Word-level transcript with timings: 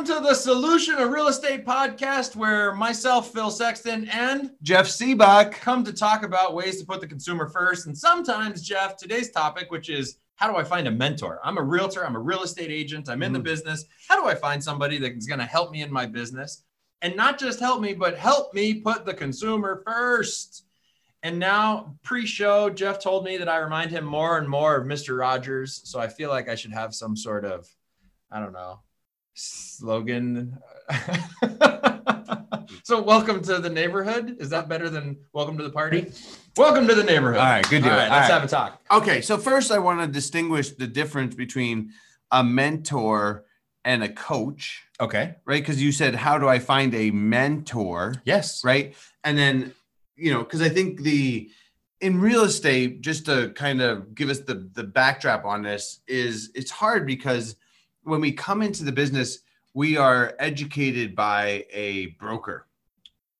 Welcome 0.00 0.22
to 0.24 0.28
the 0.30 0.34
Solution 0.34 0.94
of 0.94 1.10
Real 1.10 1.28
Estate 1.28 1.66
podcast, 1.66 2.34
where 2.34 2.74
myself, 2.74 3.34
Phil 3.34 3.50
Sexton, 3.50 4.08
and 4.08 4.50
Jeff 4.62 4.86
Sibbach. 4.86 5.52
come 5.52 5.84
to 5.84 5.92
talk 5.92 6.22
about 6.22 6.54
ways 6.54 6.80
to 6.80 6.86
put 6.86 7.02
the 7.02 7.06
consumer 7.06 7.50
first. 7.50 7.86
And 7.86 7.94
sometimes, 7.94 8.62
Jeff, 8.62 8.96
today's 8.96 9.30
topic, 9.30 9.70
which 9.70 9.90
is 9.90 10.16
how 10.36 10.50
do 10.50 10.56
I 10.56 10.64
find 10.64 10.88
a 10.88 10.90
mentor? 10.90 11.38
I'm 11.44 11.58
a 11.58 11.62
realtor, 11.62 12.06
I'm 12.06 12.16
a 12.16 12.18
real 12.18 12.42
estate 12.42 12.70
agent, 12.70 13.10
I'm 13.10 13.22
in 13.22 13.34
the 13.34 13.40
Mhm. 13.40 13.44
business. 13.44 13.84
How 14.08 14.18
do 14.18 14.26
I 14.26 14.34
find 14.34 14.64
somebody 14.64 14.96
that 14.96 15.12
is 15.12 15.26
going 15.26 15.38
to 15.38 15.44
help 15.44 15.70
me 15.70 15.82
in 15.82 15.92
my 15.92 16.06
business? 16.06 16.62
And 17.02 17.14
not 17.14 17.38
just 17.38 17.60
help 17.60 17.82
me, 17.82 17.92
but 17.92 18.16
help 18.16 18.54
me 18.54 18.80
put 18.80 19.04
the 19.04 19.12
consumer 19.12 19.82
first. 19.86 20.64
And 21.22 21.38
now, 21.38 21.98
pre 22.02 22.24
show, 22.24 22.70
Jeff 22.70 23.00
told 23.00 23.26
me 23.26 23.36
that 23.36 23.50
I 23.50 23.58
remind 23.58 23.90
him 23.90 24.06
more 24.06 24.38
and 24.38 24.48
more 24.48 24.76
of 24.76 24.86
Mr. 24.86 25.18
Rogers. 25.18 25.82
So 25.84 26.00
I 26.00 26.08
feel 26.08 26.30
like 26.30 26.48
I 26.48 26.54
should 26.54 26.72
have 26.72 26.94
some 26.94 27.18
sort 27.18 27.44
of, 27.44 27.68
I 28.30 28.40
don't 28.40 28.54
know, 28.54 28.80
slogan. 29.40 30.58
so, 32.84 33.00
welcome 33.02 33.42
to 33.42 33.58
the 33.58 33.70
neighborhood. 33.70 34.36
Is 34.38 34.50
that 34.50 34.68
better 34.68 34.90
than 34.90 35.16
welcome 35.32 35.56
to 35.58 35.64
the 35.64 35.70
party? 35.70 36.12
Welcome 36.56 36.86
to 36.88 36.94
the 36.94 37.04
neighborhood. 37.04 37.38
All 37.40 37.46
right, 37.46 37.68
good 37.68 37.82
deal. 37.82 37.92
All 37.92 37.98
right, 37.98 38.10
All 38.10 38.16
let's 38.18 38.28
right. 38.30 38.34
have 38.40 38.44
a 38.44 38.48
talk. 38.48 38.80
Okay, 38.90 39.20
so 39.20 39.38
first 39.38 39.70
I 39.70 39.78
want 39.78 40.00
to 40.00 40.06
distinguish 40.06 40.70
the 40.70 40.86
difference 40.86 41.34
between 41.34 41.90
a 42.30 42.44
mentor 42.44 43.44
and 43.84 44.02
a 44.02 44.08
coach, 44.08 44.82
Okay. 45.00 45.34
right? 45.46 45.62
Because 45.62 45.82
you 45.82 45.90
said, 45.90 46.14
how 46.14 46.36
do 46.38 46.48
I 46.48 46.58
find 46.58 46.94
a 46.94 47.10
mentor, 47.10 48.14
Yes. 48.24 48.62
right? 48.62 48.94
And 49.24 49.38
then, 49.38 49.72
you 50.16 50.32
know, 50.32 50.40
because 50.40 50.60
I 50.60 50.68
think 50.68 51.00
the 51.00 51.50
in 52.00 52.20
real 52.20 52.44
estate, 52.44 53.00
just 53.02 53.26
to 53.26 53.50
kind 53.50 53.80
of 53.80 54.14
give 54.14 54.28
us 54.30 54.40
the 54.40 54.68
the 54.74 54.84
backdrop 54.84 55.44
on 55.44 55.62
this, 55.62 56.00
is 56.06 56.50
it's 56.54 56.70
hard 56.70 57.06
because 57.06 57.56
when 58.10 58.20
we 58.20 58.32
come 58.32 58.60
into 58.60 58.84
the 58.84 58.92
business, 58.92 59.38
we 59.72 59.96
are 59.96 60.34
educated 60.38 61.14
by 61.16 61.64
a 61.72 62.08
broker. 62.18 62.66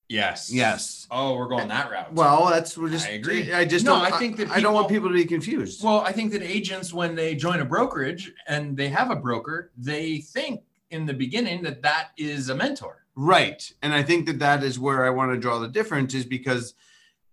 Yes. 0.09 0.53
Yes. 0.53 1.07
Oh, 1.11 1.37
we're 1.37 1.47
going 1.49 1.69
that 1.69 1.91
route. 1.91 2.13
Well, 2.13 2.47
that's 2.49 2.77
we're 2.77 2.89
just. 2.89 3.07
I 3.07 3.11
agree. 3.11 3.53
I 3.53 3.65
just 3.65 3.85
No, 3.85 3.93
don't. 3.97 4.13
I 4.13 4.19
think 4.19 4.37
that 4.39 4.51
I 4.51 4.61
don't 4.61 4.75
want 4.75 4.89
people- 4.89 5.09
people 5.09 5.17
to 5.17 5.23
be 5.23 5.29
confused. 5.29 5.85
Well, 5.85 6.01
I 6.01 6.11
think 6.13 6.33
that 6.33 6.43
agents, 6.43 6.93
when 6.93 7.15
they 7.15 7.35
join 7.37 7.61
a 7.61 7.65
brokerage 7.65 8.33
and 8.49 8.77
they 8.77 8.89
have 8.89 9.11
a 9.11 9.17
broker, 9.17 9.71
they 9.77 10.19
think 10.19 10.63
in 10.91 11.07
the 11.07 11.15
beginning 11.15 11.63
that 11.63 11.83
that 11.83 12.09
is 12.17 12.49
a 12.49 12.55
mentor. 12.57 13.05
Right. 13.15 13.73
And 13.83 13.93
I 13.95 14.03
think 14.03 14.27
that 14.27 14.41
that 14.41 14.65
is 14.65 14.81
where 14.81 15.05
I 15.05 15.11
want 15.11 15.33
to 15.33 15.39
draw 15.39 15.61
the 15.61 15.69
difference 15.69 16.15
is 16.15 16.25
because 16.25 16.75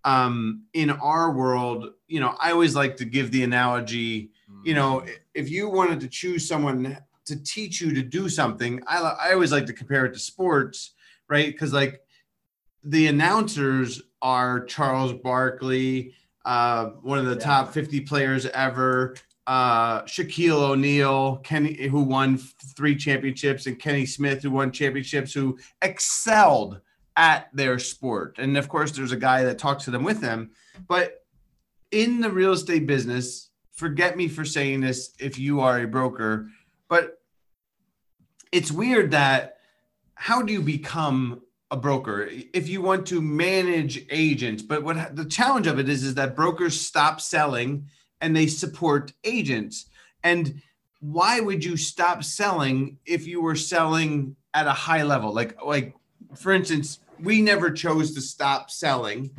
um, 0.03 0.63
in 0.73 0.91
our 0.91 1.31
world, 1.31 1.93
you 2.07 2.19
know, 2.19 2.35
I 2.39 2.51
always 2.51 2.75
like 2.75 2.97
to 2.97 3.05
give 3.05 3.31
the 3.31 3.43
analogy, 3.43 4.29
you 4.63 4.75
know, 4.75 5.03
if 5.33 5.49
you 5.49 5.67
wanted 5.67 5.99
to 6.01 6.07
choose 6.07 6.47
someone 6.47 6.97
to 7.27 7.35
teach 7.43 7.79
you 7.81 7.93
to 7.93 8.01
do 8.01 8.29
something, 8.29 8.81
I, 8.87 8.99
I 8.99 9.33
always 9.33 9.51
like 9.51 9.65
to 9.67 9.73
compare 9.73 10.05
it 10.05 10.13
to 10.13 10.19
sports, 10.19 10.93
right? 11.29 11.47
Because 11.51 11.73
like 11.73 12.01
the 12.83 13.07
announcers 13.07 14.01
are 14.21 14.63
Charles 14.65 15.13
Barkley, 15.13 16.13
uh, 16.45 16.85
one 17.01 17.19
of 17.19 17.25
the 17.25 17.33
Yeah. 17.33 17.39
top 17.39 17.73
50 17.73 18.01
players 18.01 18.45
ever, 18.47 19.15
uh, 19.45 20.01
Shaquille 20.03 20.61
O'Neal, 20.71 21.37
Kenny, 21.37 21.87
who 21.87 22.01
won 22.01 22.37
three 22.37 22.95
championships, 22.95 23.65
and 23.65 23.77
Kenny 23.79 24.05
Smith, 24.05 24.41
who 24.43 24.51
won 24.51 24.71
championships, 24.71 25.33
who 25.33 25.57
excelled 25.81 26.81
at 27.15 27.49
their 27.53 27.79
sport. 27.79 28.35
And 28.39 28.57
of 28.57 28.69
course, 28.69 28.91
there's 28.91 29.11
a 29.11 29.17
guy 29.17 29.43
that 29.43 29.57
talks 29.57 29.85
to 29.85 29.91
them 29.91 30.03
with 30.03 30.21
them. 30.21 30.51
But 30.87 31.25
in 31.91 32.19
the 32.21 32.29
real 32.29 32.51
estate 32.53 32.85
business, 32.87 33.49
forget 33.73 34.17
me 34.17 34.27
for 34.27 34.43
saying 34.45 34.81
this 34.81 35.13
if 35.19 35.39
you 35.39 35.59
are 35.61 35.79
a 35.81 35.87
broker, 35.87 36.49
but 36.89 37.16
it's 38.51 38.71
weird 38.71 39.11
that 39.11 39.57
how 40.15 40.41
do 40.41 40.53
you 40.53 40.61
become 40.61 41.41
a 41.69 41.77
broker? 41.77 42.29
If 42.53 42.67
you 42.69 42.81
want 42.81 43.05
to 43.07 43.21
manage 43.21 44.05
agents 44.09 44.63
but 44.63 44.83
what 44.83 45.15
the 45.15 45.25
challenge 45.25 45.67
of 45.67 45.79
it 45.79 45.89
is 45.89 46.03
is 46.03 46.15
that 46.15 46.35
brokers 46.35 46.79
stop 46.79 47.21
selling 47.21 47.87
and 48.21 48.35
they 48.35 48.47
support 48.47 49.13
agents. 49.23 49.85
And 50.23 50.61
why 50.99 51.39
would 51.39 51.63
you 51.63 51.77
stop 51.77 52.23
selling 52.23 52.97
if 53.05 53.27
you 53.27 53.41
were 53.41 53.55
selling 53.55 54.35
at 54.53 54.65
a 54.65 54.73
high 54.73 55.03
level? 55.03 55.33
Like 55.33 55.63
like 55.63 55.95
for 56.35 56.51
instance 56.51 56.99
we 57.19 57.41
never 57.41 57.71
chose 57.71 58.13
to 58.13 58.21
stop 58.21 58.69
selling 58.69 59.31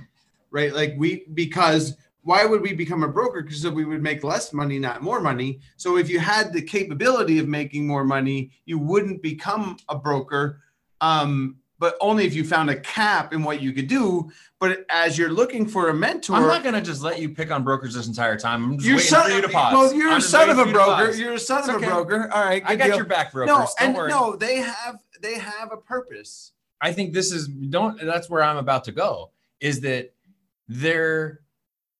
right? 0.50 0.72
Like 0.72 0.94
we 0.96 1.24
because 1.32 1.96
why 2.22 2.44
would 2.44 2.60
we 2.60 2.72
become 2.74 3.02
a 3.02 3.08
broker 3.08 3.42
because 3.42 3.66
we 3.70 3.84
would 3.84 4.02
make 4.02 4.22
less 4.24 4.52
money 4.52 4.78
not 4.78 5.02
more 5.02 5.20
money 5.20 5.60
so 5.76 5.96
if 5.96 6.08
you 6.10 6.18
had 6.18 6.52
the 6.52 6.60
capability 6.62 7.38
of 7.38 7.48
making 7.48 7.86
more 7.86 8.04
money 8.04 8.50
you 8.66 8.78
wouldn't 8.78 9.22
become 9.22 9.76
a 9.88 9.96
broker 9.96 10.60
um, 11.00 11.56
but 11.80 11.94
only 12.00 12.26
if 12.26 12.34
you 12.34 12.42
found 12.44 12.68
a 12.70 12.80
cap 12.80 13.32
in 13.32 13.42
what 13.44 13.62
you 13.62 13.72
could 13.72 13.86
do 13.86 14.28
but 14.58 14.84
as 14.90 15.16
you're 15.16 15.30
looking 15.30 15.64
for 15.66 15.90
a 15.90 15.94
mentor 15.94 16.34
I'm 16.36 16.42
not 16.48 16.62
going 16.64 16.74
to 16.74 16.80
just 16.82 17.02
let 17.02 17.20
you 17.20 17.28
pick 17.30 17.50
on 17.52 17.62
brokers 17.62 17.94
this 17.94 18.08
entire 18.08 18.36
time. 18.36 18.64
I'm 18.64 18.78
just 18.78 18.86
you're 18.88 18.96
waiting 18.96 19.08
son, 19.10 19.22
for 19.30 19.36
you 19.36 19.42
to 19.42 19.48
pause. 19.48 19.72
well 19.72 19.94
you're 19.94 20.10
I'm 20.10 20.18
a 20.18 20.20
son 20.20 20.50
of 20.50 20.58
a 20.58 20.66
broker 20.66 21.12
you're 21.12 21.34
a 21.34 21.38
son 21.38 21.60
It's 21.60 21.68
of 21.68 21.76
okay. 21.76 21.86
a 21.86 21.90
broker 21.90 22.30
all 22.32 22.44
right 22.44 22.62
I 22.66 22.74
got 22.76 22.86
deal. 22.88 22.96
your 22.96 23.04
back, 23.06 23.32
brokers. 23.32 23.54
no 23.54 23.68
and 23.86 23.96
worry. 23.96 24.10
no 24.10 24.34
they 24.36 24.56
have 24.56 24.98
they 25.22 25.38
have 25.38 25.70
a 25.72 25.76
purpose 25.76 26.52
I 26.80 26.92
think 26.92 27.12
this 27.12 27.32
is 27.32 27.46
don't 27.48 28.00
that's 28.04 28.28
where 28.28 28.42
I'm 28.42 28.56
about 28.56 28.84
to 28.84 28.92
go 28.92 29.30
is 29.60 29.80
that 29.82 30.12
there 30.68 31.40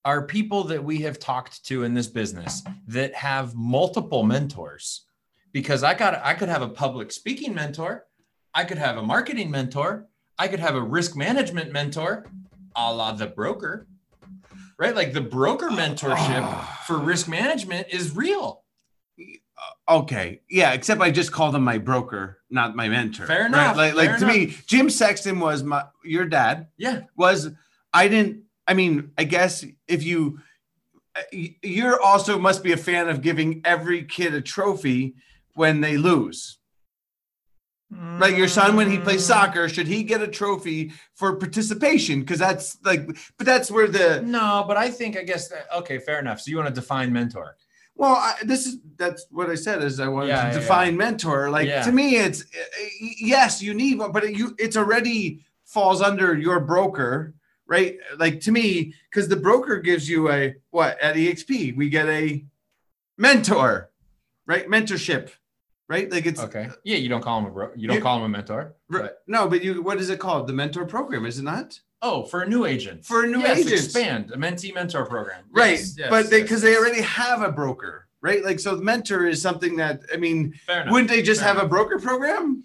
are 0.04 0.22
people 0.22 0.64
that 0.64 0.82
we 0.82 1.00
have 1.00 1.18
talked 1.18 1.64
to 1.66 1.84
in 1.84 1.94
this 1.94 2.06
business 2.06 2.62
that 2.86 3.14
have 3.14 3.54
multiple 3.54 4.22
mentors 4.22 5.06
because 5.52 5.82
I 5.82 5.94
got 5.94 6.20
I 6.24 6.34
could 6.34 6.48
have 6.48 6.62
a 6.62 6.68
public 6.68 7.12
speaking 7.12 7.54
mentor, 7.54 8.06
I 8.54 8.64
could 8.64 8.78
have 8.78 8.96
a 8.96 9.02
marketing 9.02 9.50
mentor, 9.50 10.06
I 10.38 10.48
could 10.48 10.60
have 10.60 10.76
a 10.76 10.82
risk 10.82 11.16
management 11.16 11.72
mentor, 11.72 12.26
a 12.76 12.92
la 12.92 13.12
the 13.12 13.26
broker. 13.26 13.86
Right? 14.78 14.94
Like 14.94 15.12
the 15.12 15.20
broker 15.20 15.70
mentorship 15.70 16.64
for 16.86 16.98
risk 16.98 17.28
management 17.28 17.88
is 17.90 18.14
real. 18.14 18.62
Uh, 19.18 19.98
okay, 19.98 20.40
yeah. 20.48 20.72
Except 20.72 21.00
I 21.00 21.10
just 21.10 21.32
called 21.32 21.56
him 21.56 21.64
my 21.64 21.78
broker, 21.78 22.38
not 22.48 22.76
my 22.76 22.88
mentor. 22.88 23.26
Fair 23.26 23.40
right? 23.40 23.46
enough, 23.46 23.76
Like, 23.76 23.94
like 23.94 24.10
fair 24.10 24.18
to 24.20 24.26
me, 24.26 24.56
Jim 24.66 24.88
Sexton 24.88 25.40
was 25.40 25.64
my 25.64 25.84
your 26.04 26.26
dad. 26.26 26.68
Yeah. 26.76 27.02
Was 27.16 27.50
I 27.92 28.06
didn't. 28.06 28.44
I 28.68 28.74
mean, 28.74 29.12
I 29.16 29.24
guess 29.24 29.64
if 29.88 30.04
you, 30.04 30.40
you're 31.62 32.00
also 32.00 32.38
must 32.38 32.62
be 32.62 32.72
a 32.72 32.76
fan 32.76 33.08
of 33.08 33.22
giving 33.22 33.62
every 33.64 34.04
kid 34.04 34.34
a 34.34 34.42
trophy 34.42 35.14
when 35.54 35.80
they 35.80 35.96
lose. 35.96 36.58
Like 37.90 38.36
your 38.36 38.48
son 38.48 38.76
when 38.76 38.90
he 38.90 38.98
Mm. 38.98 39.04
plays 39.04 39.24
soccer, 39.24 39.68
should 39.68 39.86
he 39.86 40.02
get 40.02 40.20
a 40.20 40.28
trophy 40.28 40.92
for 41.14 41.36
participation? 41.36 42.20
Because 42.20 42.38
that's 42.40 42.76
like, 42.84 43.06
but 43.38 43.46
that's 43.46 43.70
where 43.70 43.88
the 43.88 44.20
No, 44.20 44.64
but 44.68 44.76
I 44.76 44.90
think 44.90 45.16
I 45.16 45.22
guess 45.22 45.48
that, 45.48 45.66
okay, 45.78 45.98
fair 45.98 46.18
enough. 46.18 46.40
So 46.40 46.50
you 46.50 46.56
want 46.58 46.68
to 46.68 46.74
define 46.74 47.12
mentor. 47.12 47.56
Well, 47.96 48.14
I, 48.14 48.34
this 48.44 48.66
is 48.66 48.78
that's 48.96 49.26
what 49.30 49.48
I 49.48 49.54
said 49.54 49.82
is 49.82 49.98
I 49.98 50.08
wanted 50.08 50.28
Yeah, 50.28 50.42
to 50.42 50.48
yeah, 50.48 50.60
define 50.60 50.96
mentor. 50.96 51.48
Like 51.50 51.68
Yeah. 51.68 51.82
to 51.82 51.92
me, 51.92 52.16
it's 52.16 52.42
uh, 52.42 52.46
yes, 53.20 53.62
you 53.62 53.72
need 53.72 53.98
one, 53.98 54.12
but 54.12 54.24
it, 54.24 54.36
you 54.36 54.54
it's 54.58 54.76
already 54.76 55.40
falls 55.64 56.02
under 56.02 56.36
your 56.36 56.60
broker, 56.60 57.34
right? 57.68 57.96
Like 58.18 58.40
to 58.40 58.50
me, 58.52 58.94
because 59.10 59.28
the 59.28 59.36
broker 59.36 59.78
gives 59.78 60.08
you 60.08 60.30
a 60.30 60.54
what 60.70 60.98
at 61.00 61.14
EXP 61.16 61.76
we 61.76 61.88
get 61.88 62.08
a 62.08 62.44
mentor, 63.16 63.90
right? 64.46 64.66
Mentorship, 64.68 65.30
right? 65.88 66.10
Like 66.10 66.26
it's 66.26 66.40
Okay. 66.40 66.68
Yeah, 66.84 66.96
you 66.96 67.08
don't 67.08 67.22
call 67.22 67.38
him 67.40 67.46
a 67.46 67.50
bro. 67.50 67.70
You 67.76 67.88
don't 67.88 67.96
You- 67.98 68.02
call 68.02 68.18
him 68.18 68.24
a 68.24 68.28
mentor. 68.28 68.74
but- 68.88 69.22
no, 69.26 69.48
but 69.48 69.62
you 69.62 69.82
what 69.82 69.98
is 69.98 70.10
it 70.10 70.18
called? 70.18 70.46
The 70.46 70.52
mentor 70.52 70.86
program, 70.86 71.24
is 71.26 71.38
it 71.38 71.42
not? 71.44 71.78
oh, 72.00 72.22
for 72.22 72.42
a 72.42 72.48
new 72.48 72.64
agent. 72.64 73.04
For 73.04 73.24
a 73.24 73.26
new 73.26 73.40
yes, 73.40 73.58
agent. 73.58 73.72
expand 73.72 74.30
a 74.30 74.36
mentee 74.36 74.72
mentor 74.72 75.04
program. 75.04 75.42
Right, 75.50 75.70
Yes, 75.80 75.96
yes, 75.98 76.08
but 76.08 76.30
they 76.30 76.42
because 76.42 76.62
they 76.62 76.76
already 76.76 77.00
have 77.02 77.42
a 77.42 77.50
broker, 77.50 78.06
right? 78.20 78.44
Like 78.44 78.60
so, 78.60 78.76
the 78.76 78.84
mentor 78.84 79.26
is 79.26 79.42
something 79.42 79.74
that 79.78 80.02
I 80.14 80.16
mean. 80.16 80.52
Fair 80.64 80.82
enough. 80.82 80.92
Wouldn't 80.92 81.10
they 81.10 81.22
just 81.22 81.40
Fair 81.40 81.52
have 81.54 81.62
a 81.62 81.66
broker 81.66 81.98
program? 81.98 82.62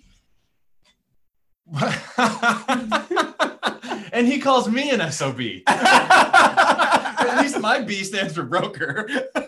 and 4.14 4.28
he 4.28 4.40
calls 4.40 4.70
me 4.70 4.92
an 4.92 5.12
SOB. 5.12 5.42
At 5.68 7.40
least 7.42 7.60
my 7.60 7.81
B 7.81 8.04
stands 8.04 8.36
for 8.36 8.44
broker. 8.44 9.10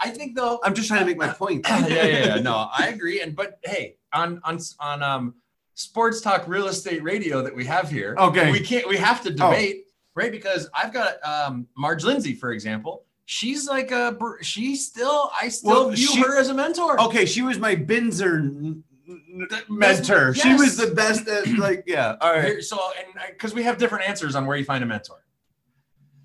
I 0.00 0.10
think 0.10 0.34
though. 0.34 0.60
I'm 0.64 0.74
just 0.74 0.88
trying 0.88 1.00
to 1.00 1.06
make 1.06 1.16
my 1.18 1.28
point. 1.28 1.64
yeah, 1.68 1.86
yeah, 1.86 2.06
yeah. 2.06 2.34
No, 2.40 2.68
I 2.76 2.88
agree. 2.88 3.20
And 3.20 3.36
but 3.36 3.58
hey, 3.64 3.96
on 4.12 4.40
on 4.44 4.58
on 4.80 5.02
um 5.02 5.34
sports 5.74 6.20
talk 6.20 6.46
real 6.48 6.66
estate 6.68 7.02
radio 7.02 7.42
that 7.42 7.54
we 7.54 7.64
have 7.66 7.90
here, 7.90 8.14
Okay. 8.18 8.50
we 8.50 8.60
can't 8.60 8.88
we 8.88 8.96
have 8.96 9.22
to 9.22 9.30
debate, 9.30 9.84
right? 10.14 10.32
Because 10.32 10.68
I've 10.74 10.92
got 10.92 11.14
um 11.24 11.66
Marge 11.76 12.04
Lindsay, 12.04 12.34
for 12.34 12.52
example. 12.52 13.04
She's 13.26 13.68
like 13.68 13.92
a 13.92 14.16
she's 14.42 14.84
still 14.86 15.30
I 15.40 15.48
still 15.48 15.70
Well, 15.70 15.90
view 15.90 16.08
she- 16.08 16.20
her 16.20 16.38
as 16.38 16.48
a 16.48 16.54
mentor. 16.54 17.00
Okay, 17.02 17.24
she 17.24 17.42
was 17.42 17.58
my 17.58 17.76
Binzer 17.76 18.82
n- 19.08 19.22
n- 19.40 19.46
That- 19.50 19.70
mentor. 19.70 20.34
She 20.34 20.54
was 20.54 20.76
the 20.76 20.88
best 20.94 21.28
at 21.28 21.46
like 21.58 21.84
yeah. 21.86 22.16
All 22.20 22.32
right. 22.32 22.62
So 22.62 22.78
and 22.98 23.14
because 23.30 23.54
we 23.54 23.62
have 23.62 23.78
different 23.78 24.08
answers 24.08 24.34
on 24.34 24.46
where 24.46 24.56
you 24.56 24.64
find 24.64 24.82
a 24.82 24.86
mentor. 24.86 25.24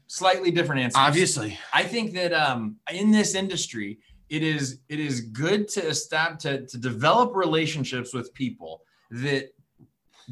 Slightly 0.07 0.51
different 0.51 0.81
answers. 0.81 0.97
Obviously. 0.99 1.59
I 1.73 1.83
think 1.83 2.13
that 2.13 2.31
um, 2.33 2.77
in 2.91 3.11
this 3.11 3.35
industry, 3.35 3.99
it 4.29 4.41
is 4.41 4.79
it 4.87 4.99
is 4.99 5.21
good 5.21 5.67
to 5.69 5.85
establish 5.85 6.43
to, 6.43 6.65
to 6.65 6.77
develop 6.77 7.35
relationships 7.35 8.13
with 8.13 8.33
people 8.33 8.83
that 9.11 9.49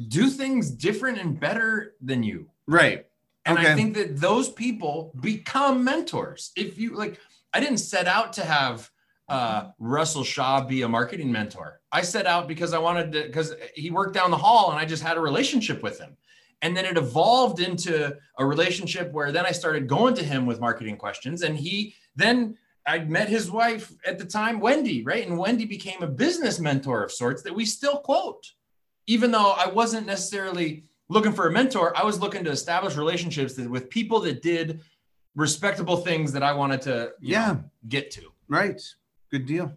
do 0.08 0.28
things 0.28 0.70
different 0.70 1.18
and 1.18 1.38
better 1.38 1.94
than 2.00 2.22
you. 2.22 2.48
Right. 2.66 3.06
And 3.44 3.58
Okay. 3.58 3.72
I 3.72 3.74
think 3.74 3.94
that 3.94 4.18
those 4.18 4.50
people 4.50 5.12
become 5.20 5.84
mentors. 5.84 6.52
If 6.56 6.78
you 6.78 6.94
like, 6.96 7.20
I 7.54 7.60
didn't 7.60 7.78
set 7.78 8.06
out 8.06 8.32
to 8.34 8.44
have 8.44 8.90
uh, 9.28 9.68
Russell 9.78 10.24
Shaw 10.24 10.64
be 10.64 10.82
a 10.82 10.88
marketing 10.88 11.32
mentor. 11.32 11.80
I 11.92 12.02
set 12.02 12.26
out 12.26 12.46
because 12.46 12.72
I 12.72 12.78
wanted 12.78 13.12
to, 13.12 13.22
because 13.24 13.54
he 13.74 13.90
worked 13.90 14.14
down 14.14 14.30
the 14.30 14.36
hall 14.36 14.70
and 14.70 14.78
I 14.78 14.84
just 14.84 15.02
had 15.02 15.16
a 15.16 15.20
relationship 15.20 15.82
with 15.82 15.98
him. 15.98 16.16
And 16.62 16.76
then 16.76 16.84
it 16.84 16.96
evolved 16.96 17.60
into 17.60 18.16
a 18.38 18.46
relationship 18.46 19.12
where 19.12 19.30
then 19.32 19.44
I 19.44 19.52
started 19.52 19.88
going 19.88 20.14
to 20.14 20.24
him 20.24 20.46
with 20.46 20.60
marketing 20.60 20.96
questions. 20.96 21.42
And 21.42 21.56
he 21.56 21.94
then 22.14 22.56
I 22.86 23.00
met 23.00 23.28
his 23.28 23.50
wife 23.50 23.92
at 24.06 24.18
the 24.18 24.24
time, 24.24 24.60
Wendy, 24.60 25.02
right? 25.02 25.26
And 25.26 25.36
Wendy 25.36 25.64
became 25.64 26.02
a 26.02 26.06
business 26.06 26.60
mentor 26.60 27.02
of 27.02 27.12
sorts 27.12 27.42
that 27.42 27.54
we 27.54 27.64
still 27.66 27.98
quote. 27.98 28.52
Even 29.08 29.30
though 29.32 29.50
I 29.52 29.66
wasn't 29.68 30.06
necessarily 30.06 30.84
looking 31.08 31.32
for 31.32 31.48
a 31.48 31.52
mentor, 31.52 31.92
I 31.96 32.04
was 32.04 32.20
looking 32.20 32.44
to 32.44 32.50
establish 32.50 32.96
relationships 32.96 33.54
that, 33.54 33.68
with 33.68 33.90
people 33.90 34.20
that 34.20 34.40
did 34.40 34.80
respectable 35.34 35.98
things 35.98 36.32
that 36.32 36.42
I 36.42 36.52
wanted 36.52 36.80
to 36.82 37.12
Yeah. 37.20 37.52
know, 37.52 37.64
get 37.88 38.10
to. 38.12 38.22
Right. 38.48 38.80
Good 39.30 39.46
deal. 39.46 39.72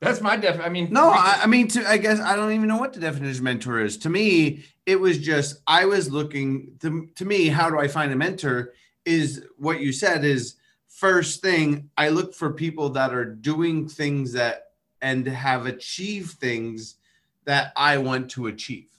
That's 0.00 0.20
my 0.20 0.36
def. 0.36 0.60
I 0.60 0.68
mean, 0.68 0.92
No, 0.92 1.08
I, 1.08 1.40
I 1.42 1.46
mean, 1.46 1.68
to, 1.68 1.88
I 1.88 1.96
guess 1.96 2.20
I 2.20 2.36
don't 2.36 2.52
even 2.52 2.68
know 2.68 2.76
what 2.76 2.92
the 2.92 3.00
definition 3.00 3.38
of 3.38 3.44
mentor 3.44 3.80
is. 3.80 3.96
To 3.98 4.10
me, 4.10 4.64
it 4.84 5.00
was 5.00 5.18
just 5.18 5.62
I 5.66 5.86
was 5.86 6.10
looking 6.10 6.72
to, 6.80 7.08
to 7.14 7.24
me. 7.24 7.48
How 7.48 7.70
do 7.70 7.78
I 7.78 7.88
find 7.88 8.12
a 8.12 8.16
mentor? 8.16 8.74
Is 9.06 9.44
what 9.56 9.80
you 9.80 9.92
said 9.92 10.24
is 10.24 10.56
first 10.88 11.40
thing. 11.40 11.90
I 11.96 12.10
look 12.10 12.34
for 12.34 12.52
people 12.52 12.90
that 12.90 13.14
are 13.14 13.24
doing 13.24 13.88
things 13.88 14.32
that 14.32 14.72
and 15.00 15.26
have 15.26 15.66
achieved 15.66 16.38
things 16.38 16.96
that 17.44 17.72
I 17.76 17.98
want 17.98 18.30
to 18.32 18.48
achieve. 18.48 18.90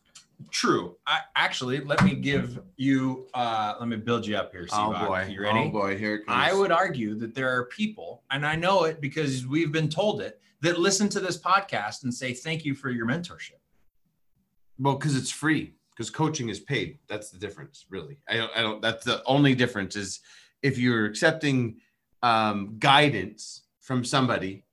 True. 0.52 0.98
I 1.08 1.20
actually 1.36 1.80
let 1.82 2.04
me 2.04 2.14
give 2.16 2.60
you. 2.78 3.28
uh 3.34 3.76
Let 3.80 3.90
me 3.90 3.98
build 3.98 4.26
you 4.26 4.38
up 4.38 4.52
here. 4.52 4.68
Sibbach. 4.68 5.32
You 5.32 5.42
ready? 5.42 5.60
Oh 5.60 5.70
boy, 5.70 5.98
here 5.98 6.16
it 6.16 6.26
comes. 6.26 6.38
I 6.38 6.54
would 6.54 6.72
argue 6.72 7.16
that 7.16 7.34
there 7.34 7.50
are 7.50 7.66
people, 7.66 8.24
and 8.32 8.46
I 8.46 8.56
know 8.56 8.84
it 8.84 9.02
because 9.02 9.48
we've 9.48 9.72
been 9.72 9.90
told 9.90 10.22
it, 10.22 10.40
that 10.62 10.80
listen 10.80 11.10
to 11.10 11.20
this 11.20 11.38
podcast 11.40 12.04
and 12.04 12.14
say 12.14 12.34
thank 12.34 12.66
you 12.66 12.76
for 12.76 12.90
your 12.90 13.08
mentorship. 13.08 13.60
Well, 14.80 14.96
because 14.96 15.16
it's 15.16 15.32
free. 15.32 15.74
Because 15.92 16.12
coaching 16.12 16.50
is 16.50 16.60
paid. 16.60 17.00
That's 17.08 17.32
the 17.32 17.40
difference, 17.40 17.86
really. 17.90 18.20
I 18.30 18.38
don't. 18.38 18.52
I 18.56 18.62
don't. 18.62 18.82
That's 18.82 19.04
the 19.04 19.24
only 19.26 19.56
difference 19.56 19.96
is 19.96 20.20
if 20.62 20.78
you're 20.78 21.06
accepting 21.06 21.78
um, 22.22 22.76
guidance 22.78 23.64
from 23.82 24.04
somebody, 24.04 24.66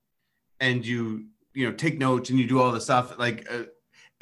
and 0.60 0.84
you 0.84 1.24
you 1.54 1.66
know 1.66 1.72
take 1.74 1.98
notes 1.98 2.28
and 2.28 2.38
you 2.38 2.46
do 2.46 2.60
all 2.60 2.70
the 2.70 2.80
stuff 2.82 3.18
like. 3.18 3.46
Uh, 3.50 3.62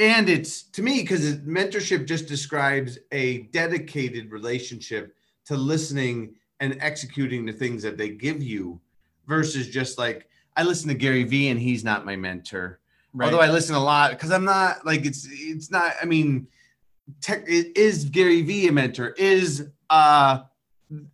and 0.02 0.28
it's 0.28 0.64
to 0.64 0.82
me 0.82 1.02
because 1.02 1.36
mentorship 1.38 2.06
just 2.06 2.26
describes 2.26 2.98
a 3.12 3.42
dedicated 3.52 4.30
relationship 4.30 5.14
to 5.46 5.56
listening 5.56 6.34
and 6.60 6.76
executing 6.80 7.46
the 7.46 7.52
things 7.52 7.82
that 7.82 7.96
they 7.96 8.08
give 8.10 8.42
you 8.42 8.80
versus 9.26 9.68
just 9.68 9.98
like 9.98 10.28
i 10.56 10.62
listen 10.62 10.88
to 10.88 10.94
gary 10.94 11.24
vee 11.24 11.48
and 11.48 11.60
he's 11.60 11.84
not 11.84 12.04
my 12.04 12.16
mentor 12.16 12.80
Although 13.20 13.40
I 13.40 13.50
listen 13.50 13.74
a 13.74 13.82
lot 13.82 14.12
because 14.12 14.30
I'm 14.30 14.44
not 14.44 14.86
like 14.86 15.04
it's 15.04 15.28
it's 15.30 15.70
not. 15.70 15.92
I 16.00 16.06
mean, 16.06 16.46
tech 17.20 17.44
is 17.46 18.04
Gary 18.06 18.42
Vee 18.42 18.68
a 18.68 18.72
mentor? 18.72 19.08
Is 19.18 19.68
uh 19.90 20.40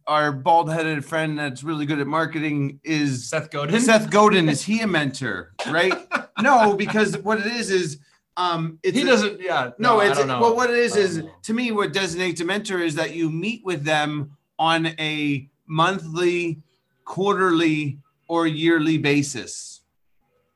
our 0.07 0.33
bald 0.33 0.73
headed 0.73 1.05
friend 1.05 1.39
that's 1.39 1.63
really 1.63 1.87
good 1.87 2.01
at 2.01 2.07
marketing 2.07 2.81
is 2.83 3.29
Seth 3.29 3.51
Godin. 3.51 3.81
Seth 3.81 4.11
Godin? 4.11 4.49
Is 4.49 4.63
he 4.63 4.81
a 4.81 4.87
mentor? 4.87 5.53
Right? 5.69 5.95
no, 6.41 6.75
because 6.75 7.19
what 7.19 7.41
it 7.41 7.47
is 7.47 7.71
is 7.71 7.99
um 8.39 8.79
it's 8.83 8.97
he 8.97 9.05
doesn't. 9.05 9.41
Yeah. 9.41 9.71
no, 9.79 10.01
I 10.01 10.11
it's 10.11 10.25
well. 10.25 10.55
What 10.57 10.71
it 10.71 10.77
is 10.77 10.97
is 10.97 11.19
know. 11.19 11.31
to 11.43 11.53
me, 11.53 11.73
what 11.73 11.93
designates 11.93 12.41
a 12.41 12.45
mentor 12.45 12.79
is 12.79 12.95
that 12.95 13.15
you 13.15 13.29
meet 13.31 13.65
with 13.65 13.85
them 13.85 14.37
on 14.59 14.87
a 14.99 15.49
monthly, 15.67 16.63
quarterly, 17.05 17.99
or 18.29 18.47
yearly 18.47 18.97
basis. 18.97 19.83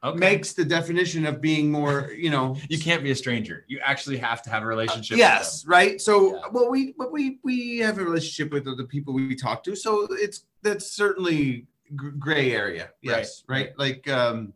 Okay. 0.05 0.19
Makes 0.19 0.55
the 0.55 0.64
definition 0.64 1.25
of 1.26 1.40
being 1.40 1.70
more, 1.70 2.11
you 2.17 2.29
know, 2.29 2.56
you 2.69 2.79
can't 2.79 3.05
be 3.05 3.12
a 3.12 3.14
stranger. 3.14 3.64
You 3.69 3.79
actually 3.85 4.17
have 4.19 4.43
to 4.43 4.50
have 4.50 4.64
a 4.64 4.67
relationship. 4.67 5.17
yes, 5.17 5.64
right. 5.64 6.00
So, 6.00 6.35
Yeah. 6.35 6.40
well, 6.50 6.70
we 6.70 6.93
but 6.99 7.12
we 7.12 7.38
we 7.44 7.78
have 7.78 7.99
a 7.99 8.05
relationship 8.05 8.52
with 8.52 8.64
the 8.64 8.85
people 8.85 9.12
we 9.14 9.35
talk 9.37 9.62
to, 9.64 9.76
so 9.76 10.08
it's 10.11 10.44
that's 10.62 10.87
certainly 10.90 11.67
gr- 11.94 12.11
gray 12.11 12.52
area. 12.52 12.90
Yes, 13.00 13.44
Right, 13.49 13.70
right. 13.76 13.78
Like, 13.78 14.08
um. 14.08 14.52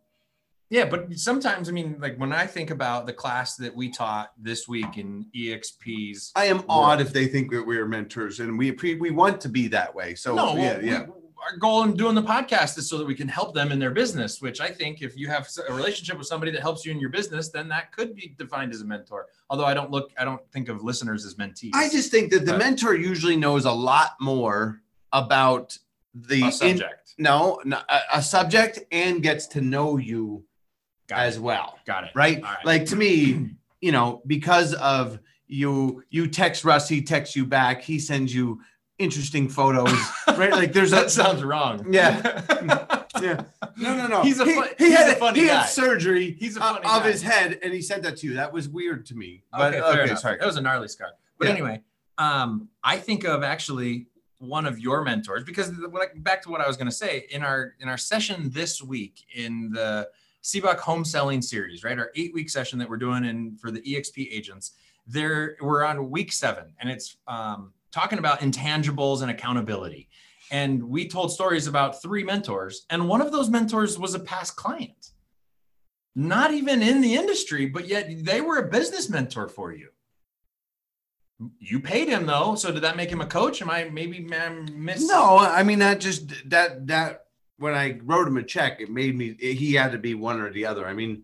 Yeah, 0.68 0.86
but 0.86 1.16
sometimes 1.16 1.68
I 1.68 1.72
mean, 1.72 1.96
like 2.00 2.16
when 2.18 2.32
I 2.32 2.46
think 2.46 2.70
about 2.70 3.06
the 3.06 3.12
class 3.12 3.56
that 3.56 3.74
we 3.74 3.88
taught 3.90 4.32
this 4.36 4.66
week 4.66 4.98
in 4.98 5.26
EXP's. 5.34 6.32
I 6.34 6.46
am 6.46 6.56
World. 6.58 6.66
odd 6.68 7.00
if 7.00 7.12
they 7.12 7.26
think 7.28 7.52
that 7.52 7.64
we're 7.66 7.86
mentors, 7.86 8.40
and 8.40 8.58
we 8.58 8.72
we 9.00 9.10
want 9.10 9.40
to 9.42 9.48
be 9.48 9.68
that 9.68 9.94
way. 9.94 10.14
So, 10.14 10.34
no, 10.34 10.56
yeah, 10.56 10.72
well, 10.76 10.84
yeah. 10.84 11.02
we- 11.04 11.12
our 11.52 11.56
goal 11.58 11.84
in 11.84 11.94
doing 11.96 12.16
the 12.16 12.22
podcast 12.22 12.76
is 12.76 12.88
so 12.88 12.98
that 12.98 13.06
we 13.06 13.14
can 13.14 13.28
help 13.28 13.54
them 13.54 13.70
in 13.70 13.78
their 13.78 13.92
business. 13.92 14.40
Which 14.42 14.60
I 14.60 14.68
think, 14.68 15.02
if 15.02 15.16
you 15.16 15.28
have 15.28 15.46
a 15.68 15.72
relationship 15.72 16.18
with 16.18 16.26
somebody 16.26 16.50
that 16.50 16.60
helps 16.60 16.84
you 16.84 16.90
in 16.90 16.98
your 16.98 17.10
business, 17.10 17.50
then 17.50 17.68
that 17.68 17.92
could 17.92 18.16
be 18.16 18.34
defined 18.36 18.72
as 18.72 18.80
a 18.80 18.84
mentor. 18.84 19.26
Although 19.48 19.66
I 19.66 19.74
don't 19.74 19.90
look, 19.92 20.10
I 20.18 20.24
don't 20.24 20.40
think 20.50 20.68
of 20.68 20.82
listeners 20.82 21.24
as 21.24 21.36
mentees. 21.36 21.70
I 21.74 21.88
just 21.90 22.10
think 22.10 22.32
that 22.32 22.44
the 22.46 22.52
But- 22.52 22.58
mentor 22.58 22.96
usually 22.96 23.36
knows 23.36 23.64
a 23.66 23.70
lot 23.70 24.12
more 24.20 24.82
about 25.12 25.78
the 26.14 26.42
a 26.42 26.46
in- 26.46 26.52
subject. 26.52 27.14
no, 27.18 27.60
no 27.64 27.80
a, 27.88 28.00
a 28.14 28.22
subject 28.22 28.80
and 28.90 29.22
gets 29.22 29.46
to 29.48 29.60
know 29.60 29.98
you 29.98 30.42
Got 31.08 31.18
as 31.20 31.36
it. 31.36 31.42
well, 31.42 31.78
Got 31.86 32.04
it. 32.04 32.10
right? 32.14 32.42
Right. 32.42 32.64
Like 32.64 32.86
to 32.86 32.96
me, 32.96 33.50
you 33.80 33.92
know, 33.92 34.22
because 34.26 34.74
of 34.74 35.18
you, 35.46 36.02
you 36.10 36.26
text 36.26 36.64
Russ, 36.64 36.88
he 36.88 37.02
texts 37.02 37.36
you 37.36 37.46
back, 37.46 37.82
he 37.82 37.98
sends 37.98 38.34
you 38.34 38.60
interesting 38.98 39.48
photos, 39.48 39.92
right? 40.36 40.50
Like 40.52 40.72
there's 40.72 40.90
that 40.90 41.06
a 41.06 41.10
sounds 41.10 41.42
wrong. 41.44 41.86
Yeah. 41.92 42.42
yeah. 43.22 43.42
No, 43.76 43.96
no, 43.96 44.06
no. 44.06 44.22
He's 44.22 44.40
a 44.40 44.44
he, 44.44 44.54
fun- 44.54 44.68
he 44.78 44.90
had 44.90 45.10
a 45.10 45.16
funny 45.16 45.40
he 45.40 45.46
guy. 45.46 45.54
had 45.60 45.66
surgery. 45.68 46.36
He's 46.40 46.56
a 46.56 46.62
uh, 46.62 46.74
funny 46.74 46.86
of 46.86 47.02
guy. 47.02 47.10
his 47.12 47.22
head, 47.22 47.58
and 47.62 47.72
he 47.72 47.82
sent 47.82 48.02
that 48.04 48.16
to 48.18 48.26
you. 48.26 48.34
That 48.34 48.52
was 48.52 48.68
weird 48.68 49.06
to 49.06 49.14
me. 49.14 49.44
But 49.52 49.74
okay, 49.74 49.82
okay, 49.82 50.02
enough. 50.04 50.18
sorry. 50.20 50.38
That 50.38 50.46
was 50.46 50.56
a 50.56 50.60
gnarly 50.62 50.88
scar. 50.88 51.10
But 51.38 51.46
Yeah. 51.48 51.52
anyway, 51.54 51.82
um, 52.18 52.68
I 52.82 52.96
think 52.96 53.24
of 53.24 53.42
actually 53.42 54.06
one 54.38 54.66
of 54.66 54.78
your 54.80 55.02
mentors 55.02 55.44
because 55.44 55.74
the- 55.76 55.88
what 55.88 56.02
I- 56.10 56.18
back 56.18 56.42
to 56.42 56.50
what 56.50 56.60
I 56.60 56.66
was 56.66 56.76
going 56.76 56.88
to 56.88 56.94
say 56.94 57.26
in 57.30 57.42
our 57.42 57.74
in 57.80 57.88
our 57.88 57.98
session 57.98 58.50
this 58.50 58.82
week 58.82 59.24
in 59.34 59.70
the 59.72 60.08
Sibbach 60.46 60.78
home 60.78 61.04
selling 61.04 61.42
series, 61.42 61.82
right? 61.84 61.98
Our 61.98 62.10
eight 62.14 62.32
week 62.34 62.50
session 62.50 62.78
that 62.78 62.88
we're 62.88 62.96
doing 62.96 63.24
in 63.24 63.56
for 63.56 63.70
the 63.70 63.80
EXP 63.80 64.28
agents. 64.30 64.72
There, 65.06 65.56
we're 65.60 65.84
on 65.84 66.10
week 66.10 66.32
seven, 66.32 66.72
and 66.80 66.90
it's 66.90 67.16
um, 67.26 67.72
talking 67.92 68.18
about 68.18 68.40
intangibles 68.40 69.22
and 69.22 69.30
accountability. 69.30 70.08
And 70.50 70.82
we 70.82 71.08
told 71.08 71.32
stories 71.32 71.66
about 71.66 72.00
three 72.00 72.22
mentors, 72.22 72.86
and 72.90 73.08
one 73.08 73.20
of 73.20 73.32
those 73.32 73.50
mentors 73.50 73.98
was 73.98 74.14
a 74.14 74.20
past 74.20 74.56
client 74.56 75.10
not 76.16 76.54
even 76.54 76.82
in 76.82 77.02
the 77.02 77.14
industry, 77.14 77.66
but 77.66 77.86
yet 77.86 78.10
they 78.24 78.40
were 78.40 78.56
a 78.56 78.68
business 78.68 79.10
mentor 79.10 79.48
for 79.48 79.72
you. 79.72 79.90
You 81.58 81.80
paid 81.80 82.08
him 82.08 82.24
though, 82.24 82.54
so 82.54 82.72
did 82.72 82.82
that 82.82 82.96
make 82.96 83.10
him 83.10 83.20
a 83.20 83.26
coach? 83.26 83.60
Am 83.60 83.68
I 83.68 83.84
maybe 83.84 84.20
miss? 84.20 85.06
No, 85.06 85.36
I 85.36 85.62
mean 85.62 85.78
that 85.80 86.00
just 86.00 86.32
that 86.48 86.86
that 86.86 87.25
when 87.58 87.74
I 87.74 87.98
wrote 88.02 88.28
him 88.28 88.36
a 88.36 88.42
check, 88.42 88.80
it 88.80 88.90
made 88.90 89.16
me 89.16 89.34
he 89.38 89.74
had 89.74 89.92
to 89.92 89.98
be 89.98 90.14
one 90.14 90.40
or 90.40 90.52
the 90.52 90.66
other. 90.66 90.86
I 90.86 90.92
mean, 90.92 91.22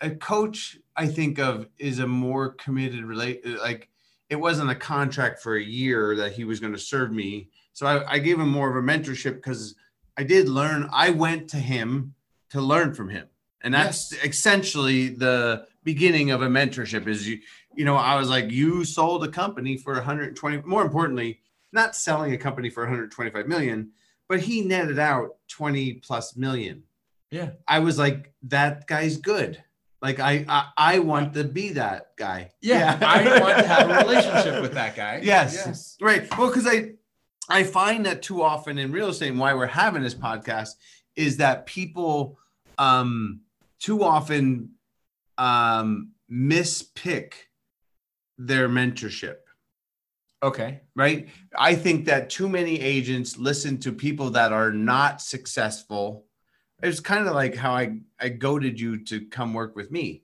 a 0.00 0.10
coach 0.10 0.78
I 0.96 1.06
think 1.06 1.38
of 1.38 1.68
is 1.78 1.98
a 1.98 2.06
more 2.06 2.50
committed 2.50 3.04
relate 3.04 3.46
like 3.60 3.88
it 4.28 4.36
wasn't 4.36 4.70
a 4.70 4.74
contract 4.74 5.42
for 5.42 5.56
a 5.56 5.62
year 5.62 6.14
that 6.16 6.32
he 6.32 6.44
was 6.44 6.60
going 6.60 6.72
to 6.72 6.78
serve 6.78 7.12
me. 7.12 7.48
So 7.72 7.86
I, 7.86 8.14
I 8.14 8.18
gave 8.18 8.38
him 8.38 8.48
more 8.48 8.70
of 8.70 8.76
a 8.76 8.86
mentorship 8.86 9.34
because 9.34 9.74
I 10.16 10.22
did 10.22 10.48
learn. 10.48 10.88
I 10.92 11.10
went 11.10 11.48
to 11.50 11.56
him 11.56 12.14
to 12.50 12.60
learn 12.60 12.94
from 12.94 13.08
him, 13.08 13.28
and 13.62 13.72
that's 13.72 14.12
essentially 14.24 15.08
the 15.08 15.66
beginning 15.84 16.30
of 16.30 16.42
a 16.42 16.48
mentorship. 16.48 17.06
Is 17.06 17.28
you 17.28 17.38
you 17.74 17.84
know 17.84 17.96
I 17.96 18.16
was 18.16 18.28
like 18.28 18.50
you 18.50 18.84
sold 18.84 19.24
a 19.24 19.28
company 19.28 19.76
for 19.76 19.94
120. 19.94 20.62
More 20.62 20.82
importantly, 20.82 21.40
not 21.72 21.94
selling 21.94 22.32
a 22.32 22.38
company 22.38 22.70
for 22.70 22.82
125 22.82 23.46
million, 23.46 23.92
but 24.30 24.38
he 24.38 24.62
netted 24.62 25.00
out 25.00 25.34
20 25.48 25.94
plus 25.94 26.36
million. 26.36 26.84
Yeah. 27.32 27.50
I 27.66 27.80
was 27.80 27.98
like, 27.98 28.32
that 28.44 28.86
guy's 28.86 29.16
good. 29.16 29.62
Like 30.00 30.20
I 30.20 30.46
I, 30.48 30.68
I 30.76 30.98
want 31.00 31.34
to 31.34 31.44
be 31.44 31.70
that 31.70 32.16
guy. 32.16 32.52
Yeah, 32.62 32.96
I 33.02 33.40
want 33.40 33.58
to 33.58 33.66
have 33.66 33.90
a 33.90 34.08
relationship 34.08 34.62
with 34.62 34.72
that 34.74 34.96
guy. 34.96 35.20
Yes. 35.22 35.98
Right. 36.00 36.26
Well, 36.38 36.48
because 36.48 36.66
I 36.66 36.92
I 37.50 37.64
find 37.64 38.06
that 38.06 38.22
too 38.22 38.42
often 38.42 38.78
in 38.78 38.92
real 38.92 39.08
estate 39.08 39.30
and 39.30 39.38
why 39.38 39.52
we're 39.52 39.66
having 39.66 40.02
this 40.02 40.14
podcast 40.14 40.76
is 41.16 41.36
that 41.38 41.66
people 41.66 42.38
um 42.78 43.40
too 43.78 44.02
often 44.02 44.70
um 45.36 46.12
mispick 46.32 47.32
their 48.38 48.68
mentorship 48.68 49.38
Okay. 50.42 50.80
right? 50.96 51.28
I 51.58 51.74
think 51.74 52.06
that 52.06 52.30
too 52.30 52.48
many 52.48 52.80
agents 52.80 53.36
listen 53.36 53.78
to 53.78 53.92
people 53.92 54.30
that 54.30 54.52
are 54.52 54.72
not 54.72 55.20
successful, 55.20 56.24
It's 56.82 57.00
kind 57.00 57.26
of 57.28 57.34
like 57.34 57.54
how 57.54 57.72
I 57.74 57.98
I 58.18 58.30
goaded 58.30 58.80
you 58.80 59.04
to 59.04 59.26
come 59.26 59.52
work 59.52 59.76
with 59.76 59.90
me, 59.90 60.22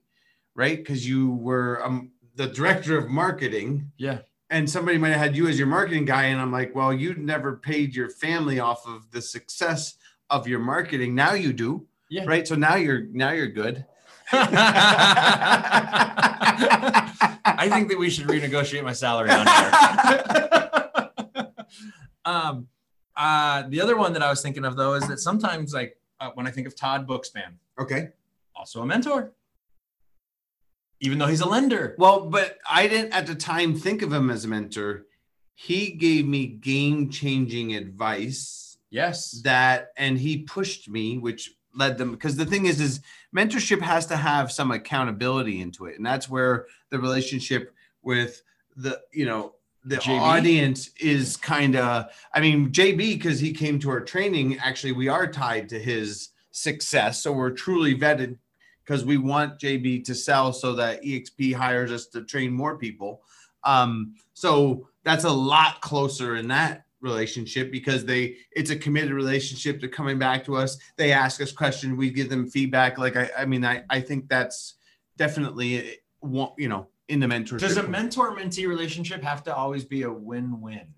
right? 0.55 0.77
Because 0.77 1.07
you 1.07 1.33
were 1.33 1.85
um 1.85 2.11
the 2.35 2.47
director 2.47 2.97
of 2.97 3.09
marketing. 3.09 3.91
Yeah. 3.97 4.19
And 4.49 4.67
somebody 4.69 4.97
might 4.97 5.09
have 5.09 5.19
had 5.19 5.35
you 5.35 5.47
as 5.49 5.57
your 5.59 5.67
marketing 5.67 6.05
guy, 6.05 6.23
and 6.31 6.39
I'm 6.41 6.51
like, 6.51 6.73
well, 6.73 6.93
you 6.93 7.13
never 7.15 7.57
paid 7.57 7.93
your 7.95 8.09
family 8.09 8.59
off 8.59 8.87
of 8.87 9.11
the 9.11 9.21
success 9.21 9.97
of 10.29 10.47
your 10.47 10.59
marketing. 10.59 11.13
Now 11.15 11.33
you 11.33 11.51
do, 11.53 11.85
Yeah. 12.09 12.25
right? 12.25 12.47
So 12.47 12.55
now 12.55 12.75
you're 12.75 13.03
now 13.11 13.31
you're 13.31 13.53
good. 13.63 13.85
I 17.59 17.69
think 17.71 17.89
that 17.89 17.97
we 17.97 18.09
should 18.09 18.27
renegotiate 18.27 18.83
my 18.83 18.93
salary 18.93 19.29
on 19.31 19.47
here. 19.47 19.71
um, 22.25 22.67
uh, 23.15 23.63
the 23.69 23.81
other 23.81 23.97
one 23.97 24.13
that 24.13 24.21
I 24.23 24.29
was 24.29 24.41
thinking 24.41 24.65
of 24.65 24.75
though 24.75 24.93
is 24.93 25.07
that 25.07 25.19
sometimes, 25.19 25.73
like 25.73 25.97
uh, 26.19 26.31
when 26.33 26.47
I 26.47 26.51
think 26.51 26.67
of 26.67 26.75
Todd 26.75 27.07
Bookspan, 27.07 27.53
Okay. 27.79 28.09
also 28.55 28.81
a 28.81 28.85
mentor, 28.85 29.31
even 30.99 31.17
though 31.19 31.27
he's 31.27 31.41
a 31.41 31.47
lender. 31.47 31.95
Well, 31.97 32.29
but 32.29 32.57
I 32.69 32.87
didn't 32.87 33.13
at 33.13 33.27
the 33.27 33.35
time 33.35 33.75
think 33.75 34.01
of 34.01 34.11
him 34.11 34.29
as 34.29 34.45
a 34.45 34.47
mentor. 34.47 35.05
He 35.55 35.91
gave 35.91 36.27
me 36.27 36.45
game 36.47 37.09
changing 37.09 37.73
advice 37.75 38.77
Yes. 38.91 39.41
that, 39.43 39.87
and 39.97 40.17
he 40.19 40.43
pushed 40.43 40.87
me, 40.89 41.17
which 41.17 41.51
led 41.77 41.97
them 41.97 42.11
because 42.11 42.35
the 42.35 42.45
thing 42.45 42.65
is, 42.65 42.81
is 42.81 43.01
mentorship 43.35 43.81
has 43.81 44.05
to 44.07 44.17
have 44.17 44.51
some 44.51 44.71
accountability 44.71 45.61
into 45.61 45.85
it, 45.85 45.97
and 45.97 46.05
that's 46.05 46.29
where 46.29 46.65
the 46.89 46.99
relationship 46.99 47.73
with 48.01 48.41
the 48.75 48.99
you 49.11 49.25
know 49.25 49.53
the 49.85 49.97
JB? 49.97 50.19
audience 50.19 50.89
is 50.99 51.37
kind 51.37 51.75
of. 51.75 52.07
I 52.33 52.41
mean, 52.41 52.71
JB 52.71 52.97
because 52.97 53.39
he 53.39 53.53
came 53.53 53.79
to 53.79 53.89
our 53.89 54.01
training. 54.01 54.57
Actually, 54.59 54.93
we 54.93 55.07
are 55.07 55.27
tied 55.27 55.69
to 55.69 55.79
his 55.79 56.29
success, 56.51 57.21
so 57.21 57.31
we're 57.31 57.51
truly 57.51 57.97
vetted 57.97 58.37
because 58.83 59.05
we 59.05 59.17
want 59.17 59.59
JB 59.59 60.03
to 60.05 60.15
sell 60.15 60.53
so 60.53 60.73
that 60.73 61.03
EXP 61.03 61.53
hires 61.53 61.91
us 61.91 62.07
to 62.07 62.23
train 62.23 62.51
more 62.51 62.77
people. 62.77 63.21
Um, 63.63 64.15
so 64.33 64.87
that's 65.03 65.25
a 65.25 65.31
lot 65.31 65.81
closer 65.81 66.37
in 66.37 66.47
that 66.47 66.86
relationship 67.07 67.71
because 67.71 68.05
they 68.05 68.37
it's 68.51 68.69
a 68.69 68.75
committed 68.75 69.11
relationship. 69.11 69.79
They're 69.79 69.89
coming 69.89 70.19
back 70.19 70.45
to 70.45 70.55
us. 70.55 70.77
They 70.97 71.11
ask 71.11 71.41
us 71.41 71.51
questions. 71.51 71.97
We 71.97 72.11
give 72.11 72.29
them 72.29 72.47
feedback. 72.47 72.97
Like 72.97 73.15
I, 73.15 73.29
I 73.37 73.45
mean, 73.45 73.65
I, 73.65 73.83
I 73.89 74.01
think 74.01 74.29
that's 74.29 74.75
definitely 75.17 75.99
you 76.57 76.69
know, 76.69 76.87
in 77.09 77.19
the 77.19 77.27
mentorship. 77.27 77.59
Does 77.59 77.77
a 77.77 77.87
mentor 77.87 78.35
mentee 78.35 78.67
relationship 78.67 79.23
have 79.23 79.43
to 79.43 79.55
always 79.55 79.83
be 79.83 80.03
a 80.03 80.11
win 80.11 80.61
win? 80.61 80.93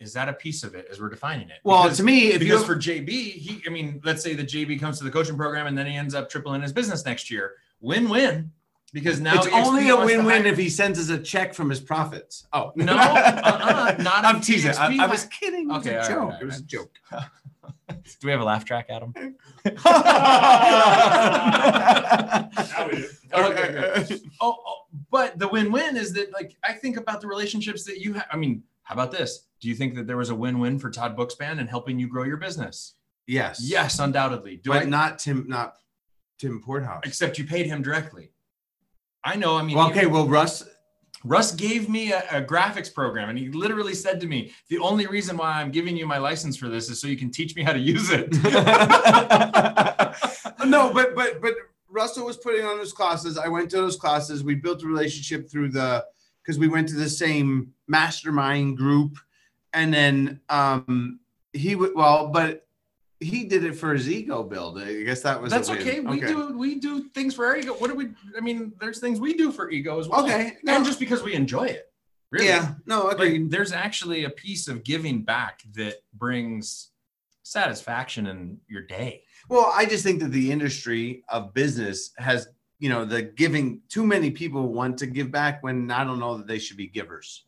Is 0.00 0.12
that 0.14 0.28
a 0.28 0.32
piece 0.32 0.64
of 0.64 0.74
it 0.74 0.86
as 0.90 1.00
we're 1.00 1.08
defining 1.08 1.48
it? 1.48 1.58
well, 1.64 1.84
Because- 1.84 1.98
to 1.98 2.02
me, 2.02 2.32
if 2.32 2.40
because 2.40 2.60
you 2.60 2.66
for 2.66 2.76
JB, 2.76 3.08
he, 3.08 3.62
I 3.66 3.70
mean, 3.70 4.00
let's 4.04 4.22
say 4.22 4.34
that 4.34 4.48
JB 4.48 4.80
comes 4.80 4.98
to 4.98 5.04
the 5.04 5.10
coaching 5.10 5.36
program 5.36 5.66
and 5.66 5.78
then 5.78 5.86
he 5.86 5.96
ends 5.96 6.14
up 6.14 6.28
tripling 6.28 6.62
his 6.62 6.72
business 6.72 7.04
next 7.04 7.30
year. 7.30 7.52
Win 7.80 8.08
win. 8.08 8.52
Because 8.94 9.20
now 9.20 9.34
it's 9.34 9.48
only 9.48 9.88
a 9.88 9.96
win-win 9.96 10.46
if 10.46 10.56
he 10.56 10.68
sends 10.68 11.00
us 11.00 11.08
a 11.08 11.20
check 11.20 11.52
from 11.52 11.68
his 11.68 11.80
profits. 11.80 12.46
Oh 12.52 12.70
No, 12.76 12.94
uh-uh, 12.94 13.96
not 14.00 14.24
I'm 14.24 14.40
teasing. 14.40 14.70
I, 14.70 14.96
I 15.00 15.06
was 15.08 15.24
kidding. 15.24 15.68
It 15.68 15.72
was 15.72 15.86
a 15.86 16.00
all 16.00 16.08
joke. 16.08 16.30
right, 16.30 16.42
it 16.42 16.44
was 16.44 16.58
a 16.60 16.62
joke. 16.62 16.92
Do 17.88 18.26
we 18.26 18.30
have 18.30 18.40
a 18.40 18.44
laugh 18.44 18.64
track, 18.64 18.86
Adam? 18.88 19.12
Now 19.16 19.28
we 22.86 22.96
do. 22.96 23.08
Okay, 23.34 23.72
good. 23.72 24.20
Oh, 24.40 24.56
oh, 24.64 24.84
but 25.10 25.38
the 25.38 25.48
win-win 25.48 25.96
is 25.96 26.12
that 26.12 26.32
like 26.32 26.56
I 26.62 26.72
think 26.72 26.96
about 26.96 27.20
the 27.20 27.26
relationships 27.26 27.84
that 27.84 27.98
you 27.98 28.12
have. 28.14 28.26
I 28.30 28.36
mean, 28.36 28.62
how 28.84 28.94
about 28.94 29.10
this? 29.10 29.48
Do 29.60 29.68
you 29.68 29.74
think 29.74 29.96
that 29.96 30.06
there 30.06 30.16
was 30.16 30.30
a 30.30 30.34
win-win 30.34 30.78
for 30.78 30.90
Todd 30.90 31.16
Bookspan 31.16 31.58
in 31.58 31.66
helping 31.66 31.98
you 31.98 32.06
grow 32.08 32.22
your 32.22 32.36
business? 32.36 32.94
Yes. 33.26 33.60
Yes, 33.60 33.98
undoubtedly. 33.98 34.56
Do 34.56 34.70
but 34.70 34.82
I? 34.82 34.84
not 34.84 35.18
Tim. 35.18 35.46
Not 35.48 35.74
Tim 36.38 36.62
Porthouse. 36.62 37.02
Except 37.04 37.38
you 37.38 37.44
paid 37.44 37.66
him 37.66 37.82
directly. 37.82 38.30
I 39.24 39.36
know. 39.36 39.56
I 39.56 39.62
mean, 39.62 39.76
Well, 39.76 39.88
even- 39.88 39.98
okay. 39.98 40.06
Well, 40.06 40.28
Russ. 40.28 40.64
Russ 41.26 41.52
gave 41.54 41.88
me 41.88 42.12
a, 42.12 42.18
a 42.30 42.42
graphics 42.42 42.92
program, 42.92 43.30
and 43.30 43.38
he 43.38 43.48
literally 43.48 43.94
said 43.94 44.20
to 44.20 44.26
me, 44.26 44.52
"The 44.68 44.78
only 44.78 45.06
reason 45.06 45.38
why 45.38 45.58
I'm 45.58 45.70
giving 45.70 45.96
you 45.96 46.06
my 46.06 46.18
license 46.18 46.54
for 46.54 46.68
this 46.68 46.90
is 46.90 47.00
so 47.00 47.06
you 47.06 47.16
can 47.16 47.30
teach 47.30 47.56
me 47.56 47.62
how 47.62 47.72
to 47.72 47.78
use 47.78 48.10
it." 48.10 48.30
no, 50.66 50.92
but 50.92 51.14
but 51.14 51.40
but 51.40 51.54
Russell 51.88 52.26
was 52.26 52.36
putting 52.36 52.66
on 52.66 52.76
those 52.76 52.92
classes. 52.92 53.38
I 53.38 53.48
went 53.48 53.70
to 53.70 53.76
those 53.76 53.96
classes. 53.96 54.44
We 54.44 54.54
built 54.54 54.82
a 54.82 54.86
relationship 54.86 55.48
through 55.50 55.70
the 55.70 56.04
because 56.42 56.58
we 56.58 56.68
went 56.68 56.90
to 56.90 56.94
the 56.96 57.08
same 57.08 57.72
mastermind 57.88 58.76
group, 58.76 59.16
and 59.72 59.94
then 59.94 60.40
um 60.50 61.20
he 61.54 61.74
would 61.74 61.92
well, 61.94 62.28
but 62.28 62.63
he 63.24 63.44
did 63.44 63.64
it 63.64 63.74
for 63.74 63.92
his 63.92 64.08
ego 64.08 64.42
build. 64.42 64.78
I 64.78 65.02
guess 65.02 65.22
that 65.22 65.40
was 65.40 65.50
That's 65.52 65.70
okay. 65.70 66.00
We 66.00 66.20
do 66.20 66.56
we 66.56 66.76
do 66.76 67.08
things 67.10 67.34
for 67.34 67.46
our 67.46 67.56
ego. 67.56 67.72
What 67.74 67.90
do 67.90 67.96
we? 67.96 68.08
I 68.36 68.40
mean, 68.40 68.72
there's 68.80 69.00
things 69.00 69.20
we 69.20 69.34
do 69.34 69.50
for 69.50 69.70
ego 69.70 69.98
as 69.98 70.08
well. 70.08 70.24
Okay, 70.24 70.56
no. 70.62 70.76
and 70.76 70.84
just 70.84 71.00
because 71.00 71.22
we 71.22 71.34
enjoy 71.34 71.64
it. 71.64 71.90
Really. 72.30 72.46
Yeah, 72.46 72.74
no, 72.86 73.04
Like, 73.04 73.48
there's 73.48 73.70
actually 73.70 74.24
a 74.24 74.30
piece 74.30 74.66
of 74.66 74.82
giving 74.82 75.22
back 75.22 75.62
that 75.74 75.98
brings 76.14 76.90
satisfaction 77.44 78.26
in 78.26 78.58
your 78.66 78.82
day. 78.82 79.22
Well, 79.48 79.70
I 79.72 79.86
just 79.86 80.02
think 80.02 80.20
that 80.20 80.32
the 80.32 80.50
industry 80.50 81.22
of 81.28 81.54
business 81.54 82.10
has, 82.16 82.48
you 82.80 82.88
know, 82.88 83.04
the 83.04 83.22
giving. 83.22 83.82
Too 83.88 84.04
many 84.04 84.30
people 84.32 84.72
want 84.72 84.98
to 84.98 85.06
give 85.06 85.30
back 85.30 85.62
when 85.62 85.90
I 85.90 86.02
don't 86.02 86.18
know 86.18 86.36
that 86.38 86.48
they 86.48 86.58
should 86.58 86.76
be 86.76 86.88
givers. 86.88 87.44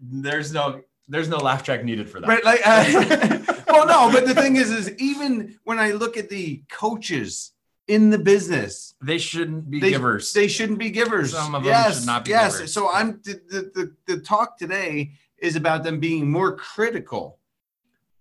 There's 0.00 0.52
no 0.52 0.82
there's 1.08 1.28
no 1.28 1.38
laugh 1.38 1.62
track 1.62 1.84
needed 1.84 2.08
for 2.08 2.20
that. 2.20 2.28
Right? 2.28 2.44
Like, 2.44 2.60
uh, 2.64 3.54
well, 3.68 3.86
no, 3.86 4.10
but 4.12 4.26
the 4.26 4.34
thing 4.34 4.56
is, 4.56 4.70
is 4.70 4.90
even 4.98 5.58
when 5.64 5.78
I 5.78 5.92
look 5.92 6.16
at 6.16 6.28
the 6.28 6.62
coaches 6.70 7.52
in 7.86 8.10
the 8.10 8.18
business, 8.18 8.94
They 9.02 9.18
shouldn't 9.18 9.70
be 9.70 9.80
They- 9.80 9.90
givers. 9.90 10.32
they 10.32 10.48
shouldn't 10.48 10.78
be 10.78 10.90
givers. 10.90 11.32
Some 11.32 11.54
of 11.54 11.62
them 11.62 11.70
yes, 11.72 11.98
should 11.98 12.06
not 12.06 12.24
be 12.24 12.30
yes. 12.30 12.56
givers. 12.56 12.72
So 12.72 12.90
I'm 12.92 13.20
the, 13.24 13.40
the 13.48 13.96
the 14.06 14.20
talk 14.20 14.58
today 14.58 15.12
is 15.38 15.56
about 15.56 15.84
them 15.84 16.00
being 16.00 16.30
more 16.30 16.56
critical 16.56 17.38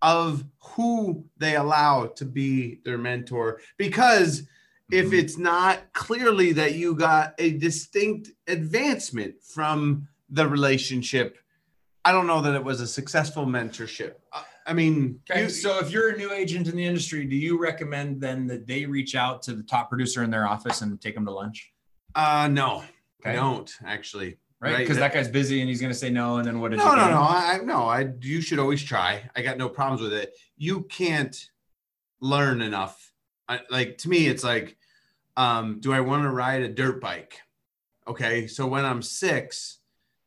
of 0.01 0.45
who 0.59 1.25
they 1.37 1.55
allow 1.55 2.05
to 2.05 2.23
be 2.25 2.79
their 2.85 2.97
mentor 2.99 3.59
because 3.77 4.43
if 4.91 5.07
Mhm. 5.07 5.13
it's 5.19 5.37
not 5.37 5.91
clearly 5.93 6.53
that 6.53 6.75
you 6.75 6.93
got 6.95 7.33
a 7.39 7.57
distinct 7.57 8.29
advancement 8.47 9.43
from 9.43 10.07
the 10.29 10.47
relationship 10.47 11.39
i 12.05 12.11
don't 12.11 12.27
know 12.27 12.41
that 12.41 12.53
it 12.53 12.63
was 12.63 12.79
a 12.79 12.85
successful 12.87 13.45
mentorship 13.47 14.13
Uh, 14.31 14.43
i 14.67 14.73
mean 14.73 15.19
Okay, 15.31 15.43
you- 15.43 15.49
so 15.49 15.79
if 15.79 15.89
you're 15.91 16.09
a 16.09 16.17
new 16.17 16.31
agent 16.31 16.67
in 16.67 16.75
the 16.75 16.85
industry, 16.85 17.25
do 17.25 17.35
you 17.35 17.57
recommend 17.59 18.21
then 18.21 18.45
that 18.47 18.67
they 18.67 18.85
reach 18.85 19.15
out 19.15 19.41
to 19.43 19.53
the 19.53 19.63
top 19.63 19.89
producer 19.89 20.23
in 20.23 20.29
their 20.29 20.47
office 20.47 20.81
and 20.81 20.99
take 21.01 21.15
them 21.15 21.25
to 21.25 21.31
lunch? 21.31 21.71
uh 22.15 22.47
no 22.51 22.83
i 23.25 23.33
don't 23.33 23.71
actually 23.85 24.37
Right? 24.59 24.71
Right, 24.71 24.77
Because 24.79 24.97
that- 24.97 25.13
that 25.13 25.13
guy's 25.13 25.27
busy 25.27 25.59
and 25.61 25.69
he's 25.69 25.79
going 25.79 25.93
to 25.93 25.97
say 25.99 26.09
no. 26.09 26.37
And 26.37 26.47
then 26.47 26.59
what 26.59 26.71
did 26.71 26.77
no 26.77 26.89
you 26.89 26.95
no 26.97 27.09
no 27.11 27.21
i 27.21 27.59
I- 27.61 27.63
no 27.63 27.83
i 27.85 28.09
you 28.21 28.41
should 28.41 28.57
always 28.59 28.83
try 28.83 29.29
i 29.35 29.41
got 29.43 29.57
no 29.59 29.69
problems 29.69 30.01
with 30.01 30.13
it 30.13 30.33
you 30.57 30.83
can't 30.83 31.35
learn 32.21 32.61
enough 32.61 33.11
I, 33.47 33.59
like 33.69 33.97
to 33.99 34.09
me 34.09 34.27
it's 34.27 34.43
like 34.43 34.75
um 35.37 35.79
do 35.79 35.93
i 35.93 35.99
want 35.99 36.23
to 36.23 36.31
ride 36.31 36.63
a 36.63 36.69
dirt 36.69 36.99
bike 36.99 37.39
okay 38.07 38.47
so 38.47 38.65
when 38.65 38.83
i'm 38.83 39.03
six 39.03 39.77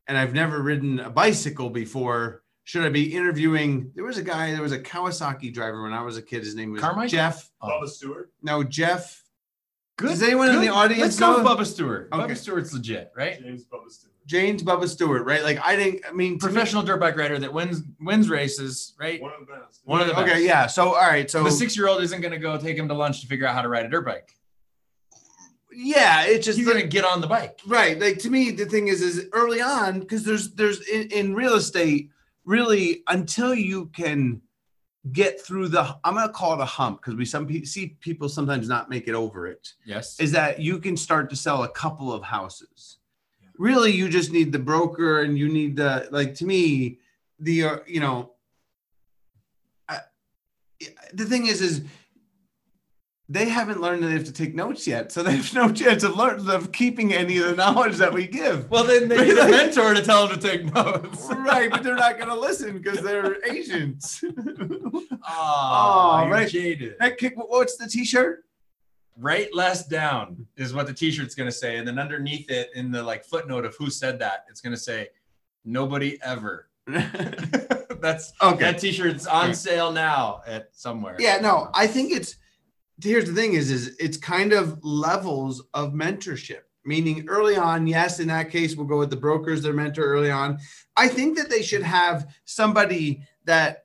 and 0.06 0.16
i've 0.16 0.32
never 0.32 0.62
ridden 0.62 1.00
a 1.00 1.10
bicycle 1.10 1.68
before 1.68 2.42
should 2.70 2.84
i 2.84 2.88
be 2.88 3.14
interviewing 3.16 3.90
there 3.96 4.04
was 4.04 4.16
a 4.18 4.22
guy 4.22 4.52
there 4.52 4.62
was 4.62 4.70
a 4.72 4.78
kawasaki 4.78 5.52
driver 5.52 5.82
when 5.82 5.92
i 5.92 6.00
was 6.02 6.16
a 6.16 6.22
kid 6.22 6.44
his 6.44 6.54
name 6.54 6.70
was 6.70 6.80
Carmichael? 6.80 7.08
jeff 7.10 7.50
Oh. 7.60 7.68
Bubba 7.68 7.88
Stewart. 7.88 8.30
no 8.42 8.62
jeff 8.62 9.24
Good. 9.96 10.08
Does 10.10 10.22
anyone 10.22 10.48
in 10.48 10.60
the 10.62 10.68
audience 10.68 11.02
Let's 11.02 11.18
go 11.20 11.42
know- 11.42 11.44
Bubba 11.46 11.66
Stewart. 11.66 12.08
Okay. 12.10 12.32
Bubba 12.32 12.34
Stewart's 12.36 12.72
legit, 12.72 13.12
right? 13.14 13.38
James 13.42 13.64
Bubba 13.66 13.90
Stewart. 13.90 14.14
james 14.24 14.62
bubba 14.62 14.88
stewart 14.88 15.24
right 15.26 15.42
like 15.42 15.58
i 15.66 15.74
didn't 15.76 16.00
i 16.08 16.12
mean 16.12 16.38
to 16.38 16.46
me- 16.46 16.52
Professional 16.52 16.82
dirt 16.84 16.98
bike 17.00 17.16
rider 17.16 17.38
that 17.38 17.52
wins 17.52 17.82
wins 18.00 18.30
races, 18.30 18.94
right? 18.98 19.20
One 19.20 19.32
of 19.32 19.40
the 19.40 19.52
best. 19.52 19.80
One 19.84 20.00
of 20.00 20.06
the 20.06 20.14
best. 20.14 20.28
okay 20.28 20.44
yeah 20.44 20.66
so 20.68 20.82
all 20.94 21.08
right 21.14 21.28
so 21.30 21.42
the 21.42 21.50
six 21.50 21.76
year 21.76 21.88
old 21.88 22.00
isn't 22.02 22.20
going 22.20 22.32
to 22.32 22.38
go 22.38 22.56
take 22.56 22.76
him 22.78 22.86
to 22.88 22.94
lunch 22.94 23.20
to 23.22 23.26
figure 23.26 23.46
out 23.46 23.54
how 23.54 23.62
to 23.62 23.68
ride 23.68 23.84
a 23.84 23.88
dirt 23.88 24.06
bike. 24.06 24.30
yeah 25.72 26.24
it's 26.24 26.44
just 26.46 26.58
He's 26.58 26.66
going 26.66 26.80
to 26.80 26.86
get 26.86 27.04
on 27.04 27.20
the 27.20 27.26
bike. 27.26 27.58
right 27.66 27.98
like 28.00 28.18
to 28.20 28.30
me 28.30 28.50
the 28.52 28.66
thing 28.66 28.88
is 28.88 29.02
is 29.02 29.26
early 29.32 29.60
on 29.60 30.00
because 30.00 30.24
there's 30.24 30.52
there's 30.54 30.80
in, 30.88 31.08
in 31.10 31.34
real 31.34 31.54
estate 31.54 32.10
really 32.50 33.02
until 33.06 33.54
you 33.54 33.86
can 33.86 34.42
get 35.12 35.40
through 35.40 35.68
the 35.68 35.82
i'm 36.04 36.14
going 36.14 36.26
to 36.26 36.32
call 36.32 36.52
it 36.54 36.60
a 36.60 36.64
hump 36.64 37.00
because 37.00 37.14
we 37.14 37.24
some 37.24 37.46
pe- 37.46 37.62
see 37.62 37.96
people 38.00 38.28
sometimes 38.28 38.68
not 38.68 38.90
make 38.90 39.06
it 39.08 39.14
over 39.14 39.46
it 39.46 39.72
Yes. 39.84 40.18
is 40.20 40.32
that 40.32 40.58
you 40.60 40.78
can 40.80 40.96
start 40.96 41.30
to 41.30 41.36
sell 41.36 41.62
a 41.62 41.68
couple 41.68 42.12
of 42.12 42.22
houses 42.24 42.98
really 43.56 43.92
you 43.92 44.08
just 44.08 44.32
need 44.32 44.50
the 44.52 44.58
broker 44.58 45.22
and 45.22 45.38
you 45.38 45.48
need 45.48 45.76
the 45.76 46.08
like 46.10 46.34
to 46.34 46.44
me 46.44 46.98
the 47.38 47.64
uh, 47.64 47.76
you 47.86 48.00
know 48.00 48.32
I, 49.88 50.00
the 51.14 51.24
thing 51.26 51.46
is 51.46 51.60
is 51.62 51.82
they 53.30 53.48
haven't 53.48 53.80
learned 53.80 54.02
that 54.02 54.08
they 54.08 54.14
have 54.14 54.24
to 54.24 54.32
take 54.32 54.56
notes 54.56 54.88
yet, 54.88 55.12
so 55.12 55.22
they 55.24 55.36
have 55.36 55.54
no 55.54 55.70
chance 55.72 56.02
of 56.02 56.16
learn 56.16 56.50
of 56.50 56.72
keeping 56.72 57.14
any 57.14 57.38
of 57.38 57.44
the 57.46 57.54
knowledge 57.54 57.96
that 57.98 58.12
we 58.12 58.26
give. 58.26 58.68
Well, 58.68 58.82
then 58.84 59.08
they 59.08 59.24
need 59.24 59.38
a 59.38 59.48
mentor 59.48 59.94
to 59.94 60.02
tell 60.02 60.26
them 60.26 60.38
to 60.38 60.48
take 60.48 60.64
notes. 60.74 61.28
right, 61.30 61.70
but 61.70 61.84
they're 61.84 61.94
not 61.94 62.16
going 62.18 62.28
to 62.28 62.34
listen 62.34 62.76
because 62.76 63.00
they're 63.02 63.36
Asians. 63.50 64.22
Oh, 65.28 66.26
right. 66.28 66.48
jaded. 66.48 66.96
Heck, 67.00 67.18
kick- 67.18 67.34
what's 67.36 67.76
the 67.76 67.86
T-shirt? 67.86 68.44
Write 69.16 69.54
less 69.54 69.86
down 69.86 70.46
is 70.56 70.72
what 70.72 70.86
the 70.86 70.94
t-shirt's 70.94 71.34
gonna 71.34 71.52
say. 71.52 71.76
And 71.76 71.86
then 71.86 71.98
underneath 71.98 72.50
it, 72.50 72.70
in 72.74 72.90
the 72.90 73.02
like 73.02 73.22
footnote 73.22 73.66
of 73.66 73.76
who 73.76 73.90
said 73.90 74.18
that, 74.20 74.46
it's 74.48 74.62
gonna 74.62 74.78
say, 74.78 75.08
nobody 75.62 76.18
ever. 76.22 76.68
That's 76.86 78.32
Okay. 78.40 78.60
that 78.60 78.78
t-shirt's 78.78 79.26
on 79.26 79.52
sale 79.54 79.92
now 79.92 80.40
at 80.46 80.68
somewhere. 80.72 81.16
Yeah, 81.18 81.36
no, 81.38 81.68
I 81.74 81.86
think 81.86 82.12
it's 82.12 82.36
here's 83.02 83.26
the 83.26 83.34
thing 83.34 83.54
is 83.54 83.70
is 83.70 83.96
it's 83.98 84.16
kind 84.16 84.52
of 84.52 84.78
levels 84.82 85.62
of 85.74 85.92
mentorship. 85.92 86.62
Meaning 86.82 87.28
early 87.28 87.56
on, 87.56 87.86
yes, 87.86 88.20
in 88.20 88.28
that 88.28 88.50
case, 88.50 88.74
we'll 88.74 88.86
go 88.86 88.98
with 88.98 89.10
the 89.10 89.16
brokers, 89.16 89.62
their 89.62 89.74
mentor 89.74 90.02
early 90.02 90.30
on. 90.30 90.58
I 90.96 91.08
think 91.08 91.36
that 91.36 91.50
they 91.50 91.60
should 91.60 91.82
have 91.82 92.34
somebody 92.46 93.22
that 93.44 93.84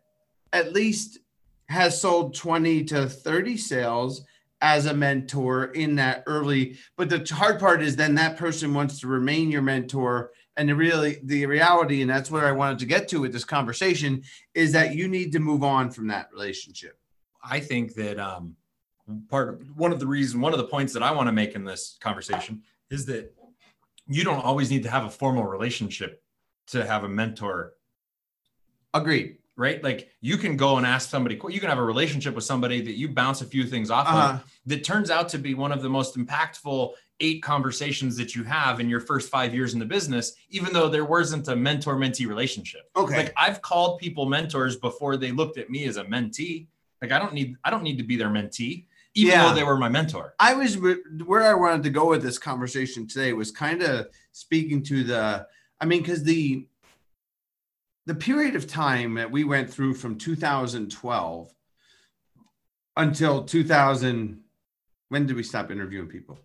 at 0.53 0.71
least 0.71 1.19
has 1.67 1.99
sold 1.99 2.35
20 2.35 2.85
to 2.85 3.09
30 3.09 3.57
sales 3.57 4.23
as 4.61 4.85
a 4.85 4.93
mentor 4.93 5.65
in 5.65 5.95
that 5.95 6.23
early. 6.25 6.77
But 6.95 7.09
the 7.09 7.35
hard 7.35 7.59
part 7.59 7.81
is 7.81 7.95
then 7.95 8.15
that 8.15 8.37
person 8.37 8.73
wants 8.73 8.99
to 9.01 9.07
remain 9.07 9.51
your 9.51 9.61
mentor. 9.61 10.31
And 10.57 10.69
the 10.69 10.75
really 10.75 11.17
the 11.23 11.45
reality, 11.47 12.01
and 12.01 12.09
that's 12.09 12.31
where 12.31 12.45
I 12.45 12.53
wanted 12.53 12.79
to 12.79 12.85
get 12.85 13.09
to 13.09 13.19
with 13.19 13.33
this 13.33 13.43
conversation, 13.43 14.23
is 14.53 14.71
that 14.71 14.95
you 14.95 15.09
need 15.09 15.33
to 15.33 15.39
move 15.39 15.63
on 15.63 15.91
from 15.91 16.07
that 16.07 16.29
relationship. 16.31 16.97
I 17.43 17.59
think 17.59 17.93
that 17.95 18.17
um, 18.17 18.55
part 19.29 19.61
one 19.75 19.91
of 19.91 19.99
the 19.99 20.07
reason 20.07 20.41
one 20.41 20.51
of 20.53 20.57
the 20.57 20.65
points 20.65 20.93
that 20.93 21.03
I 21.03 21.11
want 21.11 21.27
to 21.27 21.31
make 21.31 21.53
in 21.55 21.63
this 21.63 21.97
conversation 22.01 22.63
is 22.89 23.05
that 23.05 23.33
you 24.07 24.23
don't 24.23 24.43
always 24.43 24.69
need 24.71 24.83
to 24.83 24.89
have 24.89 25.05
a 25.05 25.09
formal 25.09 25.43
relationship 25.45 26.21
to 26.67 26.85
have 26.85 27.03
a 27.03 27.09
mentor, 27.09 27.73
Agreed. 28.93 29.37
right? 29.55 29.83
Like 29.83 30.09
you 30.21 30.37
can 30.37 30.57
go 30.57 30.77
and 30.77 30.85
ask 30.85 31.09
somebody, 31.09 31.39
you 31.49 31.59
can 31.59 31.69
have 31.69 31.77
a 31.79 31.83
relationship 31.83 32.33
with 32.35 32.43
somebody 32.43 32.81
that 32.81 32.97
you 32.97 33.09
bounce 33.09 33.41
a 33.41 33.45
few 33.45 33.65
things 33.65 33.89
off 33.91 34.07
Uh-huh. 34.07 34.33
of 34.35 34.43
that 34.67 34.83
turns 34.83 35.09
out 35.11 35.29
to 35.29 35.37
be 35.39 35.53
one 35.53 35.71
of 35.71 35.81
the 35.81 35.89
most 35.89 36.15
impactful 36.17 36.93
eight 37.19 37.41
conversations 37.41 38.17
that 38.17 38.35
you 38.35 38.43
have 38.43 38.79
in 38.79 38.89
your 38.89 38.99
first 38.99 39.29
five 39.29 39.53
years 39.53 39.73
in 39.73 39.79
the 39.79 39.85
business, 39.85 40.33
even 40.49 40.73
though 40.73 40.89
there 40.89 41.05
wasn't 41.05 41.47
a 41.47 41.55
mentor 41.55 41.95
mentee 41.95 42.27
relationship. 42.27 42.89
Okay. 42.95 43.17
Like 43.17 43.33
I've 43.37 43.61
called 43.61 43.99
people 43.99 44.25
mentors 44.25 44.75
before 44.77 45.15
they 45.17 45.31
looked 45.31 45.57
at 45.57 45.69
me 45.69 45.85
as 45.85 45.97
a 45.97 46.03
mentee. 46.05 46.67
Like 47.01 47.11
I 47.11 47.19
don't 47.19 47.33
need 47.33 47.55
I 47.63 47.69
don't 47.69 47.83
need 47.83 47.97
to 47.97 48.03
be 48.03 48.15
their 48.17 48.29
mentee, 48.29 48.85
even 49.15 49.31
Yeah. 49.31 49.47
though 49.49 49.55
they 49.55 49.63
were 49.63 49.77
my 49.77 49.89
mentor. 49.89 50.35
I 50.39 50.53
was 50.53 50.77
where 50.77 51.43
I 51.43 51.53
wanted 51.53 51.83
to 51.83 51.89
go 51.89 52.09
with 52.09 52.21
this 52.21 52.37
conversation 52.37 53.07
today 53.07 53.33
was 53.33 53.49
kind 53.51 53.81
of 53.81 54.07
speaking 54.33 54.83
to 54.83 55.03
the 55.03 55.47
I 55.81 55.85
mean 55.85 56.03
cuz 56.03 56.23
the 56.23 56.67
the 58.05 58.15
period 58.15 58.55
of 58.55 58.67
time 58.67 59.15
that 59.15 59.31
we 59.31 59.43
went 59.43 59.69
through 59.73 59.95
from 59.95 60.17
2012 60.17 61.51
until 62.97 63.43
2000 63.43 64.41
when 65.09 65.25
did 65.25 65.35
we 65.35 65.43
stop 65.43 65.71
interviewing 65.71 66.07
people? 66.07 66.39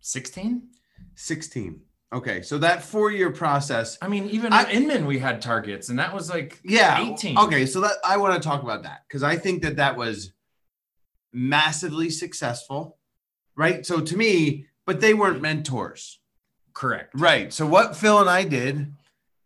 16? 0.00 0.68
16. 1.14 1.80
Okay, 2.12 2.42
so 2.42 2.58
that 2.58 2.80
4-year 2.80 3.30
process 3.32 3.98
I 4.00 4.06
mean, 4.08 4.28
even 4.28 4.52
I- 4.52 4.70
Inman 4.70 5.06
we 5.06 5.18
had 5.18 5.40
targets, 5.42 5.88
and 5.88 5.98
that 5.98 6.14
was 6.14 6.30
like 6.30 6.60
yeah 6.64 7.00
18. 7.12 7.36
okay 7.38 7.66
so 7.66 7.80
that 7.80 7.96
i 8.04 8.16
want 8.16 8.40
to 8.40 8.46
talk 8.48 8.62
about 8.62 8.82
that 8.84 9.02
because 9.08 9.22
i 9.24 9.36
think 9.36 9.62
that 9.62 9.76
that 9.76 9.96
was 9.96 10.32
massively 11.34 12.10
successful 12.10 12.98
right? 13.56 13.86
So 13.86 14.00
to 14.00 14.16
me 14.16 14.66
but 14.86 15.00
they 15.00 15.14
weren't 15.14 15.40
mentors. 15.40 16.18
Correct. 16.72 17.12
right. 17.14 17.52
So 17.52 17.66
what 17.66 17.96
phil 17.96 18.20
and 18.20 18.30
i 18.30 18.44
did 18.44 18.94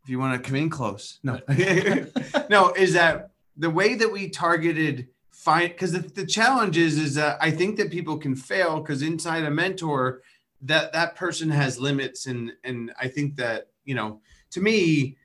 if 0.03 0.09
you 0.09 0.19
want 0.19 0.43
to 0.43 0.49
come 0.49 0.57
in 0.57 0.71
close. 0.71 1.19
No. 1.23 1.41
No 2.51 2.73
is 2.73 2.95
that 2.95 3.31
the 3.57 3.71
way 3.71 3.95
that 3.95 4.11
we 4.13 4.31
targeted 4.31 5.09
find 5.39 5.71
because 5.71 5.93
the, 5.93 6.01
the 6.01 6.27
challenge 6.27 6.77
is 6.77 6.99
is 6.99 7.15
that 7.15 7.39
i 7.41 7.51
think 7.51 7.77
that 7.77 7.91
people 7.93 8.19
can 8.19 8.35
fail 8.35 8.81
because 8.81 9.03
inside 9.03 9.45
a 9.45 9.51
mentor 9.51 10.21
that 10.63 10.93
that 10.93 11.15
person 11.15 11.49
has 11.49 11.79
limits 11.79 12.27
and 12.27 12.53
and 12.65 12.93
i 13.01 13.07
think 13.07 13.37
that 13.37 13.69
you 13.85 13.95
know 13.95 14.21
to 14.51 14.61
me 14.61 15.17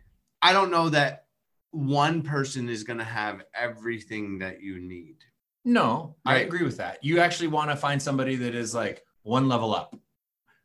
i 0.41 0.53
don't 0.53 0.69
know 0.69 0.87
that 0.89 1.25
one 1.71 2.21
person 2.21 2.69
is 2.69 2.83
going 2.83 2.99
to 2.99 3.03
have 3.05 3.41
everything 3.55 4.37
that 4.37 4.61
you 4.61 4.79
need 4.79 5.15
No, 5.65 6.15
I 6.25 6.39
agree 6.39 6.63
with 6.63 6.77
that. 6.77 7.03
You 7.03 7.19
actually 7.19 7.47
want 7.47 7.69
to 7.69 7.75
find 7.75 8.01
somebody 8.01 8.35
that 8.37 8.53
is 8.55 8.73
like 8.75 9.03
one 9.23 9.47
level 9.47 9.73
up. 9.73 9.95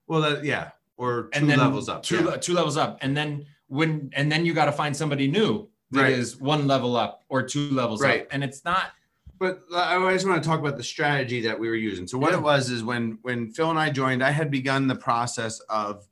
well 0.09 0.21
that, 0.23 0.45
yeah 0.45 0.71
or 0.97 1.29
two 1.33 1.47
levels 1.47 1.89
up 1.89 2.03
two 2.03 2.25
yeah. 2.25 2.37
two 2.37 2.53
levels 2.55 2.77
up 2.77 2.99
and 3.03 3.17
then 3.17 3.47
when 3.69 4.11
and 4.15 4.33
then 4.33 4.45
you 4.45 4.53
got 4.53 4.65
to 4.65 4.73
find 4.73 4.97
somebody 4.97 5.29
new 5.29 5.69
that 5.93 6.11
is 6.11 6.35
Right. 6.35 6.43
one 6.43 6.67
level 6.67 6.97
up 6.97 7.23
or 7.29 7.43
two 7.45 7.71
levels 7.71 8.03
Right. 8.03 8.23
up 8.23 8.29
and 8.33 8.43
it's 8.43 8.65
not 8.65 8.91
But 9.39 9.63
I 9.73 10.13
just 10.13 10.27
want 10.27 10.43
to 10.43 10.49
talk 10.49 10.59
about 10.59 10.77
the 10.77 10.83
strategy 10.83 11.41
that 11.43 11.57
we 11.61 11.69
were 11.69 11.77
using. 11.77 12.09
So 12.09 12.19
what 12.19 12.33
Yeah. 12.33 12.39
it 12.39 12.43
was 12.43 12.71
is 12.71 12.83
when 12.83 13.19
when 13.23 13.53
Phil 13.53 13.71
and 13.71 13.79
I 13.79 13.91
joined, 13.91 14.25
I 14.25 14.33
had 14.33 14.51
begun 14.51 14.89
the 14.89 14.97
process 14.97 15.61
of 15.69 16.09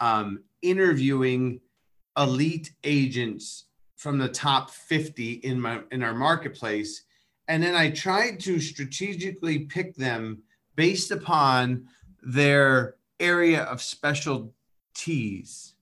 um, 0.00 0.42
interviewing 0.60 1.60
elite 2.18 2.72
agents 2.84 3.64
from 3.96 4.18
the 4.18 4.28
top 4.28 4.70
50 4.70 5.32
in 5.48 5.58
my 5.58 5.80
in 5.90 6.02
our 6.02 6.12
marketplace, 6.14 7.04
and 7.48 7.62
then 7.62 7.74
I 7.74 7.90
tried 7.90 8.40
to 8.40 8.58
strategically 8.60 9.60
pick 9.60 9.94
them 9.96 10.42
based 10.74 11.10
upon 11.10 11.86
their 12.22 12.96
area 13.20 13.62
of 13.62 13.80
specialties. 13.82 15.74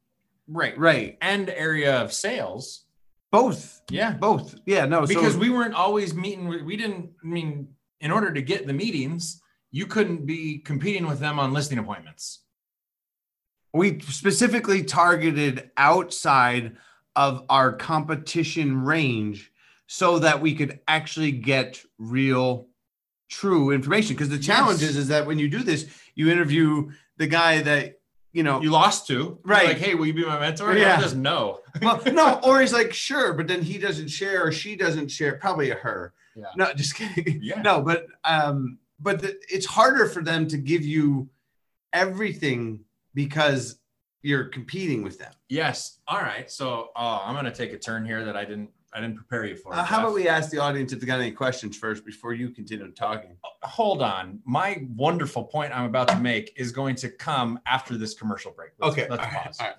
right 0.46 0.76
Right. 0.78 1.16
and 1.20 1.48
area 1.50 1.96
of 2.02 2.12
sales 2.12 2.84
Both. 3.32 3.80
yeah 3.90 4.12
Both. 4.12 4.54
Yeah. 4.66 4.84
No. 4.86 5.06
because 5.06 5.32
so, 5.34 5.38
we 5.38 5.50
weren't 5.50 5.74
always 5.74 6.14
meeting 6.14 6.46
we 6.48 6.76
didn't 6.76 7.10
I 7.22 7.26
mean 7.26 7.68
in 8.00 8.10
order 8.10 8.32
to 8.32 8.42
get 8.42 8.66
the 8.66 8.72
meetings 8.72 9.40
you 9.72 9.86
couldn't 9.86 10.26
be 10.26 10.58
competing 10.58 11.06
with 11.06 11.18
them 11.18 11.38
on 11.38 11.52
listing 11.52 11.78
appointments 11.78 12.40
we 13.72 13.98
specifically 14.00 14.84
targeted 14.84 15.70
outside 15.76 16.76
of 17.16 17.44
our 17.48 17.72
competition 17.72 18.84
range 18.84 19.50
so 19.94 20.18
that 20.18 20.40
we 20.40 20.56
could 20.56 20.80
actually 20.88 21.30
get 21.30 21.80
real 21.98 22.66
true 23.30 23.70
information. 23.70 24.16
Because 24.16 24.28
the 24.28 24.38
challenge 24.40 24.80
Yes. 24.80 24.90
is, 24.90 24.96
is 24.96 25.08
that 25.08 25.24
when 25.24 25.38
you 25.38 25.48
do 25.48 25.60
this 25.60 25.86
you 26.16 26.30
interview 26.32 26.90
the 27.16 27.28
guy 27.28 27.62
that 27.62 28.00
you 28.32 28.42
know 28.42 28.60
you 28.60 28.70
lost 28.70 29.06
to. 29.06 29.38
Right. 29.44 29.66
like 29.68 29.76
hey 29.78 29.94
will 29.94 30.06
you 30.06 30.12
be 30.12 30.24
my 30.26 30.40
mentor? 30.40 30.76
Yeah. 30.76 31.00
just 31.00 31.14
no. 31.14 31.60
Well, 31.80 32.02
no 32.06 32.40
or 32.44 32.60
he's 32.60 32.72
like 32.72 32.92
sure 32.92 33.34
but 33.34 33.46
then 33.46 33.62
he 33.62 33.78
doesn't 33.78 34.08
share 34.08 34.44
or 34.44 34.50
she 34.50 34.74
doesn't 34.74 35.12
share 35.12 35.36
probably 35.36 35.70
a 35.70 35.76
her. 35.76 36.12
Yeah. 36.34 36.46
no 36.56 36.72
just 36.72 36.96
kidding. 36.96 37.38
Yeah. 37.50 37.62
No 37.62 37.80
but 37.80 38.06
um 38.24 38.78
but 38.98 39.22
the, 39.22 39.38
it's 39.48 39.66
harder 39.66 40.06
for 40.08 40.22
them 40.24 40.48
to 40.48 40.56
give 40.56 40.84
you 40.84 41.28
everything 41.92 42.80
because 43.14 43.78
you're 44.22 44.44
competing 44.46 45.02
with 45.02 45.18
them. 45.18 45.32
Yes. 45.48 45.98
All 46.08 46.20
right. 46.20 46.50
So 46.50 46.88
uh, 46.96 47.20
i'm 47.24 47.34
gonna 47.36 47.54
take 47.54 47.72
a 47.72 47.78
turn 47.78 48.04
here 48.04 48.24
that 48.24 48.36
i 48.36 48.44
didn't 48.44 48.70
i 48.94 49.00
didn't 49.00 49.16
prepare 49.16 49.44
you 49.44 49.56
for 49.56 49.72
Uh, 49.72 49.82
how 49.82 49.96
Jeff. 49.96 50.04
about 50.04 50.14
we 50.14 50.28
ask 50.28 50.50
the 50.50 50.58
audience 50.58 50.92
if 50.92 51.00
they 51.00 51.06
got 51.06 51.20
any 51.20 51.32
questions 51.32 51.76
first 51.76 52.04
before 52.06 52.32
you 52.32 52.50
continue 52.50 52.90
talking? 52.92 53.36
hold 53.62 54.02
on. 54.02 54.40
My 54.44 54.84
wonderful 54.94 55.44
point 55.44 55.76
I'm 55.76 55.86
about 55.86 56.08
to 56.08 56.16
make 56.18 56.52
is 56.56 56.70
going 56.70 56.94
to 56.96 57.08
come 57.08 57.58
after 57.66 57.96
this 57.96 58.14
commercial 58.14 58.52
break. 58.52 58.70
Let's, 58.78 58.96
let's 58.96 59.10
all 59.10 59.16
right, 59.16 59.32
pause. 59.44 59.56
all 59.60 59.66
right. 59.66 59.76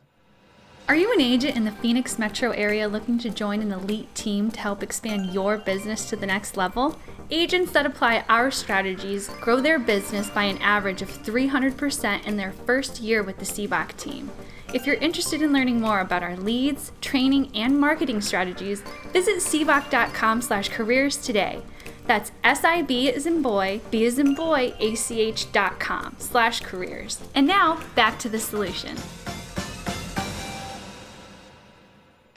Are 0.87 0.95
you 0.95 1.11
an 1.13 1.21
agent 1.21 1.55
in 1.55 1.63
the 1.65 1.71
Phoenix 1.71 2.19
metro 2.19 2.51
area 2.51 2.87
looking 2.87 3.17
to 3.19 3.29
join 3.31 3.61
an 3.61 3.71
elite 3.71 4.13
team 4.13 4.51
to 4.51 4.59
help 4.59 4.83
expand 4.83 5.33
your 5.33 5.57
business 5.57 6.09
to 6.09 6.15
the 6.15 6.27
next 6.27 6.57
level? 6.57 6.99
Agents 7.31 7.71
that 7.71 7.85
apply 7.87 8.23
our 8.29 8.51
strategies 8.51 9.29
grow 9.41 9.59
their 9.61 9.79
business 9.79 10.29
by 10.29 10.43
an 10.43 10.57
average 10.59 11.01
of 11.01 11.09
300% 11.09 12.25
in 12.27 12.37
their 12.37 12.51
first 12.51 12.99
year 13.01 13.23
with 13.23 13.37
the 13.39 13.45
Sibbach 13.45 13.95
team. 13.97 14.29
If 14.73 14.85
you're 14.85 14.95
interested 14.95 15.41
in 15.41 15.53
learning 15.53 15.79
more 15.79 15.99
about 16.01 16.23
our 16.23 16.35
leads, 16.35 16.91
training, 17.01 17.51
and 17.55 17.79
marketing 17.79 18.21
strategies, 18.21 18.81
visit 19.13 19.37
sibbach.com 19.37 20.41
slash 20.41 20.69
careers 20.69 21.17
today. 21.17 21.61
That's 22.07 22.31
S-I-B 22.43 23.11
as 23.13 23.25
in 23.25 23.41
boy, 23.41 23.81
B 23.89 24.05
as 24.05 24.19
in 24.19 24.35
boy, 24.35 24.73
A-C-H 24.79 25.51
dot 25.51 25.79
com 25.79 26.15
slash 26.19 26.61
careers. 26.61 27.19
And 27.33 27.47
now, 27.47 27.79
back 27.95 28.19
to 28.19 28.29
the 28.29 28.39
solution. 28.39 28.95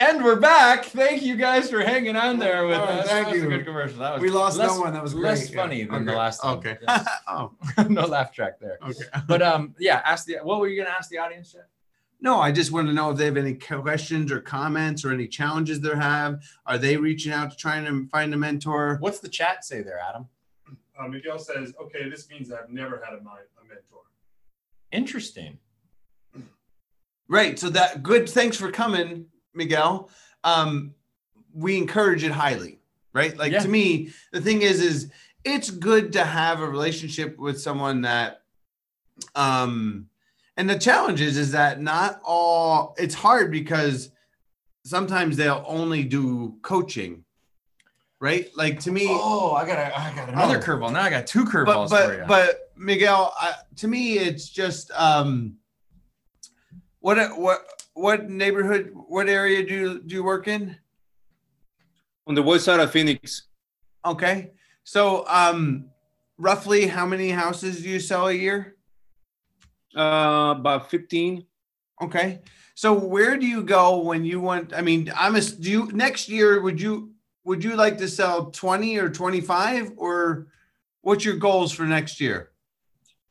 And 0.01 0.23
we're 0.23 0.39
back. 0.39 0.85
Thank 0.85 1.23
you 1.23 1.35
guys 1.35 1.69
for 1.69 1.81
hanging 1.81 2.15
on 2.15 2.39
there 2.39 2.65
with 2.65 2.77
All 2.77 2.85
right, 2.85 2.99
us. 2.99 3.07
thank 3.09 3.27
that 3.27 3.33
was 3.33 3.41
you. 3.43 3.47
a 3.47 3.57
good 3.57 3.65
commercial. 3.65 3.99
That 3.99 4.13
was 4.13 4.21
We 4.21 4.29
lost 4.29 4.57
less, 4.57 4.69
no 4.73 4.79
one. 4.79 4.93
That 4.93 5.03
was 5.03 5.13
less 5.13 5.41
great. 5.41 5.55
Yeah. 5.55 5.61
funny 5.61 5.83
than 5.83 6.05
the 6.05 6.13
last 6.13 6.41
one. 6.43 6.57
Okay. 6.59 6.77
Yes. 6.87 7.07
oh, 7.27 7.51
no 7.89 8.05
laugh 8.05 8.31
track 8.31 8.59
there. 8.61 8.79
okay. 8.81 9.03
But 9.27 9.41
um, 9.41 9.75
yeah. 9.77 10.01
Ask 10.05 10.25
the. 10.25 10.37
What 10.41 10.61
were 10.61 10.69
you 10.69 10.81
gonna 10.81 10.95
ask 10.97 11.09
the 11.09 11.17
audience? 11.17 11.51
Jeff? 11.51 11.63
No, 12.21 12.39
I 12.39 12.51
just 12.51 12.71
want 12.71 12.87
to 12.87 12.93
know 12.93 13.11
if 13.11 13.17
they 13.17 13.25
have 13.25 13.37
any 13.37 13.53
questions 13.53 14.31
or 14.31 14.41
comments 14.41 15.05
or 15.05 15.11
any 15.13 15.27
challenges 15.27 15.79
they 15.79 15.95
have. 15.95 16.41
Are 16.65 16.77
they 16.77 16.97
reaching 16.97 17.31
out 17.31 17.51
to 17.51 17.57
trying 17.57 17.85
to 17.85 18.07
find 18.09 18.33
a 18.33 18.37
mentor? 18.37 18.97
What's 18.99 19.19
the 19.19 19.29
chat 19.29 19.63
say 19.63 19.81
there, 19.81 19.99
Adam? 19.99 20.27
uh, 20.99 21.07
Miguel 21.07 21.39
says, 21.39 21.73
okay, 21.81 22.09
this 22.09 22.29
means 22.29 22.51
I've 22.51 22.69
never 22.69 23.01
had 23.03 23.13
a, 23.13 23.21
mi- 23.21 23.29
a 23.61 23.67
mentor. 23.67 24.01
Interesting. 24.91 25.57
Right. 27.29 27.57
So 27.57 27.69
that 27.69 28.03
good. 28.03 28.27
Thanks 28.27 28.57
for 28.57 28.69
coming, 28.71 29.27
Miguel. 29.53 30.09
Um, 30.43 30.93
we 31.53 31.77
encourage 31.77 32.23
it 32.23 32.31
highly. 32.31 32.79
Right. 33.13 33.37
Like 33.37 33.51
Yeah. 33.53 33.59
to 33.59 33.67
me, 33.69 34.09
the 34.33 34.41
thing 34.41 34.61
is, 34.61 34.81
is 34.81 35.09
it's 35.45 35.69
good 35.69 36.11
to 36.13 36.25
have 36.25 36.59
a 36.59 36.67
relationship 36.67 37.37
with 37.37 37.61
someone 37.61 38.01
that, 38.01 38.41
um, 39.35 40.09
and 40.59 40.69
the 40.69 40.77
challenge 40.77 41.21
is, 41.21 41.37
is 41.37 41.53
that 41.53 41.81
not 41.81 42.19
all. 42.25 42.93
It's 42.97 43.15
hard 43.15 43.49
because 43.49 44.11
sometimes 44.83 45.37
they'll 45.37 45.63
only 45.65 46.03
do 46.03 46.57
coaching. 46.61 47.23
Right. 48.19 48.49
Like 48.57 48.81
to 48.81 48.91
me. 48.91 49.05
Oh, 49.07 49.53
I 49.53 49.65
got 49.65 49.77
a, 49.77 49.97
I 49.97 50.13
got 50.13 50.27
another 50.27 50.57
Oh. 50.57 50.61
curveball. 50.61 50.91
Now 50.91 51.03
I 51.03 51.09
got 51.09 51.25
two 51.27 51.45
but 51.45 51.53
curveballs 51.53 51.89
for 51.89 52.13
you. 52.13 52.25
but 52.27 52.27
but 52.27 52.71
Miguel, 52.75 53.33
I, 53.39 53.53
to 53.77 53.87
me, 53.87 54.17
it's 54.19 54.49
just 54.49 54.91
um, 54.91 55.55
what 56.99 57.39
what 57.39 57.61
what 57.93 58.29
neighborhood, 58.29 58.91
what 58.93 59.29
area 59.29 59.65
do 59.65 59.73
you, 59.73 59.99
do 60.01 60.15
you 60.15 60.23
work 60.23 60.49
in? 60.49 60.75
on 62.27 62.35
the 62.35 62.43
west 62.43 62.65
side 62.65 62.79
of 62.81 62.91
Phoenix. 62.91 63.47
Okay, 64.05 64.51
so 64.83 65.25
um, 65.27 65.85
roughly 66.37 66.85
how 66.85 67.05
many 67.05 67.29
houses 67.29 67.81
do 67.81 67.89
you 67.89 67.99
sell 67.99 68.27
a 68.27 68.33
year? 68.33 68.75
Uh, 69.95 70.55
about 70.57 70.89
15. 70.89 71.45
Okay, 72.01 72.39
so 72.75 72.93
where 72.93 73.35
do 73.37 73.45
you 73.45 73.63
go 73.63 73.99
when 73.99 74.23
you 74.23 74.39
want? 74.39 74.73
I 74.73 74.81
mean, 74.81 75.11
I'm 75.15 75.35
a. 75.35 75.41
Do 75.41 75.69
you 75.69 75.91
next 75.91 76.29
year? 76.29 76.61
Would 76.61 76.79
you 76.79 77.11
would 77.43 77.61
you 77.63 77.75
like 77.75 77.97
to 77.97 78.07
sell 78.07 78.51
twenty 78.51 78.97
or 78.97 79.09
twenty 79.09 79.41
five 79.41 79.91
or 79.97 80.47
what's 81.01 81.25
your 81.25 81.35
goals 81.35 81.71
for 81.71 81.83
next 81.83 82.21
year? 82.21 82.51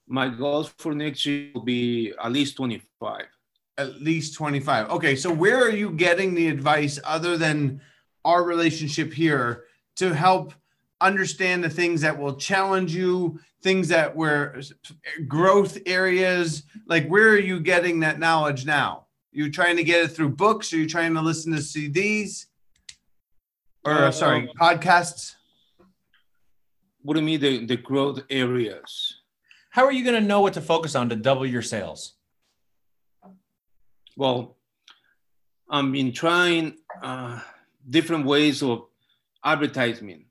My 0.06 0.28
goals 0.28 0.72
for 0.78 0.94
next 0.94 1.24
year 1.26 1.50
will 1.54 1.62
be 1.62 2.12
at 2.22 2.32
least 2.32 2.56
25. 2.56 3.26
At 3.76 4.00
least 4.00 4.34
25. 4.34 4.90
Okay, 4.90 5.16
so 5.16 5.30
where 5.30 5.62
are 5.62 5.70
you 5.70 5.90
getting 5.90 6.34
the 6.34 6.48
advice 6.48 6.98
other 7.04 7.36
than 7.36 7.80
our 8.24 8.42
relationship 8.42 9.12
here 9.12 9.64
to 9.96 10.14
help 10.14 10.54
understand 11.00 11.62
the 11.62 11.70
things 11.70 12.00
that 12.00 12.18
will 12.18 12.34
challenge 12.34 12.94
you, 12.94 13.38
things 13.62 13.88
that 13.88 14.14
were 14.14 14.60
growth 15.26 15.78
areas? 15.86 16.62
Like, 16.86 17.08
where 17.08 17.28
are 17.30 17.38
you 17.38 17.60
getting 17.60 18.00
that 18.00 18.18
knowledge 18.18 18.64
now? 18.64 19.06
You're 19.32 19.50
trying 19.50 19.76
to 19.76 19.84
get 19.84 20.04
it 20.04 20.08
through 20.08 20.30
books? 20.30 20.72
Are 20.72 20.76
you 20.76 20.88
trying 20.88 21.14
to 21.14 21.20
listen 21.22 21.52
to 21.52 21.58
CDs? 21.58 22.46
Or, 23.84 23.92
Uh, 23.92 24.10
sorry, 24.10 24.50
podcasts? 24.60 25.34
What 27.02 27.14
do 27.14 27.20
you 27.20 27.26
mean 27.26 27.40
the, 27.40 27.64
the 27.66 27.76
growth 27.76 28.20
areas? 28.30 29.14
How 29.70 29.84
are 29.84 29.92
you 29.92 30.02
going 30.02 30.20
to 30.20 30.26
know 30.26 30.40
what 30.40 30.54
to 30.54 30.60
focus 30.60 30.94
on 30.94 31.08
to 31.10 31.16
double 31.16 31.46
your 31.46 31.62
sales? 31.62 32.14
Well, 34.16 34.56
I've 35.70 35.92
been 35.92 36.12
trying 36.12 36.78
uh, 37.02 37.40
different 37.88 38.26
ways 38.26 38.62
of 38.62 38.86
advertisement. 39.44 40.22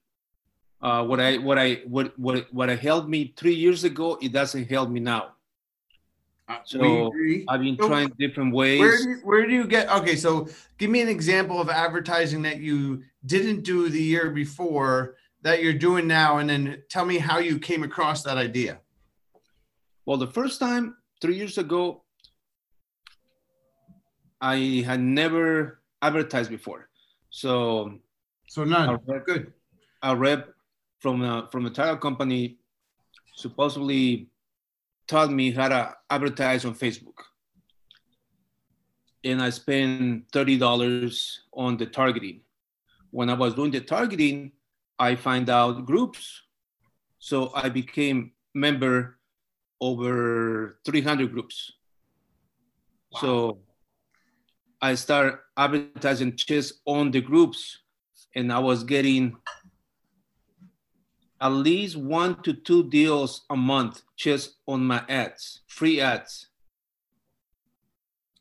Uh, 0.81 1.03
what 1.03 1.19
I 1.19 1.37
what 1.37 1.57
I 1.57 1.81
what 1.87 2.17
what 2.19 2.53
what 2.53 2.69
helped 2.69 3.09
me 3.09 3.33
three 3.35 3.55
years 3.55 3.83
ago, 3.83 4.17
it 4.21 4.31
doesn't 4.31 4.69
help 4.69 4.89
me 4.89 4.99
now. 4.99 5.33
So, 6.63 7.11
I've 7.49 7.59
been 7.59 7.77
So, 7.77 7.87
trying 7.87 8.09
different 8.17 8.53
ways. 8.53 8.79
Where 8.79 8.97
do, 8.97 9.09
you, 9.09 9.15
where 9.23 9.45
do 9.45 9.53
you 9.53 9.67
get? 9.67 9.89
Okay, 9.91 10.15
so 10.15 10.47
give 10.77 10.89
me 10.89 11.01
an 11.01 11.09
example 11.09 11.59
of 11.59 11.69
advertising 11.69 12.41
that 12.43 12.59
you 12.61 13.03
didn't 13.25 13.63
do 13.63 13.89
the 13.89 14.01
year 14.01 14.29
before 14.29 15.15
that 15.41 15.61
you're 15.61 15.73
doing 15.73 16.07
now, 16.07 16.37
and 16.37 16.49
then 16.49 16.83
tell 16.89 17.05
me 17.05 17.17
how 17.17 17.39
you 17.39 17.59
came 17.59 17.83
across 17.83 18.23
that 18.23 18.37
idea. 18.37 18.79
Well, 20.05 20.17
the 20.17 20.27
first 20.27 20.59
time 20.59 20.95
three 21.21 21.35
years 21.35 21.57
ago, 21.57 22.03
I 24.39 24.83
had 24.85 25.01
never 25.01 25.81
advertised 26.01 26.49
before. 26.49 26.89
So 27.29 27.99
So 28.47 28.63
none. 28.63 28.89
Okay. 28.89 29.19
Good. 29.25 29.53
a 30.01 30.15
rep 30.15 30.53
from 30.99 31.23
a, 31.23 31.47
from 31.51 31.65
a 31.65 31.69
title 31.69 31.97
company 31.97 32.57
supposedly 33.35 34.29
taught 35.07 35.31
me 35.31 35.51
how 35.51 35.69
to 35.69 35.95
advertise 36.09 36.65
on 36.65 36.75
Facebook. 36.75 37.19
And 39.23 39.41
I 39.41 39.49
spent 39.49 40.29
$30 40.31 41.37
on 41.53 41.77
the 41.77 41.85
targeting. 41.85 42.41
When 43.11 43.29
I 43.29 43.33
was 43.33 43.53
doing 43.53 43.71
the 43.71 43.81
targeting, 43.81 44.51
I 44.99 45.15
find 45.15 45.49
out 45.49 45.85
groups. 45.85 46.43
So 47.19 47.51
I 47.53 47.69
became 47.69 48.31
member 48.53 49.17
over 49.79 50.79
300 50.85 51.31
groups. 51.31 51.71
So 53.19 53.59
I 54.81 54.95
start 54.95 55.41
advertising 55.55 56.35
chess 56.35 56.73
on 56.85 57.11
the 57.11 57.21
groups 57.21 57.79
and 58.35 58.51
I 58.51 58.59
was 58.59 58.83
getting 58.83 59.35
at 61.39 61.49
least 61.49 61.95
one 61.95 62.41
to 62.43 62.53
two 62.53 62.89
deals 62.89 63.45
a 63.49 63.55
month 63.55 64.01
just 64.15 64.55
on 64.67 64.83
my 64.85 65.03
ads, 65.09 65.61
free 65.67 65.99
ads, 66.01 66.47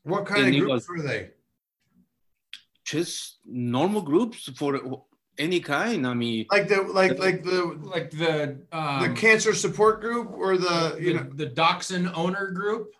What 0.03 0.25
kind 0.25 0.45
And 0.47 0.55
of 0.55 0.61
groups 0.61 0.87
were 0.89 1.01
they? 1.01 1.31
just 2.85 3.39
normal 3.45 4.01
groups 4.01 4.49
for 4.57 5.03
any 5.37 5.59
kind. 5.59 6.07
I 6.07 6.13
mean, 6.13 6.45
Like 6.49 6.67
the 6.69 6.81
like 6.83 7.19
like 7.19 7.43
the 7.43 7.77
Like 7.81 8.09
the 8.11 8.57
um, 8.71 9.03
the 9.03 9.09
cancer 9.13 9.53
support 9.53 9.99
group 10.01 10.31
or 10.31 10.57
the 10.57 10.95
the, 10.95 11.01
you 11.03 11.13
know 11.13 11.27
the 11.35 11.45
Dachshund 11.47 12.09
owner 12.15 12.49
group. 12.51 12.93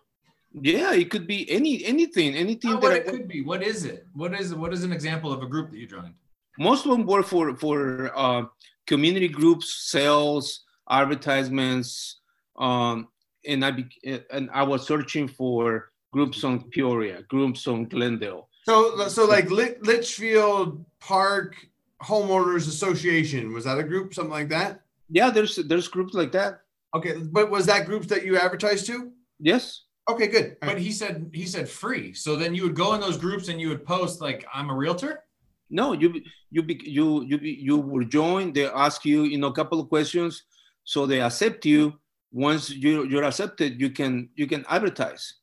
yeah, 0.53 0.93
it 0.93 1.09
could 1.09 1.25
be 1.25 1.49
any 1.49 1.83
anything, 1.85 2.35
anything 2.35 2.71
Oh, 2.71 2.73
that 2.75 2.83
what 2.83 2.91
I, 2.93 2.97
it 2.97 3.07
could 3.07 3.27
be. 3.27 3.41
What 3.41 3.63
is 3.63 3.85
it? 3.85 4.05
What 4.13 4.33
is 4.39 4.53
what 4.53 4.73
is 4.73 4.83
an 4.83 4.91
example 4.91 5.31
of 5.31 5.41
a 5.41 5.47
group 5.47 5.71
that 5.71 5.77
you 5.79 5.87
joined? 5.87 6.13
Most 6.59 6.85
of 6.85 6.91
them 6.91 7.05
were 7.05 7.23
for 7.23 7.55
for 7.55 8.11
uh, 8.17 8.43
community 8.87 9.27
groups, 9.27 9.89
sales, 9.89 10.63
advertisements, 10.89 12.19
um, 12.57 13.07
and 13.45 13.63
I 13.65 13.71
be, 13.71 13.85
and 14.31 14.49
I 14.53 14.63
was 14.63 14.85
searching 14.85 15.27
for 15.27 15.91
groups 16.13 16.43
on 16.43 16.63
Peoria, 16.69 17.23
groups 17.23 17.67
on 17.67 17.85
Glendale. 17.85 18.49
so 18.63 19.07
so 19.07 19.25
like 19.25 19.49
Lit, 19.51 19.83
Litchfield 19.83 20.85
Park 20.99 21.55
Homeowners 22.01 22.67
Association 22.67 23.53
was 23.53 23.65
that 23.65 23.77
a 23.79 23.83
group 23.83 24.13
something 24.13 24.31
like 24.31 24.49
that? 24.49 24.81
Yeah, 25.09 25.29
there's 25.29 25.55
there's 25.55 25.87
groups 25.87 26.13
like 26.13 26.31
that. 26.33 26.61
Okay, 26.95 27.15
but 27.31 27.49
was 27.51 27.65
that 27.65 27.85
groups 27.85 28.07
that 28.07 28.25
you 28.25 28.37
advertised 28.37 28.85
to? 28.87 29.11
Yes. 29.39 29.83
Okay, 30.09 30.27
good. 30.27 30.45
All 30.45 30.57
But 30.61 30.67
right. 30.75 30.77
he 30.77 30.91
said 30.91 31.29
he 31.33 31.45
said 31.45 31.67
free. 31.67 32.13
So 32.13 32.35
then 32.35 32.55
you 32.55 32.63
would 32.63 32.75
go 32.75 32.93
in 32.93 33.01
those 33.01 33.17
groups 33.17 33.49
and 33.49 33.59
you 33.59 33.67
would 33.69 33.85
post 33.85 34.21
like 34.21 34.45
I'm 34.53 34.69
a 34.69 34.75
realtor. 34.75 35.23
No, 35.69 35.93
you 35.93 36.21
you 36.49 36.63
be, 36.63 36.79
you 36.83 37.23
you 37.23 37.37
be, 37.37 37.51
you 37.51 37.77
will 37.77 38.05
join. 38.05 38.53
They 38.53 38.67
ask 38.67 39.03
you, 39.05 39.23
you 39.23 39.37
know, 39.37 39.47
a 39.47 39.53
couple 39.53 39.79
of 39.79 39.89
questions, 39.89 40.43
so 40.83 41.05
they 41.05 41.21
accept 41.21 41.65
you. 41.65 41.93
Once 42.31 42.69
you 42.69 43.05
you're 43.05 43.23
accepted, 43.23 43.79
you 43.79 43.89
can 43.89 44.29
you 44.35 44.47
can 44.47 44.65
advertise. 44.69 45.35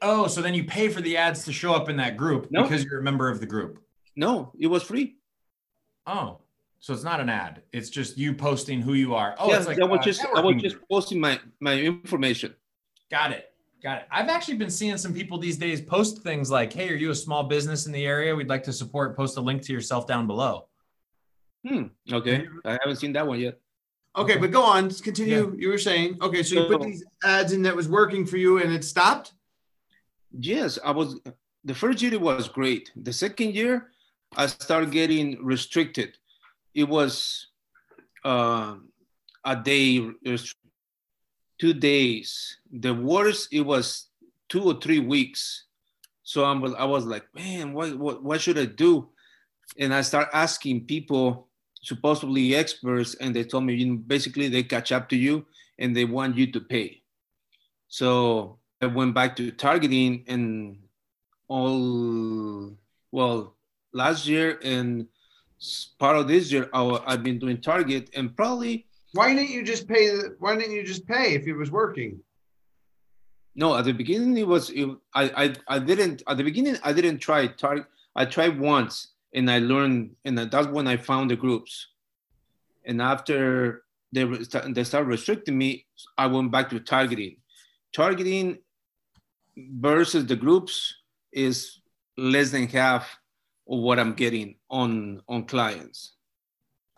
Oh, 0.00 0.28
so 0.28 0.40
then 0.42 0.54
you 0.54 0.64
pay 0.64 0.88
for 0.88 1.00
the 1.00 1.16
ads 1.16 1.44
to 1.46 1.52
show 1.52 1.72
up 1.74 1.88
in 1.88 1.96
that 1.96 2.16
group 2.16 2.48
No. 2.50 2.62
because 2.62 2.84
you're 2.84 3.00
a 3.00 3.02
member 3.02 3.28
of 3.28 3.40
the 3.40 3.46
group. 3.46 3.82
No, 4.14 4.52
it 4.58 4.68
was 4.68 4.84
free. 4.84 5.16
Oh, 6.06 6.38
so 6.78 6.92
it's 6.92 7.02
not 7.02 7.18
an 7.20 7.28
ad. 7.28 7.62
It's 7.72 7.90
just 7.90 8.16
you 8.16 8.32
posting 8.34 8.80
who 8.80 8.94
you 8.94 9.14
are. 9.14 9.34
Oh, 9.38 9.48
yeah, 9.50 9.56
it's 9.58 9.66
like 9.66 9.80
I 9.80 9.84
was 9.84 10.04
just 10.04 10.24
I 10.36 10.40
was 10.40 10.62
just 10.62 10.76
posting 10.88 11.20
my 11.20 11.40
my 11.60 11.74
information. 11.74 12.54
Got 13.10 13.32
it. 13.32 13.52
Got 13.82 13.98
it. 13.98 14.08
I've 14.10 14.28
actually 14.28 14.56
been 14.56 14.70
seeing 14.70 14.96
some 14.96 15.14
people 15.14 15.38
these 15.38 15.56
days 15.56 15.80
post 15.80 16.22
things 16.22 16.50
like, 16.50 16.72
"Hey, 16.72 16.88
are 16.90 16.96
you 16.96 17.10
a 17.10 17.14
small 17.14 17.44
business 17.44 17.86
in 17.86 17.92
the 17.92 18.04
area? 18.04 18.34
We'd 18.34 18.48
like 18.48 18.64
to 18.64 18.72
support. 18.72 19.16
Post 19.16 19.36
a 19.36 19.40
link 19.40 19.62
to 19.62 19.72
yourself 19.72 20.06
down 20.06 20.26
below." 20.26 20.66
Hmm. 21.66 21.84
Okay, 22.12 22.46
I 22.64 22.72
haven't 22.72 22.96
seen 22.96 23.12
that 23.12 23.26
one 23.26 23.38
yet. 23.38 23.60
Okay, 24.16 24.36
but 24.36 24.50
go 24.50 24.62
on. 24.62 24.88
Just 24.88 25.04
Continue. 25.04 25.54
You 25.56 25.68
were 25.68 25.78
saying. 25.78 26.18
Okay, 26.20 26.42
so 26.42 26.56
you 26.56 26.66
put 26.66 26.82
these 26.82 27.04
ads 27.22 27.52
in 27.52 27.62
that 27.62 27.76
was 27.76 27.88
working 27.88 28.26
for 28.26 28.36
you 28.36 28.58
and 28.58 28.72
it 28.72 28.84
stopped? 28.84 29.34
Yes, 30.32 30.78
I 30.84 30.90
was. 30.90 31.20
The 31.64 31.74
first 31.74 32.02
year 32.02 32.12
it 32.14 32.20
was 32.20 32.48
great. 32.48 32.90
The 32.96 33.12
second 33.12 33.54
year, 33.54 33.92
I 34.36 34.46
started 34.46 34.90
getting 34.90 35.42
restricted. 35.44 36.16
It 36.74 36.88
was 36.88 37.48
uh, 38.24 38.76
a 39.44 39.56
day, 39.56 40.08
rest- 40.26 40.56
two 41.58 41.74
days. 41.74 42.58
The 42.72 42.94
worst, 42.94 43.48
it 43.52 43.62
was 43.62 44.06
two 44.48 44.64
or 44.64 44.74
three 44.74 45.00
weeks. 45.00 45.64
So 46.22 46.44
I'm, 46.44 46.64
I 46.76 46.84
was 46.84 47.04
like, 47.04 47.24
man, 47.34 47.72
what, 47.72 47.98
what, 47.98 48.22
what 48.22 48.40
should 48.40 48.58
I 48.58 48.66
do? 48.66 49.08
And 49.78 49.94
I 49.94 50.02
start 50.02 50.28
asking 50.32 50.86
people, 50.86 51.48
supposedly 51.82 52.54
experts, 52.54 53.14
and 53.14 53.34
they 53.34 53.44
told 53.44 53.64
me, 53.64 53.74
you 53.74 53.86
know, 53.86 53.96
basically 53.96 54.48
they 54.48 54.62
catch 54.62 54.92
up 54.92 55.08
to 55.10 55.16
you 55.16 55.46
and 55.78 55.96
they 55.96 56.04
want 56.04 56.36
you 56.36 56.50
to 56.52 56.60
pay. 56.60 57.02
So 57.88 58.58
I 58.82 58.86
went 58.86 59.14
back 59.14 59.36
to 59.36 59.50
targeting 59.50 60.24
and 60.28 60.78
all 61.48 62.76
well 63.10 63.54
last 63.92 64.26
year 64.26 64.58
and 64.62 65.06
part 65.98 66.16
of 66.16 66.28
this 66.28 66.52
year 66.52 66.68
I, 66.74 67.00
I've 67.06 67.22
been 67.22 67.38
doing 67.38 67.60
target 67.60 68.10
and 68.14 68.36
probably 68.36 68.86
Why 69.12 69.34
didn't 69.34 69.50
you 69.50 69.62
just 69.62 69.88
pay? 69.88 70.10
Why 70.38 70.56
didn't 70.56 70.72
you 70.72 70.84
just 70.84 71.06
pay 71.06 71.34
if 71.34 71.46
it 71.46 71.54
was 71.54 71.70
working? 71.70 72.20
No, 73.54 73.76
at 73.76 73.84
the 73.84 73.92
beginning 73.92 74.36
it 74.36 74.46
was. 74.46 74.70
It, 74.70 74.88
I, 75.14 75.24
I 75.44 75.76
I 75.76 75.78
didn't 75.78 76.22
at 76.28 76.36
the 76.36 76.44
beginning. 76.44 76.76
I 76.84 76.92
didn't 76.92 77.18
try 77.18 77.46
target. 77.46 77.86
I 78.14 78.24
tried 78.24 78.58
once 78.58 79.14
and 79.34 79.50
I 79.50 79.58
learned, 79.58 80.16
and 80.24 80.38
that's 80.38 80.66
when 80.68 80.86
I 80.86 80.96
found 80.96 81.30
the 81.30 81.36
groups. 81.36 81.88
And 82.84 83.00
after 83.00 83.84
they 84.12 84.24
they 84.68 84.84
start 84.84 85.06
restricting 85.06 85.56
me, 85.56 85.86
I 86.16 86.26
went 86.26 86.50
back 86.50 86.70
to 86.70 86.80
targeting. 86.80 87.36
Targeting 87.92 88.58
versus 89.56 90.26
the 90.26 90.36
groups 90.36 90.94
is 91.32 91.80
less 92.16 92.50
than 92.50 92.68
half 92.68 93.18
of 93.68 93.80
what 93.80 93.98
I'm 93.98 94.12
getting 94.12 94.56
on 94.70 95.22
on 95.28 95.44
clients. 95.44 96.17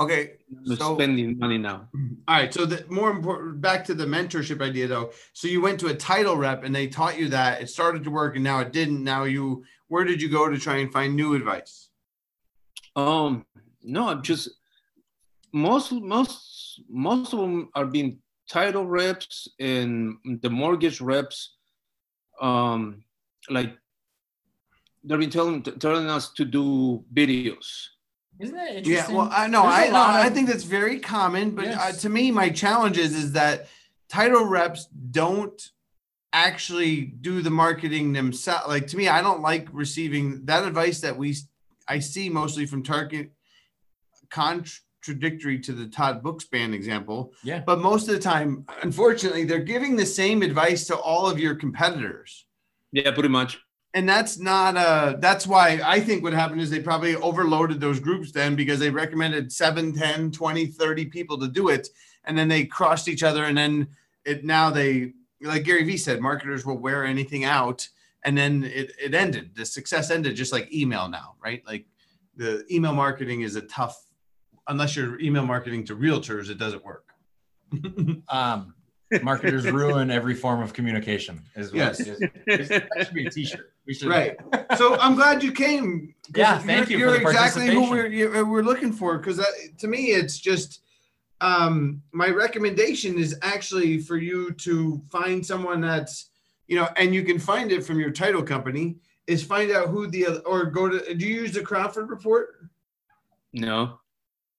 Okay, 0.01 0.33
so 0.65 0.95
spending 0.95 1.39
money 1.39 1.59
now. 1.59 1.87
all 2.27 2.37
right. 2.37 2.53
So 2.53 2.65
the 2.65 2.87
more 2.89 3.11
important, 3.11 3.61
back 3.61 3.85
to 3.85 3.95
the 3.95 4.07
mentorship 4.07 4.63
idea 4.63 4.89
though. 4.89 5.13
So 5.35 5.47
you 5.47 5.61
went 5.61 5.79
to 5.81 5.89
a 5.89 5.95
title 5.95 6.39
rep 6.39 6.65
and 6.65 6.75
they 6.75 6.87
taught 6.87 7.19
you 7.19 7.29
that 7.29 7.61
it 7.61 7.69
started 7.69 8.03
to 8.05 8.11
work 8.11 8.35
and 8.35 8.43
now 8.43 8.61
it 8.61 8.73
didn't. 8.73 9.05
Now 9.05 9.25
you, 9.25 9.63
where 9.89 10.05
did 10.05 10.23
you 10.23 10.31
go 10.31 10.49
to 10.49 10.59
try 10.59 10.79
and 10.79 10.91
find 10.91 11.15
new 11.15 11.35
advice? 11.35 11.91
Um, 12.97 13.45
no, 13.83 14.09
I'm 14.09 14.23
just 14.23 14.49
most 15.53 15.93
most 15.93 16.81
most 16.89 17.33
of 17.33 17.41
them 17.41 17.69
are 17.75 17.87
being 17.87 18.19
title 18.49 18.87
reps 18.87 19.49
and 19.59 20.17
the 20.43 20.51
mortgage 20.51 21.01
reps. 21.01 21.57
Um, 22.41 23.05
like 23.49 23.77
they've 25.05 25.19
been 25.19 25.31
telling 25.31 25.63
telling 25.63 26.09
us 26.09 26.33
to 26.33 26.45
do 26.45 27.05
videos. 27.13 27.89
Isn't 28.41 28.57
that 28.57 28.77
interesting? 28.77 29.15
Yeah, 29.15 29.17
well, 29.17 29.31
I 29.31 29.47
know, 29.47 29.63
I 29.63 29.83
a 29.83 29.85
I 29.85 29.87
know, 29.89 29.93
lot 29.93 30.15
I 30.15 30.31
think 30.31 30.49
that's 30.49 30.65
very 30.65 30.99
common, 30.99 31.51
but 31.51 31.69
uh, 31.69 31.93
to 31.93 32.09
me, 32.09 32.31
my 32.31 32.49
challenge 32.49 32.97
is 32.97 33.15
is 33.15 33.33
that 33.33 33.69
title 34.09 34.45
reps 34.47 34.87
don't 34.87 35.71
actually 36.33 37.03
do 37.03 37.43
the 37.43 37.51
marketing 37.51 38.13
themselves. 38.13 38.67
Like 38.67 38.87
to 38.89 38.97
me, 38.97 39.09
I 39.09 39.21
don't 39.21 39.43
like 39.43 39.69
receiving 39.73 40.47
that 40.47 40.65
advice 40.65 41.01
that 41.03 41.17
we 41.17 41.37
I 41.87 41.99
see 41.99 42.31
mostly 42.31 42.65
from 42.65 42.83
Target 42.83 43.33
contradictory 44.31 45.59
to 45.59 45.73
the 45.73 45.89
Todd 45.89 46.23
Bookspan 46.23 46.73
example. 46.73 47.33
Yeah. 47.43 47.63
But 47.67 47.81
most 47.81 48.09
of 48.09 48.15
the 48.15 48.21
time, 48.21 48.65
unfortunately, 48.83 49.45
they're 49.45 49.59
giving 49.59 49.97
the 49.97 50.07
same 50.07 50.43
advice 50.43 50.87
to 50.87 50.97
all 50.97 51.29
of 51.29 51.39
your 51.39 51.57
competitors 51.57 52.47
Yeah, 52.93 53.11
pretty 53.11 53.29
much. 53.29 53.61
And 53.95 54.09
that's 54.09 54.39
not 54.39 54.77
uh 54.77 55.17
that's 55.19 55.47
why 55.47 55.81
i 55.85 55.99
think 56.01 56.23
what 56.23 56.33
happened 56.33 56.61
is 56.61 56.71
they 56.71 56.81
probably 56.81 57.17
overloaded 57.17 57.81
those 57.81 57.99
groups 58.01 58.31
then 58.33 58.55
because 58.55 58.79
they 58.79 58.91
recommended 58.91 59.51
7 59.53 59.93
10 59.93 60.31
20 60.31 60.67
30 60.67 61.05
people 61.07 61.39
to 61.39 61.49
do 61.49 61.69
it 61.69 61.89
and 62.25 62.39
then 62.39 62.49
they 62.49 62.65
crossed 62.65 63.09
each 63.09 63.23
other 63.23 63.45
and 63.45 63.57
then 63.57 63.89
it 64.25 64.45
now 64.45 64.71
they 64.71 65.13
like 65.43 65.65
gary 65.65 65.83
vee 65.85 65.97
said 65.97 66.21
marketers 66.21 66.65
will 66.65 66.79
wear 66.79 67.05
anything 67.05 67.45
out 67.45 67.89
and 68.25 68.37
then 68.37 68.65
it, 68.65 68.93
it 69.03 69.15
ended 69.15 69.51
the 69.55 69.65
success 69.65 70.11
ended 70.11 70.37
just 70.37 70.53
like 70.53 70.73
email 70.73 71.09
now 71.09 71.35
right 71.43 71.63
like 71.67 71.87
the 72.37 72.65
email 72.71 72.93
marketing 72.95 73.41
is 73.41 73.57
a 73.57 73.63
tough 73.63 74.05
unless 74.69 74.95
you're 74.95 75.19
email 75.21 75.45
marketing 75.45 75.85
to 75.85 75.97
realtors 75.97 76.49
it 76.49 76.59
doesn't 76.59 76.85
work 76.85 77.07
um, 78.29 78.75
marketers 79.23 79.65
ruin 79.71 80.11
every 80.11 80.35
form 80.35 80.61
of 80.63 80.73
communication. 80.73 81.41
Is 81.57 81.73
what 81.73 81.79
Yes. 81.79 82.01
is- 82.01 82.19
that 82.69 82.89
should 83.05 83.15
be 83.15 83.27
a 83.27 83.31
T-shirt. 83.31 83.73
Should. 83.95 84.09
Right. 84.09 84.37
So 84.77 84.97
I'm 84.99 85.15
glad 85.15 85.43
you 85.43 85.53
came. 85.53 86.15
Yeah, 86.35 86.59
thank 86.59 86.89
you're, 86.89 87.01
you 87.01 87.07
for 87.07 87.21
You're 87.21 87.31
exactly 87.31 87.67
who 87.67 87.91
we're 87.91 88.45
we're 88.45 88.63
looking 88.63 88.93
for. 88.93 89.19
Because 89.19 89.45
to 89.79 89.89
me, 89.89 90.07
it's 90.07 90.39
just 90.39 90.83
um, 91.41 92.03
my 92.13 92.29
recommendation 92.29 93.19
is 93.19 93.37
actually 93.43 93.99
for 93.99 94.17
you 94.17 94.53
to 94.53 95.03
find 95.11 95.45
someone 95.45 95.81
that's 95.81 96.31
you 96.71 96.77
know, 96.77 96.89
and 96.97 97.13
you 97.13 97.25
can 97.25 97.39
find 97.39 97.73
it 97.73 97.85
from 97.85 97.99
your 97.99 98.13
title 98.13 98.43
company. 98.43 98.97
Is 99.27 99.45
find 99.45 99.71
out 99.73 99.89
who 99.89 100.07
the 100.07 100.39
or 100.47 100.67
go 100.67 100.89
to. 100.89 101.15
Do 101.15 101.27
you 101.27 101.43
use 101.43 101.53
the 101.53 101.63
Cromford 101.63 102.09
report? 102.09 102.69
No. 103.53 103.99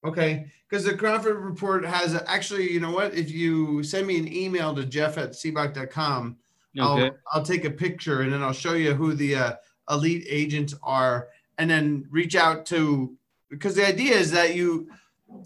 Okay, 0.03 0.47
because 0.69 0.83
the 0.83 0.95
Cromford 0.95 1.37
report 1.37 1.85
has 1.85 2.15
actually, 2.27 2.71
you 2.71 2.79
know 2.79 2.91
what? 2.91 3.13
If 3.13 3.31
you 3.31 3.83
send 3.83 4.07
me 4.07 4.17
an 4.17 4.31
email 4.31 4.73
to 4.75 4.83
jeff 4.85 5.17
at 5.17 5.31
sibbach.com, 5.31 6.37
Okay. 6.77 7.05
I'll, 7.07 7.17
I'll 7.33 7.43
take 7.43 7.65
a 7.65 7.71
picture 7.71 8.21
and 8.21 8.31
then 8.31 8.41
I'll 8.41 8.53
show 8.53 8.73
you 8.73 8.93
who 8.93 9.13
the 9.13 9.35
uh, 9.35 9.53
elite 9.89 10.25
agents 10.29 10.73
are 10.83 11.27
and 11.57 11.69
then 11.69 12.07
reach 12.09 12.35
out 12.35 12.65
to 12.67 13.15
because 13.49 13.75
the 13.75 13.85
idea 13.85 14.15
is 14.15 14.31
that 14.31 14.55
you 14.55 14.87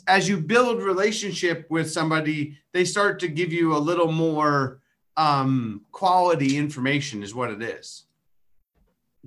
as 0.07 0.27
you 0.29 0.37
build 0.37 0.81
relationship 0.83 1.65
with 1.69 1.89
somebody 1.91 2.57
they 2.73 2.85
start 2.85 3.19
to 3.19 3.27
give 3.27 3.51
you 3.51 3.75
a 3.75 3.77
little 3.77 4.11
more 4.11 4.79
um 5.17 5.81
quality 5.91 6.57
information 6.57 7.23
is 7.23 7.33
what 7.33 7.49
it 7.49 7.61
is 7.63 8.03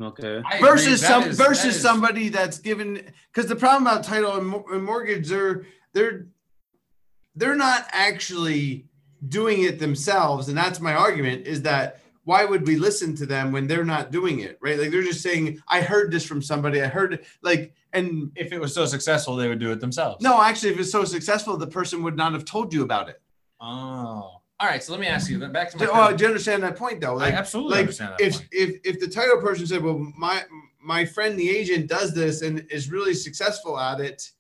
Okay. 0.00 0.40
I 0.48 0.56
agree. 0.58 0.68
versus 0.68 1.00
some 1.04 1.24
is- 1.24 1.36
versus 1.36 1.74
is- 1.76 1.82
somebody 1.82 2.28
that's 2.28 2.58
given 2.60 3.00
because 3.32 3.48
the 3.48 3.56
problem 3.56 3.86
about 3.88 4.04
title 4.04 4.36
and, 4.36 4.46
mo- 4.46 4.64
and 4.72 4.84
mortgage 4.84 5.28
they're 5.28 5.66
they're 5.92 6.26
they're 7.34 7.56
not 7.56 7.86
actually 7.90 8.86
doing 9.28 9.62
it 9.62 9.78
themselves 9.78 10.48
and 10.48 10.56
that's 10.56 10.80
my 10.80 10.94
argument 10.94 11.46
is 11.46 11.62
that 11.62 12.00
why 12.24 12.44
would 12.44 12.66
we 12.66 12.76
listen 12.76 13.16
to 13.16 13.24
them 13.26 13.50
when 13.52 13.66
they're 13.66 13.84
not 13.84 14.12
doing 14.12 14.40
it 14.40 14.58
right 14.60 14.78
like 14.78 14.90
they're 14.90 15.02
just 15.02 15.22
saying 15.22 15.60
i 15.66 15.80
heard 15.80 16.10
this 16.12 16.24
from 16.24 16.40
somebody 16.40 16.80
i 16.82 16.86
heard 16.86 17.14
it 17.14 17.24
like 17.42 17.72
and 17.94 18.30
If 18.36 18.52
it 18.52 18.60
was 18.60 18.74
so 18.74 18.84
successful, 18.84 19.34
they 19.34 19.48
would 19.48 19.58
do 19.58 19.72
it 19.72 19.80
themselves. 19.80 20.22
no 20.22 20.40
actually 20.42 20.72
if 20.72 20.78
it's 20.78 20.92
so 20.92 21.04
successful 21.04 21.56
the 21.56 21.66
person 21.66 22.02
would 22.02 22.16
not 22.16 22.32
have 22.32 22.44
told 22.44 22.72
you 22.74 22.82
about 22.82 23.08
it 23.08 23.20
Oh. 23.60 24.40
All 24.60 24.68
right. 24.68 24.82
So 24.82 24.92
let 24.92 25.00
me 25.00 25.06
ask 25.06 25.30
you. 25.30 25.38
Back 25.48 25.70
to 25.70 25.78
my. 25.78 25.86
oh, 25.92 26.16
do 26.16 26.22
you 26.24 26.28
understand 26.28 26.62
that 26.64 26.76
point 26.76 27.00
though 27.00 27.12
I 27.14 27.26
like 27.30 27.34
absolutely 27.34 27.72
like 27.72 27.80
understand 27.82 28.12
that. 28.18 28.20
if 28.20 28.34
point. 28.34 28.48
if 28.52 28.80
if 28.84 29.00
the 29.00 29.08
title 29.08 29.40
person 29.40 29.66
said 29.66 29.82
well 29.82 29.98
my 30.16 30.42
my 30.80 31.04
friend 31.04 31.38
the 31.38 31.48
agent 31.48 31.88
does 31.88 32.12
this 32.14 32.42
and 32.42 32.64
is 32.70 32.90
really 32.90 33.14
successful 33.14 33.78
at 33.78 34.00
it 34.00 34.30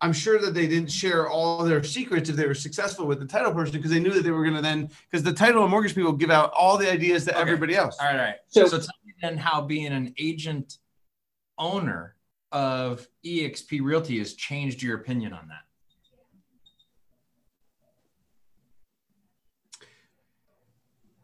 i'm 0.00 0.12
sure 0.12 0.38
that 0.38 0.54
they 0.54 0.66
didn't 0.66 0.90
share 0.90 1.28
all 1.28 1.64
their 1.64 1.82
secrets 1.82 2.28
if 2.28 2.36
they 2.36 2.46
were 2.46 2.54
successful 2.54 3.06
with 3.06 3.18
the 3.18 3.26
title 3.26 3.52
person 3.52 3.72
because 3.76 3.90
they 3.90 4.00
knew 4.00 4.12
that 4.12 4.22
they 4.22 4.30
were 4.30 4.42
going 4.44 4.54
to 4.54 4.62
then 4.62 4.88
because 5.10 5.22
the 5.24 5.32
title 5.32 5.62
and 5.62 5.70
mortgage 5.70 5.94
people 5.94 6.12
give 6.12 6.30
out 6.30 6.52
all 6.52 6.78
the 6.78 6.90
ideas 6.90 7.24
to 7.24 7.32
Okay. 7.32 7.40
everybody 7.40 7.74
else 7.74 7.96
All 8.00 8.06
right, 8.06 8.12
all 8.18 8.24
right. 8.26 8.36
So- 8.48 8.66
So, 8.66 8.78
tell 8.78 8.94
me 9.04 9.12
then 9.22 9.36
how 9.36 9.60
being 9.62 9.92
an 9.92 10.14
agent 10.18 10.78
owner 11.58 12.14
of 12.52 13.06
EXP 13.26 13.80
Realty 13.82 14.18
has 14.18 14.34
changed 14.34 14.82
your 14.82 14.96
opinion 14.96 15.32
on 15.32 15.48
that. 15.48 15.62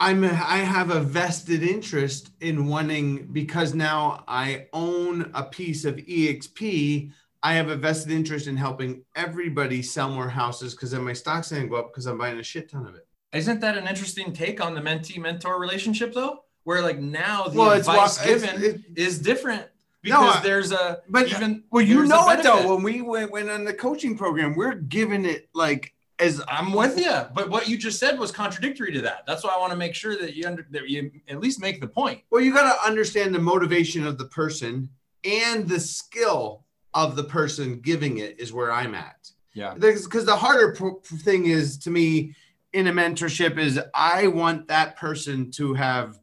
i'm 0.00 0.24
i 0.24 0.58
have 0.58 0.90
a 0.90 1.00
vested 1.00 1.62
interest 1.62 2.30
in 2.40 2.66
wanting 2.66 3.26
because 3.32 3.74
now 3.74 4.24
i 4.26 4.66
own 4.72 5.30
a 5.34 5.42
piece 5.44 5.84
of 5.84 5.96
exp 5.96 7.10
i 7.44 7.54
have 7.54 7.68
a 7.68 7.76
vested 7.76 8.10
interest 8.10 8.46
in 8.48 8.56
helping 8.56 9.04
everybody 9.14 9.80
sell 9.82 10.10
more 10.10 10.28
houses 10.28 10.74
because 10.74 10.90
then 10.90 11.04
my 11.04 11.12
stock's 11.12 11.50
going 11.52 11.62
to 11.62 11.68
go 11.68 11.76
up 11.76 11.92
because 11.92 12.06
i'm 12.06 12.18
buying 12.18 12.38
a 12.40 12.42
shit 12.42 12.68
ton 12.70 12.86
of 12.86 12.94
it 12.96 13.06
Isn't 13.32 13.60
that 13.60 13.76
an 13.78 13.86
interesting 13.86 14.32
take 14.32 14.60
on 14.64 14.74
the 14.74 14.80
mentee 14.80 15.18
mentor 15.18 15.60
relationship 15.60 16.12
though? 16.14 16.40
Where 16.64 16.80
like 16.80 16.98
now 16.98 17.44
the 17.48 17.58
Well, 17.58 17.72
advice 17.72 18.16
it's- 18.24 18.42
given 18.42 18.62
it- 18.64 18.80
is 18.96 19.18
different 19.18 19.62
No, 20.04 20.20
because 20.20 20.36
I- 20.36 20.40
there's 20.42 20.72
a 20.72 21.00
but- 21.08 21.28
even 21.30 21.64
Well, 21.70 21.84
you 21.84 22.04
know 22.06 22.28
it 22.30 22.42
though. 22.42 22.74
When 22.74 22.82
we 22.82 23.02
went, 23.02 23.30
went 23.30 23.50
on 23.50 23.64
the 23.64 23.74
coaching 23.74 24.16
program, 24.16 24.54
we're 24.56 24.74
giving 24.76 25.24
it 25.26 25.48
like 25.54 25.92
as 26.20 26.40
I'm 26.48 26.72
with 26.72 26.96
you, 26.98 27.12
but 27.34 27.50
what 27.50 27.68
you 27.68 27.76
just 27.76 27.98
said 27.98 28.18
was 28.20 28.30
contradictory 28.30 28.92
to 28.92 29.00
that. 29.02 29.24
That's 29.26 29.42
why 29.44 29.52
I 29.54 29.58
want 29.58 29.72
to 29.72 29.76
make 29.84 29.94
sure 29.96 30.16
that 30.16 30.34
you 30.36 30.46
under, 30.46 30.64
that 30.70 30.88
you 30.88 31.10
at 31.28 31.40
least 31.40 31.60
make 31.60 31.80
the 31.80 31.88
point. 31.88 32.20
Well, 32.30 32.40
you 32.40 32.52
got 32.54 32.72
to 32.72 32.86
understand 32.88 33.34
the 33.34 33.40
motivation 33.40 34.06
of 34.06 34.16
the 34.16 34.26
person 34.26 34.88
and 35.24 35.68
the 35.68 35.80
skill 35.80 36.63
of 36.94 37.16
the 37.16 37.24
person 37.24 37.80
giving 37.80 38.18
it 38.18 38.40
is 38.40 38.52
where 38.52 38.72
I'm 38.72 38.94
at. 38.94 39.30
Yeah. 39.52 39.74
Because 39.74 40.24
the 40.24 40.36
harder 40.36 40.72
pro- 40.72 41.00
thing 41.00 41.46
is 41.46 41.78
to 41.78 41.90
me 41.90 42.34
in 42.72 42.86
a 42.86 42.92
mentorship 42.92 43.58
is 43.58 43.80
I 43.94 44.26
want 44.28 44.68
that 44.68 44.96
person 44.96 45.50
to 45.52 45.74
have, 45.74 46.18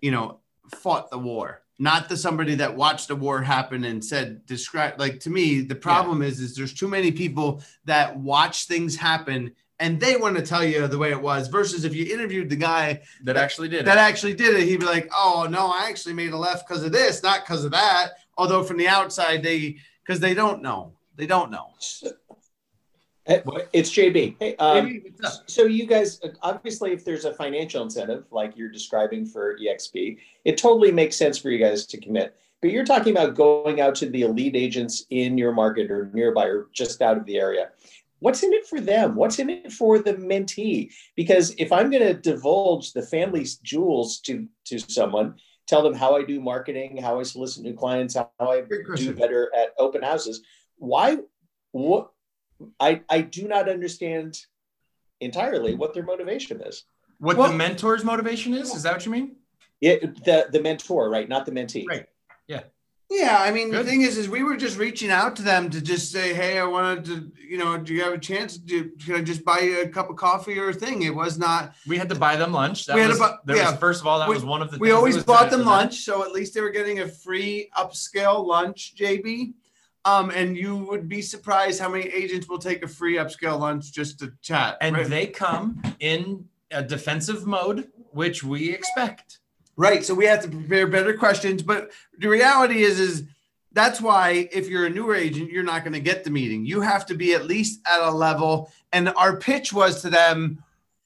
you 0.00 0.10
know, 0.10 0.38
fought 0.76 1.10
the 1.10 1.18
war, 1.18 1.62
not 1.78 2.08
the 2.08 2.16
somebody 2.16 2.54
that 2.56 2.76
watched 2.76 3.08
the 3.08 3.16
war 3.16 3.42
happen 3.42 3.84
and 3.84 4.04
said 4.04 4.46
describe. 4.46 4.98
Like 5.00 5.20
to 5.20 5.30
me, 5.30 5.60
the 5.62 5.74
problem 5.74 6.22
is 6.22 6.40
is 6.40 6.54
there's 6.54 6.74
too 6.74 6.88
many 6.88 7.10
people 7.12 7.62
that 7.86 8.16
watch 8.16 8.66
things 8.66 8.96
happen 8.96 9.52
and 9.80 9.98
they 9.98 10.16
want 10.16 10.36
to 10.36 10.42
tell 10.42 10.64
you 10.64 10.86
the 10.86 10.96
way 10.98 11.10
it 11.10 11.20
was. 11.20 11.48
Versus 11.48 11.84
if 11.84 11.92
you 11.92 12.12
interviewed 12.14 12.48
the 12.48 12.56
guy 12.56 13.02
That 13.24 13.36
actually 13.36 13.68
did 13.68 13.84
that 13.86 13.98
it. 13.98 14.00
actually 14.00 14.34
did 14.34 14.54
it, 14.54 14.68
he'd 14.68 14.78
be 14.78 14.86
like, 14.86 15.10
"Oh 15.16 15.48
no, 15.50 15.66
I 15.66 15.86
actually 15.88 16.14
made 16.14 16.32
a 16.32 16.36
left 16.36 16.68
because 16.68 16.84
of 16.84 16.92
this, 16.92 17.20
not 17.22 17.40
because 17.44 17.64
of 17.64 17.72
that." 17.72 18.12
Although 18.42 18.64
from 18.64 18.76
the 18.76 18.88
outside, 18.88 19.44
they 19.44 19.76
because 20.04 20.18
they 20.18 20.34
don't 20.34 20.62
know, 20.62 20.94
they 21.14 21.26
don't 21.26 21.52
know. 21.52 21.74
It's 23.24 23.90
JB. 23.90 24.34
Hey, 24.40 24.56
um, 24.56 25.00
so 25.46 25.62
you 25.62 25.86
guys, 25.86 26.20
obviously, 26.42 26.90
if 26.90 27.04
there's 27.04 27.24
a 27.24 27.32
financial 27.32 27.84
incentive 27.84 28.24
like 28.32 28.56
you're 28.56 28.68
describing 28.68 29.26
for 29.26 29.56
EXP, 29.58 30.18
it 30.44 30.58
totally 30.58 30.90
makes 30.90 31.14
sense 31.14 31.38
for 31.38 31.50
you 31.50 31.58
guys 31.58 31.86
to 31.86 32.00
commit. 32.00 32.34
But 32.60 32.72
you're 32.72 32.84
talking 32.84 33.16
about 33.16 33.36
going 33.36 33.80
out 33.80 33.94
to 33.96 34.10
the 34.10 34.22
elite 34.22 34.56
agents 34.56 35.06
in 35.10 35.38
your 35.38 35.52
market 35.52 35.88
or 35.88 36.10
nearby 36.12 36.46
or 36.46 36.66
just 36.72 37.00
out 37.00 37.16
of 37.16 37.24
the 37.26 37.38
area. 37.38 37.68
what's 38.18 38.42
in 38.42 38.52
it 38.52 38.66
for 38.66 38.80
them? 38.80 39.14
What's 39.14 39.38
in 39.38 39.50
it 39.50 39.72
for 39.72 40.00
the 40.00 40.14
mentee? 40.14 40.90
Because 41.14 41.54
if 41.58 41.70
I'm 41.70 41.90
going 41.90 42.02
to 42.02 42.14
divulge 42.14 42.92
the 42.92 43.02
family's 43.02 43.58
jewels 43.58 44.18
to 44.22 44.48
to 44.64 44.80
someone, 44.80 45.36
tell 45.66 45.82
them 45.82 45.94
how 45.94 46.16
I 46.16 46.24
do 46.24 46.40
marketing, 46.40 46.96
how 46.96 47.20
I 47.20 47.22
solicit 47.22 47.62
new 47.62 47.74
clients, 47.74 48.14
how 48.14 48.30
I 48.40 48.62
do 48.96 49.14
better 49.14 49.50
at 49.56 49.74
open 49.78 50.02
houses. 50.02 50.42
Why? 50.76 51.18
What? 51.72 52.10
I 52.78 53.02
I 53.08 53.22
do 53.22 53.48
not 53.48 53.68
understand 53.68 54.38
entirely 55.20 55.74
what 55.74 55.94
their 55.94 56.04
motivation 56.04 56.60
is. 56.60 56.84
What 57.18 57.36
Well- 57.36 57.50
the 57.50 57.56
mentor's 57.56 58.04
motivation 58.04 58.54
is? 58.54 58.74
Is 58.74 58.82
that 58.82 58.92
what 58.92 59.06
you 59.06 59.12
mean? 59.12 59.36
It, 59.80 60.24
the 60.24 60.46
the 60.50 60.62
mentor, 60.62 61.10
right? 61.10 61.28
Not 61.28 61.44
the 61.44 61.52
mentee. 61.52 61.86
Right. 61.88 62.06
Yeah, 62.46 62.62
I 63.20 63.50
mean, 63.52 63.70
the 63.70 63.84
thing 63.84 64.02
is, 64.02 64.16
is 64.16 64.28
we 64.28 64.42
were 64.42 64.56
just 64.56 64.78
reaching 64.78 65.10
out 65.10 65.36
to 65.36 65.42
them 65.42 65.70
to 65.70 65.80
just 65.80 66.10
say, 66.10 66.32
hey, 66.34 66.58
I 66.58 66.64
wanted 66.64 67.04
to, 67.06 67.32
you 67.46 67.58
know, 67.58 67.76
do 67.76 67.92
you 67.92 68.02
have 68.02 68.12
a 68.12 68.18
chance? 68.18 68.56
Do 68.56 68.90
can 69.04 69.16
I 69.16 69.20
just 69.22 69.44
buy 69.44 69.58
you 69.60 69.82
a 69.82 69.88
cup 69.88 70.08
of 70.10 70.16
coffee 70.16 70.58
or 70.58 70.70
a 70.70 70.74
thing? 70.74 71.02
It 71.02 71.14
was 71.14 71.38
not. 71.38 71.74
We 71.86 71.98
had 71.98 72.08
to 72.08 72.14
buy 72.14 72.36
them 72.36 72.52
lunch. 72.52 72.86
That 72.86 72.94
We 72.94 73.02
had 73.02 73.08
was, 73.10 73.18
to 73.18 73.38
buy- 73.44 73.54
yeah. 73.54 73.70
was 73.70 73.78
first 73.78 74.00
of 74.00 74.06
all, 74.06 74.18
that 74.20 74.28
We- 74.28 74.34
was 74.34 74.44
one 74.44 74.62
of 74.62 74.70
the 74.70 74.78
We 74.78 74.92
always 74.92 75.22
bought 75.22 75.50
them 75.50 75.60
the 75.60 75.66
lunch, 75.66 76.00
so 76.04 76.22
at 76.22 76.32
least 76.32 76.54
they 76.54 76.60
were 76.60 76.70
getting 76.70 77.00
a 77.00 77.08
free 77.08 77.68
upscale 77.76 78.44
lunch, 78.46 78.94
JB. 78.96 79.54
Um, 80.04 80.30
and 80.30 80.56
you 80.56 80.76
would 80.76 81.08
be 81.08 81.22
surprised 81.22 81.80
how 81.80 81.88
many 81.88 82.06
agents 82.08 82.48
will 82.48 82.58
take 82.58 82.82
a 82.82 82.88
free 82.88 83.16
upscale 83.16 83.60
lunch 83.60 83.92
just 83.92 84.18
to 84.18 84.32
chat. 84.42 84.76
And 84.80 84.96
right? 84.96 85.06
they 85.08 85.26
come 85.28 85.80
in 86.00 86.46
a 86.72 86.82
defensive 86.82 87.46
mode, 87.46 87.88
which 88.10 88.42
we 88.42 88.70
expect. 88.70 89.38
Right. 89.76 90.04
So 90.04 90.14
we 90.14 90.26
have 90.26 90.42
to 90.42 90.48
prepare 90.48 90.86
better 90.86 91.14
questions. 91.16 91.62
But 91.62 91.90
the 92.18 92.28
reality 92.28 92.82
is, 92.82 93.00
is 93.00 93.24
that's 93.72 94.00
why 94.00 94.48
if 94.52 94.68
you're 94.68 94.86
a 94.86 94.90
newer 94.90 95.14
agent, 95.14 95.50
you're 95.50 95.62
not 95.62 95.82
going 95.82 95.94
to 95.94 96.00
get 96.00 96.24
the 96.24 96.30
meeting. 96.30 96.66
You 96.66 96.80
have 96.82 97.06
to 97.06 97.14
be 97.14 97.32
at 97.34 97.46
least 97.46 97.80
at 97.86 98.00
a 98.00 98.10
level. 98.10 98.70
And 98.92 99.08
our 99.10 99.36
pitch 99.36 99.72
was 99.72 100.02
to 100.02 100.10
them, 100.10 100.62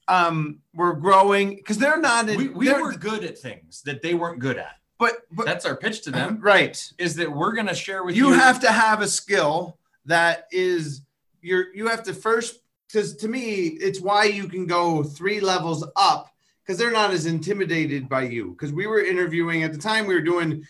um, 0.09 0.59
we're 0.73 0.93
growing 0.93 1.55
because 1.55 1.77
they're 1.77 1.99
not 1.99 2.29
in 2.29 2.37
We, 2.37 2.47
we 2.49 2.65
they're- 2.67 2.81
were 2.81 2.93
good 2.93 3.23
at 3.23 3.37
things 3.37 3.81
that 3.83 4.01
they 4.01 4.13
weren't 4.13 4.39
good 4.39 4.57
at. 4.57 4.75
but 4.99 5.13
but 5.31 5.45
That's 5.45 5.65
our 5.65 5.75
pitch 5.75 6.01
to 6.03 6.11
them 6.11 6.39
right. 6.41 6.77
is 6.97 7.15
that 7.15 7.31
we're 7.31 7.53
going 7.53 7.67
to 7.67 7.75
share 7.75 8.03
with 8.03 8.15
you. 8.15 8.27
You 8.27 8.33
have 8.33 8.59
to 8.61 8.71
have 8.71 9.01
a 9.01 9.07
skill 9.07 9.77
that 10.05 10.47
is 10.51 11.01
you're 11.41 11.73
you 11.75 11.87
have 11.87 12.03
to 12.03 12.13
first 12.13 12.59
because 12.87 13.15
to 13.17 13.27
me 13.27 13.67
it's 13.67 13.99
why 14.01 14.23
you 14.25 14.47
can 14.47 14.65
go 14.65 15.03
three 15.03 15.39
levels 15.41 15.85
up 15.97 16.33
because 16.67 16.77
they're 16.77 16.91
not 16.91 17.11
as 17.11 17.25
intimidated 17.25 18.09
by 18.09 18.23
you. 18.23 18.51
Because 18.51 18.73
we 18.73 18.87
were 18.87 18.99
interviewing 18.99 19.63
at 19.63 19.71
the 19.71 19.79
time 19.79 20.05
we 20.05 20.13
were 20.13 20.21
doing 20.21 20.65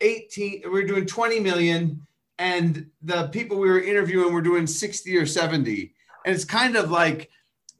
18 0.00 0.62
we 0.64 0.70
were 0.70 0.82
doing 0.82 1.06
20 1.06 1.38
million 1.38 2.04
and 2.38 2.86
the 3.02 3.28
people 3.28 3.58
we 3.58 3.68
were 3.68 3.80
interviewing 3.80 4.32
were 4.32 4.42
doing 4.42 4.66
60 4.66 5.16
or 5.16 5.26
70 5.26 5.94
and 6.26 6.34
it's 6.34 6.44
kind 6.44 6.74
of 6.74 6.90
like 6.90 7.30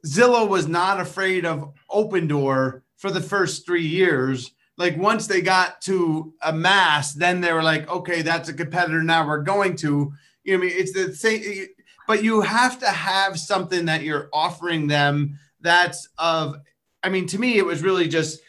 zillow 0.05 0.47
was 0.47 0.65
not 0.65 1.01
afraid 1.01 1.45
of 1.45 1.73
Opendoor 1.91 2.81
for 2.95 3.11
the 3.11 3.19
first 3.19 3.65
three 3.65 3.85
years. 3.85 4.51
Like 4.77 4.95
once 4.95 5.27
they 5.27 5.41
got 5.41 5.81
to 5.81 6.33
a 6.41 6.53
mass 6.53 7.13
then 7.13 7.41
they 7.41 7.51
were 7.51 7.63
like 7.63 7.89
okay 7.89 8.21
that's 8.21 8.47
a 8.47 8.53
competitor 8.53 9.03
now 9.03 9.27
we're 9.27 9.43
going 9.43 9.75
to. 9.77 10.13
You 10.45 10.57
know 10.57 10.63
i 10.63 10.67
mean? 10.67 10.75
It's 10.75 10.93
the 10.93 11.13
same 11.13 11.67
but 12.07 12.23
you 12.23 12.41
have 12.41 12.79
to 12.79 12.87
have 12.87 13.37
something 13.37 13.85
that 13.85 14.03
you're 14.03 14.29
offering 14.31 14.87
them 14.87 15.39
that's 15.59 16.07
of 16.17 16.55
i 17.03 17.09
mean 17.09 17.27
to 17.27 17.37
me 17.37 17.57
it 17.57 17.65
was 17.65 17.81
really 17.81 18.07
just 18.07 18.39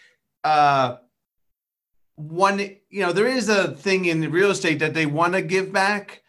uh 0.44 0.96
one 2.16 2.58
you 2.58 3.00
know 3.00 3.12
there 3.12 3.26
is 3.26 3.48
a 3.48 3.72
thing 3.72 4.04
in 4.06 4.30
real 4.30 4.50
estate 4.50 4.78
that 4.78 4.94
they 4.94 5.06
want 5.06 5.34
to 5.34 5.42
give 5.42 5.72
back. 5.72 6.22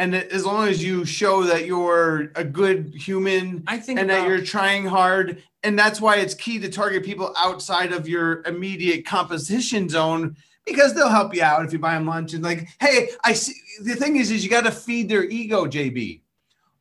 And 0.00 0.14
as 0.14 0.46
long 0.46 0.68
as 0.68 0.82
you 0.82 1.04
show 1.04 1.42
that 1.42 1.66
you're 1.66 2.30
a 2.36 2.44
good 2.44 2.94
human 2.94 3.64
I 3.66 3.78
think 3.78 3.98
and 3.98 4.08
that 4.10 4.28
you're 4.28 4.40
trying 4.40 4.86
hard 4.86 5.42
and 5.64 5.76
that's 5.76 6.00
why 6.00 6.16
it's 6.16 6.34
key 6.34 6.60
to 6.60 6.68
target 6.68 7.04
people 7.04 7.34
outside 7.36 7.92
of 7.92 8.08
your 8.08 8.42
immediate 8.44 9.04
composition 9.04 9.88
zone 9.88 10.36
because 10.64 10.94
they'll 10.94 11.08
help 11.08 11.34
you 11.34 11.42
out 11.42 11.64
if 11.64 11.72
you 11.72 11.80
buy 11.80 11.94
them 11.94 12.06
lunch 12.06 12.32
and 12.32 12.44
like 12.44 12.68
hey 12.78 13.08
i 13.24 13.32
see 13.32 13.54
the 13.82 13.96
thing 13.96 14.14
is 14.14 14.30
is 14.30 14.44
you 14.44 14.50
got 14.50 14.64
to 14.64 14.70
feed 14.70 15.08
their 15.08 15.24
ego 15.24 15.66
jb 15.66 16.20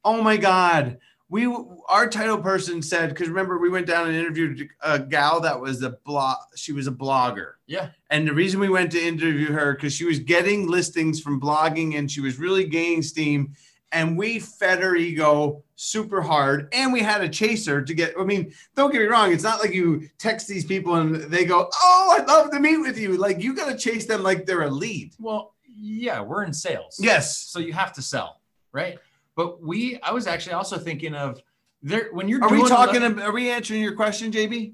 oh 0.05 0.21
my 0.21 0.37
god 0.37 0.99
we 1.29 1.45
our 1.89 2.07
title 2.09 2.37
person 2.37 2.81
said 2.81 3.09
because 3.09 3.27
remember 3.27 3.57
we 3.57 3.69
went 3.69 3.85
down 3.85 4.07
and 4.07 4.15
interviewed 4.15 4.69
a 4.81 4.97
gal 4.99 5.41
that 5.41 5.59
was 5.59 5.81
a 5.83 5.91
blog 6.05 6.37
she 6.55 6.71
was 6.71 6.87
a 6.87 6.91
blogger 6.91 7.53
Yeah. 7.67 7.89
and 8.09 8.27
the 8.27 8.33
reason 8.33 8.59
we 8.59 8.69
went 8.69 8.91
to 8.93 9.01
interview 9.05 9.51
her 9.51 9.73
because 9.73 9.93
she 9.93 10.05
was 10.05 10.19
getting 10.19 10.67
listings 10.67 11.19
from 11.19 11.39
blogging 11.41 11.97
and 11.97 12.09
she 12.09 12.21
was 12.21 12.39
really 12.39 12.65
gaining 12.65 13.01
steam 13.01 13.53
and 13.91 14.17
we 14.17 14.39
fed 14.39 14.79
her 14.81 14.95
ego 14.95 15.63
super 15.75 16.21
hard 16.21 16.69
and 16.73 16.91
we 16.93 17.01
had 17.01 17.21
a 17.21 17.29
chaser 17.29 17.81
to 17.83 17.93
get 17.93 18.13
i 18.19 18.23
mean 18.23 18.53
don't 18.75 18.91
get 18.91 19.01
me 19.01 19.07
wrong 19.07 19.31
it's 19.33 19.43
not 19.43 19.59
like 19.59 19.73
you 19.73 20.07
text 20.17 20.47
these 20.47 20.65
people 20.65 20.95
and 20.95 21.15
they 21.15 21.43
go 21.45 21.69
oh 21.81 22.15
i'd 22.17 22.27
love 22.27 22.49
to 22.51 22.59
meet 22.59 22.77
with 22.77 22.97
you 22.97 23.17
like 23.17 23.41
you 23.41 23.53
got 23.53 23.69
to 23.69 23.77
chase 23.77 24.05
them 24.05 24.23
like 24.23 24.45
they're 24.45 24.63
a 24.63 24.69
lead 24.69 25.13
Well, 25.19 25.53
yeah, 25.79 26.21
we're 26.21 26.43
in 26.43 26.53
sales. 26.53 26.97
yes 26.99 27.37
So 27.37 27.59
you 27.59 27.71
have 27.73 27.93
to 27.93 28.01
sell, 28.01 28.41
right? 28.71 28.97
But 29.37 29.61
we, 29.61 29.99
I 30.01 30.11
was 30.11 30.25
actually 30.25 30.53
also 30.53 30.79
thinking 30.79 31.13
of 31.13 31.39
there 31.83 32.09
when 32.11 32.27
you're 32.27 32.43
are 32.43 32.49
we 32.49 32.67
talking 32.67 33.01
le- 33.01 33.21
are 33.21 33.31
we 33.31 33.51
answering 33.51 33.81
your 33.81 33.93
question 33.93 34.31
jb 34.31 34.73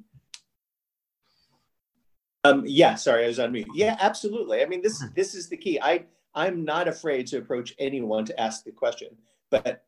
Um, 2.45 2.63
yeah, 2.65 2.95
sorry, 2.95 3.26
I 3.26 3.28
was 3.28 3.39
on 3.39 3.52
mute. 3.52 3.67
Yeah, 3.73 3.97
absolutely. 3.99 4.63
I 4.63 4.65
mean, 4.65 4.82
this 4.82 5.04
this 5.15 5.36
is 5.36 5.49
the 5.49 5.58
key. 5.58 5.80
I 5.82 6.06
I'm 6.34 6.63
not 6.63 6.88
afraid 6.88 7.28
to 7.28 7.38
approach 7.38 7.76
anyone 7.78 8.23
to 8.26 8.39
ask 8.39 8.63
the 8.63 8.71
question, 8.71 9.10
but 9.49 9.84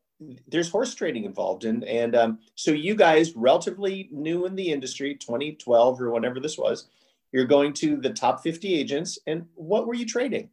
there's 0.46 0.70
horse 0.70 0.94
trading 0.94 1.24
involved, 1.24 1.64
and 1.64 1.82
and 1.84 2.14
um, 2.14 2.38
so 2.54 2.70
you 2.70 2.94
guys, 2.94 3.34
relatively 3.34 4.10
new 4.12 4.44
in 4.44 4.54
the 4.54 4.70
industry, 4.70 5.14
2012 5.14 6.00
or 6.02 6.10
whenever 6.10 6.38
this 6.38 6.58
was, 6.58 6.88
you're 7.32 7.46
going 7.46 7.72
to 7.74 7.96
the 7.96 8.12
top 8.12 8.42
50 8.42 8.74
agents, 8.74 9.18
and 9.26 9.46
what 9.54 9.86
were 9.86 9.94
you 9.94 10.06
trading? 10.06 10.50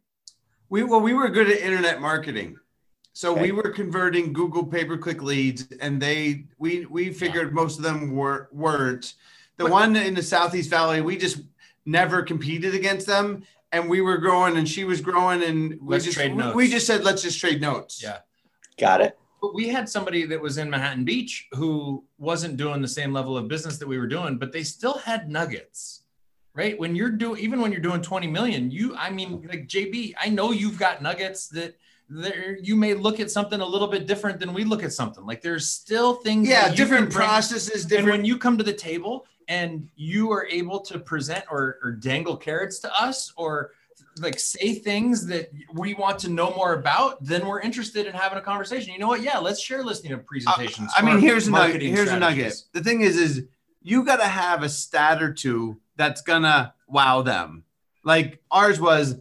We 0.70 0.82
well, 0.82 1.00
we 1.00 1.12
were 1.12 1.28
good 1.28 1.50
at 1.50 1.58
internet 1.58 2.00
marketing. 2.00 2.58
So 3.16 3.32
Okay. 3.32 3.42
we 3.42 3.52
were 3.52 3.70
converting 3.70 4.32
Google 4.32 4.66
pay 4.66 4.84
per 4.84 4.98
click 4.98 5.22
leads, 5.22 5.68
and 5.80 6.02
they 6.02 6.44
we 6.58 6.84
we 6.86 7.12
figured 7.12 7.54
most 7.54 7.78
of 7.78 7.84
them 7.84 8.10
were 8.10 8.48
weren't. 8.52 9.14
The 9.56 9.64
But- 9.64 9.72
one 9.72 9.96
in 9.96 10.14
the 10.14 10.22
Southeast 10.22 10.68
Valley, 10.68 11.00
we 11.00 11.16
just 11.16 11.38
never 11.86 12.22
competed 12.24 12.74
against 12.74 13.06
them, 13.06 13.44
and 13.70 13.88
we 13.88 14.00
were 14.00 14.16
growing, 14.18 14.56
and 14.56 14.68
she 14.68 14.82
was 14.82 15.00
growing, 15.00 15.44
and 15.44 15.80
we 15.80 15.92
Let's 15.94 16.06
just 16.06 16.16
trade 16.16 16.34
we- 16.34 16.52
we 16.54 16.68
just 16.68 16.88
said 16.88 17.04
let's 17.04 17.22
just 17.22 17.38
trade 17.38 17.60
notes. 17.60 18.02
Yeah. 18.02 18.18
Got 18.78 19.00
it. 19.00 19.16
But 19.40 19.54
we 19.54 19.68
had 19.68 19.88
somebody 19.88 20.24
that 20.26 20.40
was 20.40 20.58
in 20.58 20.68
Manhattan 20.68 21.04
Beach 21.04 21.46
who 21.52 22.02
wasn't 22.18 22.56
doing 22.56 22.82
the 22.82 22.88
same 22.88 23.12
level 23.12 23.36
of 23.36 23.46
business 23.46 23.76
that 23.78 23.86
we 23.86 23.96
were 23.96 24.08
doing, 24.08 24.38
but 24.38 24.50
they 24.50 24.64
still 24.64 24.98
had 24.98 25.30
nuggets. 25.30 26.00
Right? 26.52 26.78
When 26.78 26.94
you're 26.96 27.10
doing 27.10 27.40
even 27.40 27.60
when 27.60 27.70
you're 27.72 27.80
doing 27.80 28.00
20 28.02 28.26
million, 28.28 28.70
you 28.72 28.96
I 28.96 29.10
mean 29.10 29.46
like 29.48 29.68
JB, 29.68 30.14
I 30.20 30.28
know 30.30 30.50
you've 30.50 30.78
got 30.78 31.00
nuggets 31.02 31.46
that 31.48 31.76
there 32.08 32.58
you 32.62 32.76
may 32.76 32.94
look 32.94 33.20
at 33.20 33.30
something 33.30 33.60
a 33.60 33.66
little 33.66 33.88
bit 33.88 34.06
different 34.06 34.38
than 34.38 34.52
we 34.52 34.64
look 34.64 34.82
at 34.82 34.92
something. 34.92 35.24
Like 35.24 35.42
there's 35.42 35.68
still 35.68 36.14
things 36.14 36.48
Yeah, 36.48 36.72
different 36.74 37.12
processes, 37.12 37.82
And 37.82 37.90
different. 37.90 38.08
when 38.18 38.24
you 38.24 38.38
come 38.38 38.58
to 38.58 38.64
the 38.64 38.72
table 38.72 39.26
and 39.48 39.88
you 39.96 40.30
are 40.32 40.46
able 40.46 40.80
to 40.80 40.98
present 40.98 41.44
or, 41.50 41.78
or 41.82 41.92
dangle 41.92 42.36
carrots 42.36 42.78
to 42.80 42.94
us 43.00 43.32
or 43.36 43.72
like 44.18 44.38
say 44.38 44.74
things 44.74 45.26
that 45.26 45.50
we 45.72 45.94
want 45.94 46.18
to 46.20 46.30
know 46.30 46.50
more 46.54 46.74
about, 46.74 47.24
then 47.24 47.46
we're 47.46 47.60
interested 47.60 48.06
in 48.06 48.12
having 48.12 48.38
a 48.38 48.42
conversation. 48.42 48.92
You 48.92 48.98
know 48.98 49.08
what? 49.08 49.22
Yeah, 49.22 49.38
let's 49.38 49.60
share 49.60 49.82
listening 49.82 50.12
to 50.12 50.18
presentations. 50.18 50.92
I 50.96 51.02
mean, 51.02 51.18
here's 51.18 51.48
a 51.48 51.50
nugget. 51.50 51.82
Here's 51.82 52.10
a 52.10 52.18
nugget. 52.18 52.54
The 52.72 52.82
thing 52.82 53.00
is, 53.00 53.16
is 53.16 53.44
you 53.82 54.04
got 54.04 54.16
to 54.16 54.26
have 54.26 54.62
a 54.62 54.68
stat 54.68 55.22
or 55.22 55.32
two 55.32 55.80
that's 55.96 56.22
gonna 56.22 56.74
wow 56.88 57.22
them. 57.22 57.64
Like 58.04 58.40
ours 58.50 58.80
was 58.80 59.16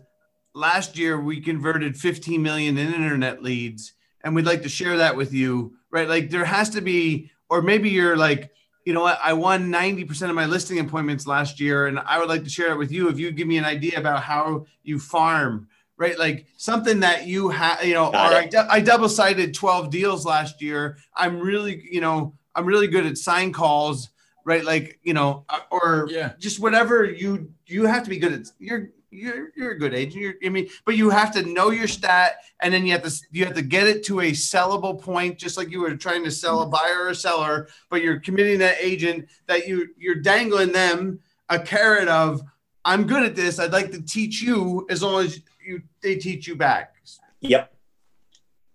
last 0.54 0.98
year, 0.98 1.20
we 1.20 1.40
converted 1.42 1.98
15 1.98 2.42
million 2.42 2.78
in 2.78 2.94
internet 2.94 3.42
leads, 3.44 3.94
and 4.24 4.36
we'd 4.36 4.46
like 4.46 4.64
to 4.64 4.70
share 4.70 4.98
that 4.98 5.16
with 5.16 5.34
you, 5.34 5.74
right? 5.92 6.08
Like 6.08 6.30
there 6.30 6.46
has 6.46 6.70
to 6.72 6.82
be, 6.82 7.32
or 7.50 7.62
maybe 7.62 7.90
you're 7.90 8.18
like, 8.18 8.52
you 8.86 8.94
know 8.94 9.02
what, 9.02 9.20
I 9.24 9.34
won 9.34 9.72
90% 9.72 10.30
of 10.30 10.36
my 10.36 10.46
listing 10.46 10.80
appointments 10.80 11.26
last 11.26 11.60
year, 11.60 11.88
and 11.88 12.00
I 12.00 12.20
would 12.20 12.28
like 12.30 12.44
to 12.44 12.50
share 12.50 12.72
it 12.72 12.78
with 12.78 12.92
you 12.92 13.08
if 13.10 13.18
you 13.18 13.32
give 13.32 13.48
me 13.48 13.58
an 13.58 13.66
idea 13.66 13.98
about 13.98 14.24
how 14.24 14.66
you 14.84 15.00
farm. 15.00 15.68
Right, 15.96 16.18
like 16.18 16.48
something 16.58 17.02
that 17.02 17.28
you 17.28 17.50
have, 17.50 17.86
you 17.86 17.94
know, 17.94 18.12
Got 18.12 18.34
or. 18.34 18.36
I, 18.38 18.46
du- 18.48 18.68
I 18.70 18.80
double 18.82 19.08
sided 19.08 19.54
12 19.54 19.92
deals 19.92 20.26
last 20.26 20.60
year. 20.60 20.98
I'm 21.16 21.40
really, 21.40 21.88
you 21.90 22.02
know, 22.02 22.34
I'm 22.56 22.66
really 22.66 22.88
good 22.88 23.06
at 23.06 23.16
sign 23.18 23.54
calls, 23.54 24.10
right? 24.44 24.66
Like, 24.66 25.00
you 25.04 25.14
know, 25.14 25.46
uh, 25.50 25.60
or 25.70 26.08
Yeah. 26.10 26.34
just 26.40 26.60
whatever 26.60 27.06
you 27.06 27.52
you 27.68 27.86
have 27.86 28.04
to 28.04 28.10
be 28.10 28.18
good 28.18 28.34
at. 28.34 28.48
You're 28.58 28.90
you're 29.14 29.52
you're 29.56 29.72
a 29.72 29.80
good 29.80 29.94
agent. 29.94 30.22
You're, 30.22 30.34
I 30.44 30.50
mean, 30.50 30.70
but 30.86 30.96
you 30.96 31.10
have 31.10 31.32
to 31.34 31.44
know 31.44 31.70
your 31.70 31.88
stat, 31.88 32.38
and 32.62 32.74
then 32.74 32.86
you 32.86 32.92
have 32.94 33.04
to 33.04 33.22
you 33.32 33.46
have 33.46 33.56
to 33.56 33.62
get 33.62 33.88
it 33.88 34.04
to 34.06 34.22
a 34.22 34.32
sellable 34.32 35.00
point, 35.00 35.38
just 35.38 35.58
like 35.58 35.70
you 35.70 35.82
were 35.82 35.96
trying 35.96 36.24
to 36.24 36.32
sell 36.32 36.62
a 36.62 36.68
buyer 36.68 37.08
or 37.08 37.14
seller. 37.14 37.68
But 37.90 38.02
you're 38.02 38.20
committing 38.20 38.60
that 38.60 38.78
agent 38.80 39.28
that 39.48 39.68
you 39.68 39.90
you're 39.98 40.16
dangling 40.16 40.72
them 40.72 41.20
a 41.50 41.60
carrot 41.60 42.08
of 42.08 42.42
I'm 42.86 43.08
good 43.08 43.24
at 43.24 43.36
this. 43.36 43.60
I'd 43.60 43.72
like 43.72 43.92
to 43.92 44.02
teach 44.02 44.42
you 44.42 44.86
as 44.90 45.02
long 45.02 45.24
as 45.24 45.40
you 45.66 45.82
they 46.02 46.16
teach 46.16 46.48
you 46.48 46.56
back. 46.56 46.96
Yep. 47.42 47.74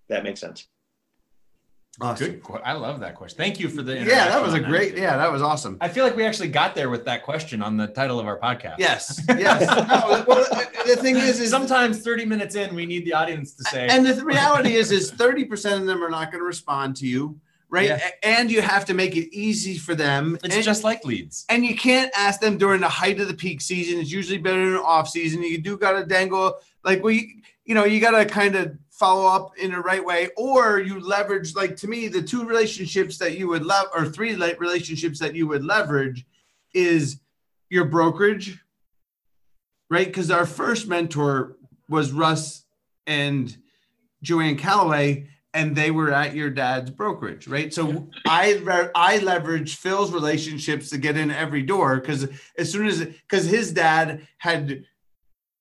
That 0.09 0.25
makes 0.25 0.41
sense. 0.41 0.69
Awesome. 2.01 2.39
Good. 2.39 2.61
I 2.65 2.75
love 2.75 3.01
that 3.01 3.17
question. 3.17 3.37
Thank 3.37 3.59
you 3.59 3.69
for 3.69 3.83
the. 3.83 3.95
Yeah, 3.95 4.29
that 4.29 4.41
was 4.43 4.55
a 4.55 4.61
great. 4.61 4.97
Yeah, 4.97 5.17
that 5.17 5.33
was 5.33 5.43
awesome. 5.43 5.79
I 5.81 5.89
feel 5.89 6.05
like 6.05 6.15
we 6.15 6.25
actually 6.25 6.49
got 6.49 6.75
there 6.75 6.91
with 6.91 7.05
that 7.07 7.25
question 7.25 7.61
on 7.61 7.77
the 7.77 7.89
title 7.89 8.21
of 8.21 8.27
our 8.27 8.39
podcast. 8.39 8.77
Yes, 8.79 9.21
yes. 9.29 9.67
No, 9.67 10.25
well, 10.27 10.47
uh, 10.53 10.65
the 10.87 10.97
thing 10.97 11.17
is, 11.17 11.41
is 11.41 11.51
sometimes 11.51 12.03
30 12.03 12.25
minutes 12.25 12.55
in, 12.55 12.75
we 12.75 12.87
need 12.87 13.05
the 13.05 13.15
audience 13.15 13.55
to 13.55 13.65
say, 13.65 13.89
and 13.89 14.07
the 14.07 14.25
reality 14.25 14.75
is, 14.75 14.93
is 14.93 15.11
thirty 15.11 15.45
percent 15.45 15.81
of 15.81 15.87
them 15.87 16.03
are 16.03 16.11
not 16.11 16.31
going 16.31 16.41
to 16.41 16.47
respond 16.47 16.95
to 16.97 17.07
you, 17.07 17.41
right? 17.69 17.89
Yeah. 17.89 18.11
And 18.23 18.51
you 18.51 18.63
have 18.63 18.85
to 18.87 18.95
make 18.95 19.17
it 19.17 19.35
easy 19.35 19.77
for 19.77 19.97
them. 19.97 20.39
it's 20.45 20.55
and, 20.55 20.65
just 20.65 20.85
like 20.85 21.05
leads. 21.05 21.47
and 21.49 21.67
you 21.67 21.77
can't 21.77 22.13
ask 22.17 22.41
them 22.41 22.59
during 22.59 22.81
the 22.81 22.89
height 22.89 23.21
of 23.21 23.27
the 23.27 23.35
peak 23.35 23.61
season. 23.61 23.99
It's 24.01 24.13
usually 24.13 24.39
better 24.39 24.63
in 24.63 24.75
the 24.75 24.83
off 24.83 25.09
season. 25.09 25.43
You 25.43 25.59
do 25.59 25.77
got 25.77 25.93
to 25.93 26.07
dangle 26.07 26.59
like 26.85 27.03
we, 27.03 27.43
you 27.65 27.75
know, 27.75 27.85
you 27.85 28.01
got 28.01 28.13
to 28.13 28.25
kind 28.25 28.55
of 28.55 28.79
follow 28.99 29.27
up 29.27 29.57
in 29.57 29.71
the 29.71 29.81
right 29.81 30.05
way, 30.05 30.29
or 30.37 30.81
you 30.81 31.01
leverage. 31.01 31.55
Like 31.55 31.77
to 31.77 31.89
me, 31.89 32.09
the 32.09 32.23
two 32.23 32.45
relationships 32.45 33.19
that 33.19 33.39
you 33.39 33.49
would 33.49 33.65
love, 33.65 33.87
or 33.95 34.07
three 34.07 34.35
relationships 34.35 35.19
that 35.21 35.35
you 35.35 35.47
would 35.47 35.65
leverage, 35.65 36.27
is 36.75 37.21
your 37.71 37.85
brokerage, 37.85 38.59
right? 39.89 40.07
Because 40.07 40.31
our 40.31 40.47
first 40.47 40.89
mentor 40.89 41.57
was 41.89 42.13
Russ 42.13 42.65
and 43.07 43.57
Joanne 44.23 44.57
Calloway, 44.57 45.29
and 45.55 45.77
they 45.77 45.91
were 45.91 46.13
at 46.13 46.35
your 46.35 46.51
dad's 46.51 46.91
brokerage, 46.91 47.47
right? 47.47 47.73
So 47.73 48.09
I 48.27 48.61
I 48.95 49.19
leveraged 49.19 49.77
Phil's 49.77 50.13
relationships 50.13 50.91
to 50.91 50.99
get 50.99 51.17
in 51.17 51.31
every 51.31 51.63
door 51.63 52.01
because 52.01 52.29
as 52.59 52.71
soon 52.71 52.87
as 52.87 53.05
because 53.05 53.47
his 53.47 53.73
dad 53.73 54.27
had 54.39 54.85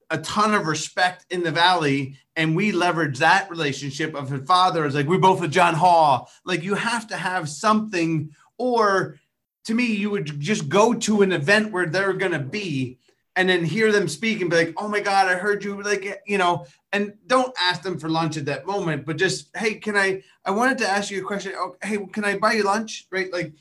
a 0.10 0.18
ton 0.20 0.54
of 0.54 0.68
respect 0.68 1.26
in 1.30 1.44
the 1.44 1.52
valley, 1.52 2.16
and 2.36 2.56
we 2.56 2.72
leverage 2.72 3.20
that 3.20 3.50
relationship 3.50 4.16
of 4.16 4.30
his 4.30 4.48
father. 4.48 4.86
Is 4.86 4.96
like 4.96 5.08
we're 5.08 5.18
both 5.20 5.42
with 5.42 5.52
John 5.52 5.74
Hall. 5.74 6.30
Like 6.46 6.64
you 6.64 6.76
have 6.76 7.08
to 7.08 7.18
have 7.18 7.50
something, 7.50 8.32
or 8.58 9.18
to 9.66 9.74
me, 9.74 9.86
you 9.86 10.10
would 10.10 10.40
just 10.40 10.70
go 10.70 10.94
to 10.94 11.22
an 11.22 11.32
event 11.32 11.72
where 11.72 11.86
they're 11.86 12.14
gonna 12.14 12.40
be. 12.40 13.00
And 13.36 13.48
then 13.48 13.64
hear 13.64 13.92
them 13.92 14.08
speak 14.08 14.42
and 14.42 14.50
be 14.50 14.56
like, 14.56 14.74
"Oh 14.78 14.88
my 14.88 15.00
God, 15.00 15.28
I 15.28 15.36
heard 15.36 15.64
you!" 15.64 15.80
Like, 15.84 16.24
you 16.26 16.40
know, 16.40 16.66
and 16.92 17.14
don't 17.28 17.54
ask 17.60 17.84
them 17.84 18.00
for 18.00 18.10
lunch 18.10 18.36
at 18.36 18.46
that 18.46 18.66
moment, 18.66 19.06
but 19.06 19.16
just, 19.18 19.56
"Hey, 19.56 19.76
can 19.76 19.96
I? 19.96 20.24
I 20.44 20.50
wanted 20.50 20.80
to 20.80 20.90
ask 20.90 21.12
you 21.12 21.22
a 21.22 21.24
question. 21.24 21.54
Oh, 21.56 21.76
hey, 21.84 22.00
can 22.12 22.26
I 22.26 22.40
buy 22.40 22.54
you 22.54 22.64
lunch?" 22.64 23.06
Right? 23.12 23.32
Like, 23.32 23.54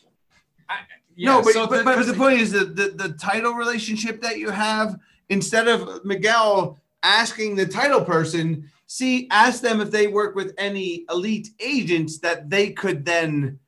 no, 1.18 1.42
but, 1.42 1.52
so 1.52 1.66
but, 1.66 1.78
the- 1.78 1.84
but, 1.84 2.06
the- 2.06 2.14
point 2.14 2.40
is 2.40 2.52
that 2.52 2.74
the, 2.76 2.88
the 2.88 3.10
title 3.14 3.52
relationship 3.52 4.22
that 4.22 4.38
you 4.38 4.48
have, 4.48 4.98
instead 5.28 5.68
of 5.68 6.04
Miguel 6.04 6.78
asking 7.02 7.56
the 7.56 7.66
title 7.66 8.04
person, 8.04 8.70
see, 8.86 9.28
ask 9.30 9.60
them 9.60 9.80
if 9.80 9.90
they 9.90 10.06
work 10.06 10.34
with 10.34 10.54
any 10.58 11.04
elite 11.10 11.48
agents 11.60 12.18
that 12.18 12.48
they 12.50 12.70
could 12.70 13.04
then 13.04 13.58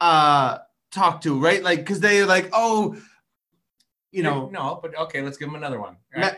uh 0.00 0.58
talk 0.90 1.20
to, 1.22 1.38
right? 1.38 1.62
Like, 1.62 1.80
because 1.80 2.00
they're 2.00 2.26
like, 2.26 2.48
oh, 2.52 2.96
you 4.10 4.22
know, 4.22 4.48
no, 4.48 4.78
but 4.80 4.96
okay, 4.98 5.20
let's 5.22 5.36
give 5.36 5.48
them 5.48 5.56
another 5.56 5.80
one. 5.80 5.96
Right. 6.16 6.34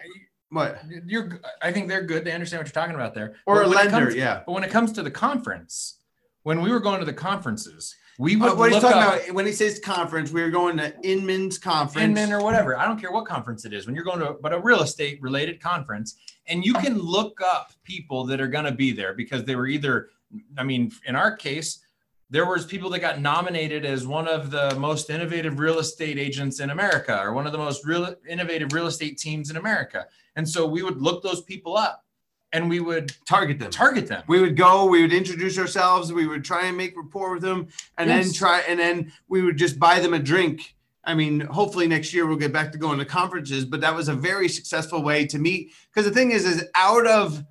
what? 0.49 0.83
You're, 1.07 1.41
I 1.63 1.71
think 1.73 1.89
they're 1.89 2.03
good. 2.03 2.25
They 2.25 2.33
understand 2.33 2.61
what 2.61 2.67
you're 2.67 2.83
talking 2.83 2.97
about 2.97 3.15
there. 3.15 3.37
Or 3.47 3.63
But 3.63 3.67
a 3.67 3.69
lender, 3.69 4.07
comes- 4.07 4.17
yeah. 4.17 4.43
But 4.45 4.53
when 4.53 4.65
it 4.65 4.71
comes 4.71 4.93
to 4.93 5.03
the 5.03 5.11
conference, 5.11 5.99
when 6.43 6.63
we 6.63 6.71
were 6.73 6.81
going 6.81 6.99
to 6.99 7.07
the 7.07 7.13
conferences, 7.13 7.95
we 8.21 8.37
would 8.37 8.53
Uh, 8.53 8.55
what 8.55 8.71
he's 8.71 8.83
talking 8.83 8.99
up 8.99 9.15
about 9.15 9.35
when 9.35 9.47
he 9.47 9.53
says 9.53 9.79
conference, 9.79 10.31
we 10.31 10.43
were 10.43 10.51
going 10.51 10.77
to 10.77 10.95
Inman's 11.01 11.57
conference. 11.57 12.05
Inman 12.05 12.35
or 12.35 12.43
whatever. 12.45 12.79
I 12.79 12.85
don't 12.85 13.01
care 13.01 13.11
what 13.11 13.25
conference 13.25 13.65
it 13.65 13.73
is. 13.73 13.87
When 13.87 13.95
you're 13.95 14.05
going 14.05 14.21
to, 14.21 14.37
but 14.43 14.53
a 14.53 14.59
real 14.59 14.83
estate 14.83 15.23
related 15.23 15.59
conference, 15.59 16.17
and 16.47 16.63
you 16.63 16.75
can 16.75 16.99
look 16.99 17.41
up 17.41 17.73
people 17.83 18.27
that 18.27 18.39
are 18.39 18.47
going 18.47 18.67
to 18.67 18.73
be 18.73 18.93
there 18.93 19.15
because 19.15 19.45
they 19.45 19.57
were 19.57 19.67
either, 19.67 20.11
I 20.59 20.65
mean, 20.65 20.93
in 21.07 21.17
our 21.17 21.35
case, 21.35 21.83
there 22.29 22.45
was 22.45 22.67
people 22.67 22.91
that 22.91 22.99
got 22.99 23.23
nominated 23.23 23.87
as 23.87 24.07
one 24.07 24.29
of 24.29 24.51
the 24.51 24.75
most 24.79 25.09
innovative 25.09 25.59
real 25.59 25.79
estate 25.79 26.19
agents 26.19 26.61
in 26.61 26.69
America 26.69 27.19
or 27.23 27.33
one 27.33 27.47
of 27.47 27.53
the 27.53 27.59
most 27.59 27.87
real 27.87 28.15
innovative 28.29 28.75
real 28.75 28.87
estate 28.87 29.17
teams 29.17 29.49
in 29.49 29.57
America. 29.57 30.07
And 30.37 30.47
so 30.47 30.67
we 30.67 30.83
would 30.83 31.01
look 31.01 31.23
those 31.23 31.41
people 31.43 31.75
up 31.75 32.05
and 32.53 32.69
we 32.69 32.81
would 32.81 33.13
target 33.27 33.59
them. 33.59 33.71
target 33.71 34.07
them. 34.09 34.23
we 34.27 34.41
would 34.41 34.57
go, 34.57 34.87
we 34.87 35.03
would 35.03 35.13
introduce 35.13 35.59
ourselves, 35.59 36.13
we 36.13 36.27
would 36.27 36.45
try 36.45 36.67
and 36.67 36.77
make 36.77 36.97
rapport 36.97 37.33
with 37.35 37.43
them, 37.43 37.69
and 37.97 38.11
then 38.11 38.33
try 38.33 38.61
and 38.69 38.79
then 38.79 39.13
we 39.29 39.43
would 39.43 39.57
just 39.57 39.79
buy 39.79 40.01
them 40.01 40.15
a 40.15 40.19
drink. 40.19 40.75
I 41.05 41.15
mean, 41.15 41.41
hopefully 41.41 41.87
next 41.87 42.13
year 42.13 42.27
we'll 42.27 42.37
get 42.37 42.53
back 42.53 42.73
to 42.73 42.79
going 42.79 42.99
to 42.99 43.05
conferences, 43.05 43.65
but 43.65 43.81
that 43.81 43.95
was 43.95 44.09
a 44.09 44.15
very 44.15 44.49
successful 44.49 45.03
way 45.03 45.27
to 45.27 45.39
meet. 45.39 45.73
Because 45.93 46.07
the 46.07 46.15
thing 46.15 46.31
is, 46.31 46.45
is 46.45 46.65
out 46.75 47.07
of 47.07 47.45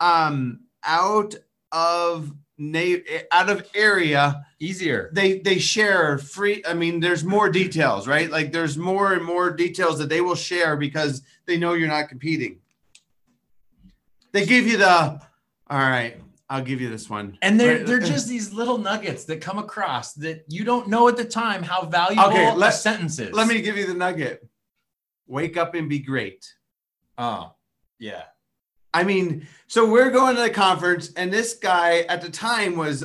um 0.00 0.60
out 0.84 1.34
of 1.72 2.32
na- 2.56 2.96
out 3.30 3.50
of 3.50 3.68
area, 3.74 4.44
Easier. 4.60 5.10
they 5.12 5.40
they 5.40 5.58
share 5.58 6.18
free. 6.18 6.62
I 6.66 6.74
mean, 6.74 7.00
there's 7.00 7.24
more 7.24 7.50
details, 7.50 8.06
right? 8.08 8.30
Like 8.30 8.52
there's 8.52 8.78
more 8.78 9.12
and 9.12 9.24
more 9.24 9.50
details 9.50 9.98
that 9.98 10.08
they 10.08 10.20
will 10.20 10.34
share 10.34 10.76
because 10.76 11.22
they 11.46 11.58
know 11.58 11.74
you're 11.74 11.88
not 11.88 12.08
competing. 12.08 12.60
They 14.32 14.44
give 14.46 14.66
you 14.66 14.76
the 14.78 15.20
all 15.70 15.78
right. 15.78 16.16
I'll 16.50 16.62
give 16.62 16.80
you 16.80 16.88
this 16.88 17.10
one. 17.10 17.36
And 17.42 17.60
they're 17.60 17.84
they're 17.84 17.98
just 17.98 18.26
these 18.28 18.52
little 18.52 18.78
nuggets 18.78 19.24
that 19.24 19.40
come 19.42 19.58
across 19.58 20.14
that 20.14 20.44
you 20.48 20.64
don't 20.64 20.88
know 20.88 21.06
at 21.08 21.16
the 21.16 21.24
time 21.24 21.62
how 21.62 21.84
valuable 21.84 22.24
Okay, 22.30 22.52
let- 22.54 22.70
sentence 22.74 23.18
is. 23.18 23.32
Let 23.32 23.48
me 23.48 23.60
give 23.60 23.76
you 23.76 23.86
the 23.86 23.94
nugget. 23.94 24.46
Wake 25.26 25.56
up 25.58 25.74
and 25.74 25.88
be 25.90 25.98
great. 25.98 26.46
Oh, 27.18 27.52
yeah. 27.98 28.22
I 28.94 29.04
mean, 29.04 29.46
so 29.66 29.90
we're 29.90 30.08
going 30.10 30.36
to 30.36 30.42
the 30.42 30.48
conference, 30.50 31.12
and 31.14 31.30
this 31.30 31.52
guy 31.54 31.98
at 32.08 32.22
the 32.22 32.30
time 32.30 32.76
was 32.76 33.04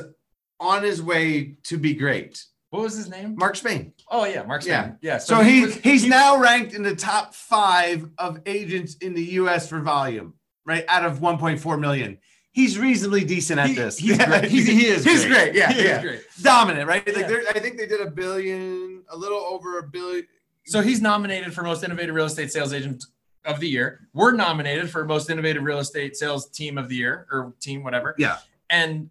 on 0.58 0.82
his 0.82 1.02
way 1.02 1.56
to 1.64 1.76
be 1.76 1.92
great. 1.92 2.42
What 2.70 2.82
was 2.82 2.96
his 2.96 3.10
name? 3.10 3.34
Mark 3.36 3.56
Spain. 3.56 3.92
Oh 4.10 4.24
yeah, 4.24 4.42
Mark. 4.44 4.62
Spain. 4.62 4.96
yeah. 5.02 5.18
So, 5.18 5.40
he, 5.40 5.66
was- 5.66 5.74
he's 5.76 6.04
he- 6.04 6.08
now 6.08 6.38
ranked 6.38 6.72
in 6.72 6.82
the 6.82 6.96
top 6.96 7.34
five 7.34 8.08
of 8.16 8.40
agents 8.46 8.94
in 9.02 9.12
the 9.12 9.22
US 9.42 9.68
for 9.68 9.80
volume, 9.80 10.32
right? 10.64 10.84
Out 10.88 11.04
of 11.04 11.18
1.4 11.20 11.78
million. 11.80 12.18
He's 12.52 12.78
reasonably 12.78 13.24
decent 13.24 13.58
at 13.58 13.68
he- 13.70 13.74
this. 13.74 13.98
He's 13.98 14.16
great. 14.16 14.44
He's, 14.50 14.66
he 14.66 14.86
is. 14.86 15.04
He's 15.04 15.24
great. 15.26 15.54
Yeah. 15.54 15.72
He 15.72 15.84
yeah. 15.84 16.00
great. 16.00 16.22
Dominant, 16.40 16.86
right? 16.88 17.06
Like 17.06 17.28
Yeah. 17.28 17.40
I 17.50 17.58
think 17.58 17.76
they 17.76 17.86
did 17.86 18.00
a 18.00 18.10
billion, 18.10 19.02
a 19.08 19.16
little 19.16 19.40
over 19.40 19.78
a 19.78 19.82
billion. 19.82 20.26
So 20.66 20.80
he's 20.80 21.02
nominated 21.02 21.52
for 21.52 21.62
most 21.62 21.84
innovative 21.84 22.14
real 22.14 22.24
estate 22.26 22.50
sales 22.52 22.72
agent 22.72 23.04
of 23.44 23.60
the 23.60 23.68
year. 23.68 24.08
We're 24.14 24.32
nominated 24.32 24.88
for 24.88 25.04
most 25.04 25.28
innovative 25.28 25.62
real 25.62 25.78
estate 25.80 26.16
sales 26.16 26.48
team 26.48 26.78
of 26.78 26.88
the 26.88 26.94
year 26.96 27.26
or 27.30 27.54
team, 27.60 27.82
whatever. 27.82 28.14
Yeah. 28.18 28.38
And 28.70 29.10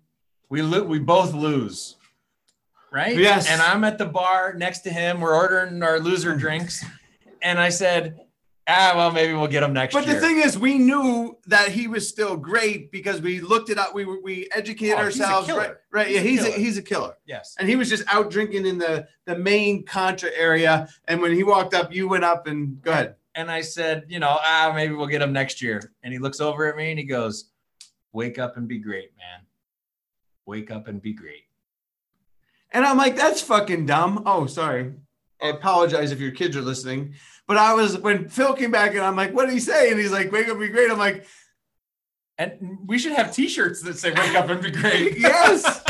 we 0.50 0.62
lo- 0.62 0.84
we 0.84 1.00
both 1.00 1.34
lose. 1.34 1.98
Right? 2.92 3.18
Yes. 3.18 3.50
And 3.50 3.62
I'm 3.62 3.84
at 3.84 3.98
the 3.98 4.06
bar 4.06 4.54
next 4.54 4.80
to 4.82 4.90
him. 4.90 5.20
We're 5.20 5.36
ordering 5.36 5.84
our 5.84 6.00
loser 6.00 6.36
drinks. 6.36 6.84
And 7.42 7.60
I 7.60 7.70
said, 7.70 8.20
ah, 8.68 8.94
well, 8.96 9.12
maybe 9.12 9.34
we'll 9.34 9.48
get 9.48 9.64
him 9.64 9.74
next 9.74 9.94
But 9.94 10.06
year. 10.06 10.16
But 10.16 10.22
the 10.22 10.28
thing 10.28 10.38
is, 10.40 10.58
we 10.58 10.78
knew 10.78 11.38
that 11.48 11.70
he 11.70 11.88
was 11.88 12.08
still 12.08 12.38
great 12.38 12.92
because 12.92 13.22
we 13.22 13.42
looked 13.42 13.70
it 13.70 13.78
up. 13.78 13.94
We 13.94 14.06
we 14.06 14.48
educated 14.54 14.96
Oh, 14.96 15.02
a 15.02 15.04
ourselves. 15.04 15.50
Right, 15.50 15.74
right. 15.92 16.08
He's 16.08 16.16
yeah, 16.16 16.20
a 16.22 16.24
he's 16.24 16.42
a, 16.42 16.44
killer. 16.46 16.58
he's 16.58 16.78
a 16.78 16.82
killer. 16.82 17.14
yes. 17.26 17.56
And 17.60 17.68
he 17.70 17.76
was 17.76 17.90
just 17.90 18.04
out 18.14 18.30
drinking 18.30 18.66
in 18.66 18.78
the 18.78 19.08
the 19.26 19.38
main 19.38 19.86
contra 19.86 20.30
area. 20.36 20.88
And 21.08 21.22
when 21.22 21.34
he 21.34 21.44
walked 21.44 21.74
up, 21.74 21.94
you 21.94 22.08
went 22.08 22.24
up 22.24 22.48
and 22.48 22.82
go 22.82 22.92
ahead. 22.92 23.16
And 23.36 23.50
I 23.50 23.62
said, 23.62 24.06
you 24.10 24.20
know, 24.20 24.38
ah, 24.40 24.72
maybe 24.76 24.94
we'll 24.94 25.08
get 25.08 25.22
him 25.22 25.34
next 25.34 25.62
year. 25.62 25.92
And 26.04 26.14
he 26.14 26.20
looks 26.20 26.40
over 26.40 26.70
at 26.70 26.76
me 26.78 26.92
and 26.92 27.00
he 27.00 27.06
goes, 27.06 27.50
wake 28.12 28.38
up 28.38 28.58
and 28.58 28.68
be 28.68 28.78
great, 28.78 29.10
man. 29.18 29.46
Wake 30.46 30.70
up 30.70 30.88
and 30.88 31.02
be 31.02 31.14
great. 31.14 31.46
And 32.72 32.86
I'm 32.86 32.98
like, 32.98 33.16
that's 33.16 33.42
fucking 33.42 33.86
dumb. 33.88 34.24
Oh, 34.26 34.46
sorry. 34.46 34.94
I 35.42 35.48
apologize 35.48 36.12
if 36.12 36.20
your 36.20 36.32
kids 36.32 36.56
are 36.56 36.62
listening. 36.62 37.14
But 37.48 37.58
I 37.58 37.74
was 37.74 37.98
when 37.98 38.30
Phil 38.30 38.54
came 38.54 38.72
back 38.72 38.92
and 38.92 39.02
I'm 39.02 39.16
like, 39.16 39.34
what 39.34 39.46
did 39.46 39.54
he 39.54 39.60
say? 39.60 39.92
And 39.92 40.00
he's 40.00 40.12
like, 40.12 40.32
wake 40.32 40.46
up, 40.48 40.52
and 40.52 40.60
be 40.62 40.70
great. 40.70 40.90
I'm 40.90 40.98
like, 40.98 41.26
And 42.38 42.80
we 42.88 42.98
should 42.98 43.12
have 43.14 43.34
T-shirts 43.34 43.82
that 43.84 43.98
say 43.98 44.12
"Wake 44.12 44.36
up 44.36 44.50
and 44.50 44.62
be 44.62 44.72
great." 44.72 45.18
Yes. 45.20 45.84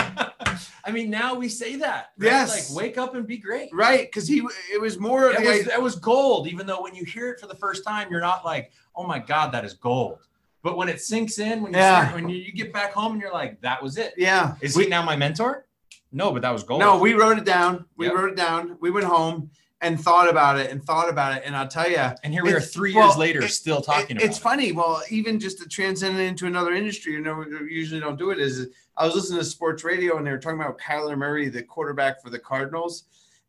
I 0.85 0.91
mean, 0.91 1.09
now 1.09 1.35
we 1.35 1.47
say 1.47 1.77
that. 1.77 2.07
right? 2.17 2.25
Yes. 2.25 2.69
Like, 2.75 2.77
wake 2.83 2.97
up 2.97 3.15
and 3.15 3.25
be 3.25 3.37
great. 3.37 3.69
right, 3.71 4.01
because 4.05 4.27
he 4.27 4.41
it 4.73 4.81
was 4.81 4.99
more 4.99 5.29
of 5.29 5.37
That 5.37 5.45
was, 5.45 5.65
that 5.65 5.81
was 5.81 5.95
gold. 5.95 6.47
Even 6.49 6.67
though 6.67 6.81
when 6.81 6.93
you 6.93 7.05
hear 7.05 7.29
it 7.31 7.39
for 7.39 7.47
the 7.47 7.55
first 7.55 7.85
time, 7.85 8.11
you're 8.11 8.19
not 8.19 8.43
like, 8.43 8.71
"Oh 8.95 9.05
my 9.07 9.19
God, 9.19 9.53
that 9.53 9.63
is 9.63 9.73
gold." 9.73 10.19
But 10.61 10.75
when 10.75 10.89
it 10.89 11.01
sinks 11.01 11.39
in, 11.39 11.61
when 11.61 11.71
you 11.73 11.79
Yeah. 11.79 12.01
start, 12.07 12.15
when 12.15 12.29
you, 12.29 12.37
you 12.37 12.51
get 12.51 12.73
back 12.73 12.91
home 12.93 13.13
and 13.13 13.21
you're 13.21 13.31
like, 13.31 13.61
"That 13.61 13.81
was 13.81 13.97
it." 13.97 14.13
yeah. 14.17 14.55
Is 14.59 14.75
We- 14.75 14.83
he 14.85 14.89
now 14.89 15.01
my 15.03 15.15
mentor? 15.15 15.65
No, 16.11 16.31
but 16.33 16.41
that 16.41 16.51
was 16.51 16.63
gold. 16.63 16.81
No, 16.81 16.97
we 16.99 17.13
wrote 17.13 17.37
it 17.37 17.45
down. 17.45 17.85
We 17.95 18.07
Yep. 18.07 18.15
wrote 18.15 18.29
it 18.31 18.35
down. 18.35 18.77
We 18.81 18.91
went 18.91 19.05
home 19.05 19.49
and 19.83 19.99
thought 19.99 20.29
about 20.29 20.57
it 20.57 20.71
and 20.71 20.83
thought 20.83 21.09
about 21.09 21.37
it. 21.37 21.43
And 21.45 21.55
I'll 21.55 21.67
tell 21.67 21.89
you, 21.89 21.97
and 22.23 22.33
here 22.33 22.43
we 22.43 22.53
are, 22.53 22.61
three 22.61 22.95
well, 22.95 23.07
years 23.07 23.17
later, 23.17 23.43
it- 23.43 23.49
still 23.49 23.81
talking 23.81 24.17
about 24.17 24.25
it's 24.25 24.37
funny. 24.37 24.71
Well, 24.71 25.03
even 25.09 25.39
just 25.39 25.59
to 25.59 25.67
transcend 25.67 26.17
it 26.17 26.23
into 26.23 26.47
another 26.47 26.73
industry, 26.73 27.13
you 27.13 27.21
know, 27.21 27.45
we 27.47 27.73
usually 27.73 27.99
don't 27.99 28.17
do 28.17 28.31
it. 28.31 28.39
Is 28.39 28.67
I 28.97 29.05
was 29.05 29.13
listening 29.13 29.39
to 29.39 29.45
sports 29.45 29.83
radio 29.83 30.17
and 30.17 30.25
they 30.25 30.31
were 30.31 30.39
talking 30.39 30.59
about 30.59 30.79
Kyler 30.79 31.17
Murray, 31.17 31.49
the 31.49 31.61
quarterback 31.61 32.21
for 32.21 32.29
the 32.29 32.39
Cardinals, 32.39 33.03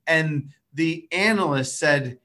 and 0.07 0.51
the 0.75 1.07
analyst 1.13 1.79
said 1.79 2.19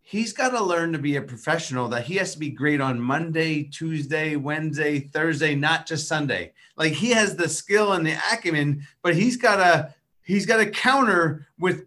he's 0.00 0.32
got 0.32 0.50
to 0.50 0.62
learn 0.62 0.92
to 0.92 0.98
be 0.98 1.16
a 1.16 1.22
professional 1.22 1.88
that 1.88 2.04
he 2.04 2.16
has 2.16 2.32
to 2.32 2.38
be 2.38 2.50
great 2.50 2.80
on 2.80 3.00
Monday, 3.00 3.64
Tuesday, 3.64 4.36
Wednesday, 4.36 5.00
Thursday, 5.00 5.54
not 5.54 5.86
just 5.86 6.08
Sunday. 6.08 6.52
Like 6.76 6.92
he 6.92 7.10
has 7.10 7.36
the 7.36 7.48
skill 7.48 7.92
and 7.92 8.06
the 8.06 8.16
acumen, 8.32 8.86
but 9.02 9.14
he's 9.14 9.36
got 9.36 9.56
to 9.56 9.94
he's 10.22 10.46
got 10.46 10.58
to 10.58 10.70
counter 10.70 11.46
with 11.58 11.84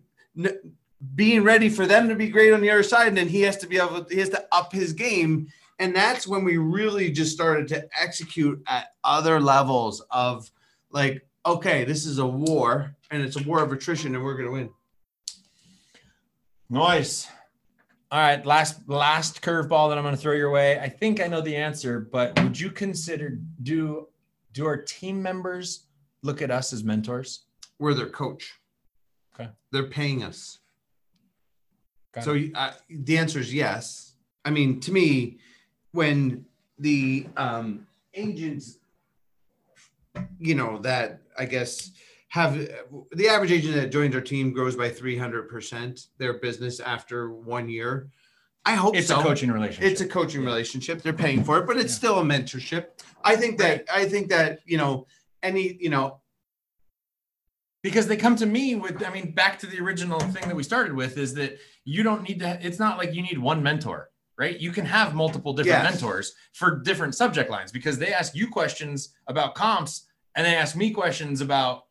being 1.16 1.43
ready 1.43 1.70
for 1.70 1.86
them 1.86 2.10
to 2.10 2.16
be 2.16 2.30
great 2.30 2.54
on 2.54 2.62
the 2.62 2.72
other 2.72 2.84
side 2.84 3.08
and 3.08 3.18
then 3.18 3.28
he 3.28 3.41
has 3.41 3.58
to 3.58 3.68
be 3.68 3.78
able 3.78 4.04
he 4.10 4.20
has 4.20 4.30
to 4.30 4.43
up 4.52 4.74
his 4.74 4.93
game 4.93 5.48
and 5.80 5.95
that's 5.95 6.28
when 6.28 6.43
we 6.43 6.58
really 6.58 7.12
just 7.12 7.32
started 7.32 7.68
to 7.68 7.88
execute 8.02 8.62
at 8.68 8.88
other 9.04 9.39
levels 9.39 10.02
of 10.10 10.50
like 10.91 11.28
okay, 11.48 11.86
this 11.86 12.06
is 12.06 12.20
a 12.20 12.28
war 12.28 12.95
and 13.10 13.24
it's 13.24 13.39
a 13.39 13.43
war 13.43 13.64
of 13.64 13.72
attrition 13.72 14.14
and 14.14 14.24
we're 14.24 14.34
going 14.34 14.45
to 14.45 14.52
win. 14.52 14.70
Nice. 16.70 17.28
All 18.12 18.20
right, 18.20 18.45
last 18.45 18.88
last 18.88 19.41
curveball 19.41 19.89
that 19.89 19.98
I'm 19.98 20.04
going 20.04 20.16
to 20.16 20.22
throw 20.22 20.34
your 20.34 20.50
way. 20.50 20.80
I 20.80 20.88
think 20.88 21.22
I 21.22 21.28
know 21.28 21.41
the 21.41 21.56
answer, 21.56 22.00
but 22.00 22.41
would 22.41 22.60
you 22.60 22.72
consider 22.72 23.39
do 23.64 24.08
do 24.54 24.66
our 24.66 24.78
team 24.78 25.22
members 25.22 25.88
look 26.24 26.41
at 26.41 26.52
us 26.52 26.72
as 26.72 26.84
mentors? 26.84 27.45
We're 27.80 27.93
their 27.93 28.10
coach. 28.10 28.54
Okay. 29.36 29.50
They're 29.72 29.89
paying 29.89 30.24
us. 30.24 30.60
Got 32.18 32.24
so 32.26 32.39
uh, 32.55 32.72
the 32.89 33.18
answer 33.18 33.39
is 33.39 33.53
yes. 33.53 34.13
I 34.43 34.49
mean, 34.51 34.80
to 34.82 34.91
me, 34.91 35.38
when 35.91 36.45
the 36.80 37.28
um, 37.38 37.86
agents, 38.13 38.78
you 40.39 40.55
know, 40.55 40.80
that 40.80 41.22
I 41.38 41.45
guess 41.45 41.91
have 42.30 42.55
the 43.11 43.28
average 43.30 43.51
agent 43.51 43.76
that 43.76 43.91
joins 43.91 44.13
our 44.15 44.22
team 44.22 44.51
grows 44.51 44.76
by 44.76 44.89
300% 44.89 46.07
their 46.18 46.34
business 46.34 46.80
after 46.80 47.32
one 47.32 47.70
year. 47.70 48.09
I 48.65 48.74
hope 48.74 48.95
It's 48.95 49.07
so. 49.07 49.20
a 49.20 49.24
coaching 49.24 49.49
relationship. 49.51 49.91
It's 49.91 50.01
a 50.01 50.07
coaching 50.07 50.43
relationship. 50.43 51.01
They're 51.01 51.13
paying 51.13 51.43
for 51.43 51.57
it, 51.59 51.68
but 51.68 51.78
it's 51.78 51.93
Yeah. 51.93 51.97
still 51.97 52.20
a 52.20 52.24
mentorship. 52.24 52.88
I 53.24 53.36
think 53.38 53.57
that 53.59 53.86
I 53.93 54.05
think 54.09 54.30
that, 54.30 54.59
you 54.65 54.78
know, 54.78 55.07
any, 55.41 55.78
you 55.80 55.89
know, 55.89 56.20
because 57.82 58.07
they 58.07 58.18
come 58.18 58.36
to 58.36 58.45
me 58.45 58.76
with 58.76 59.01
i 59.05 59.09
mean 59.09 59.32
back 59.32 59.57
to 59.59 59.68
the 59.68 59.80
original 59.80 60.20
thing 60.20 60.45
that 60.47 60.55
we 60.55 60.63
started 60.63 60.93
with 60.93 61.18
is 61.18 61.34
that 61.36 61.57
you 61.88 62.03
don't 62.03 62.21
need 62.27 62.39
to 62.39 62.59
it's 62.61 62.79
not 62.79 62.97
like 62.97 63.13
you 63.15 63.21
need 63.21 63.38
one 63.38 63.63
mentor 63.63 64.09
right 64.38 64.59
you 64.59 64.71
can 64.71 64.85
have 64.85 65.15
multiple 65.15 65.53
different 65.53 65.83
Yes. 65.83 65.91
mentors 65.93 66.33
for 66.53 66.79
different 66.89 67.15
subject 67.15 67.49
lines 67.49 67.71
because 67.71 67.97
they 67.97 68.11
ask 68.13 68.35
you 68.35 68.47
questions 68.49 69.15
about 69.27 69.55
comps 69.55 70.07
and 70.35 70.45
they 70.45 70.55
ask 70.55 70.75
me 70.75 70.91
questions 70.91 71.39
about 71.41 71.83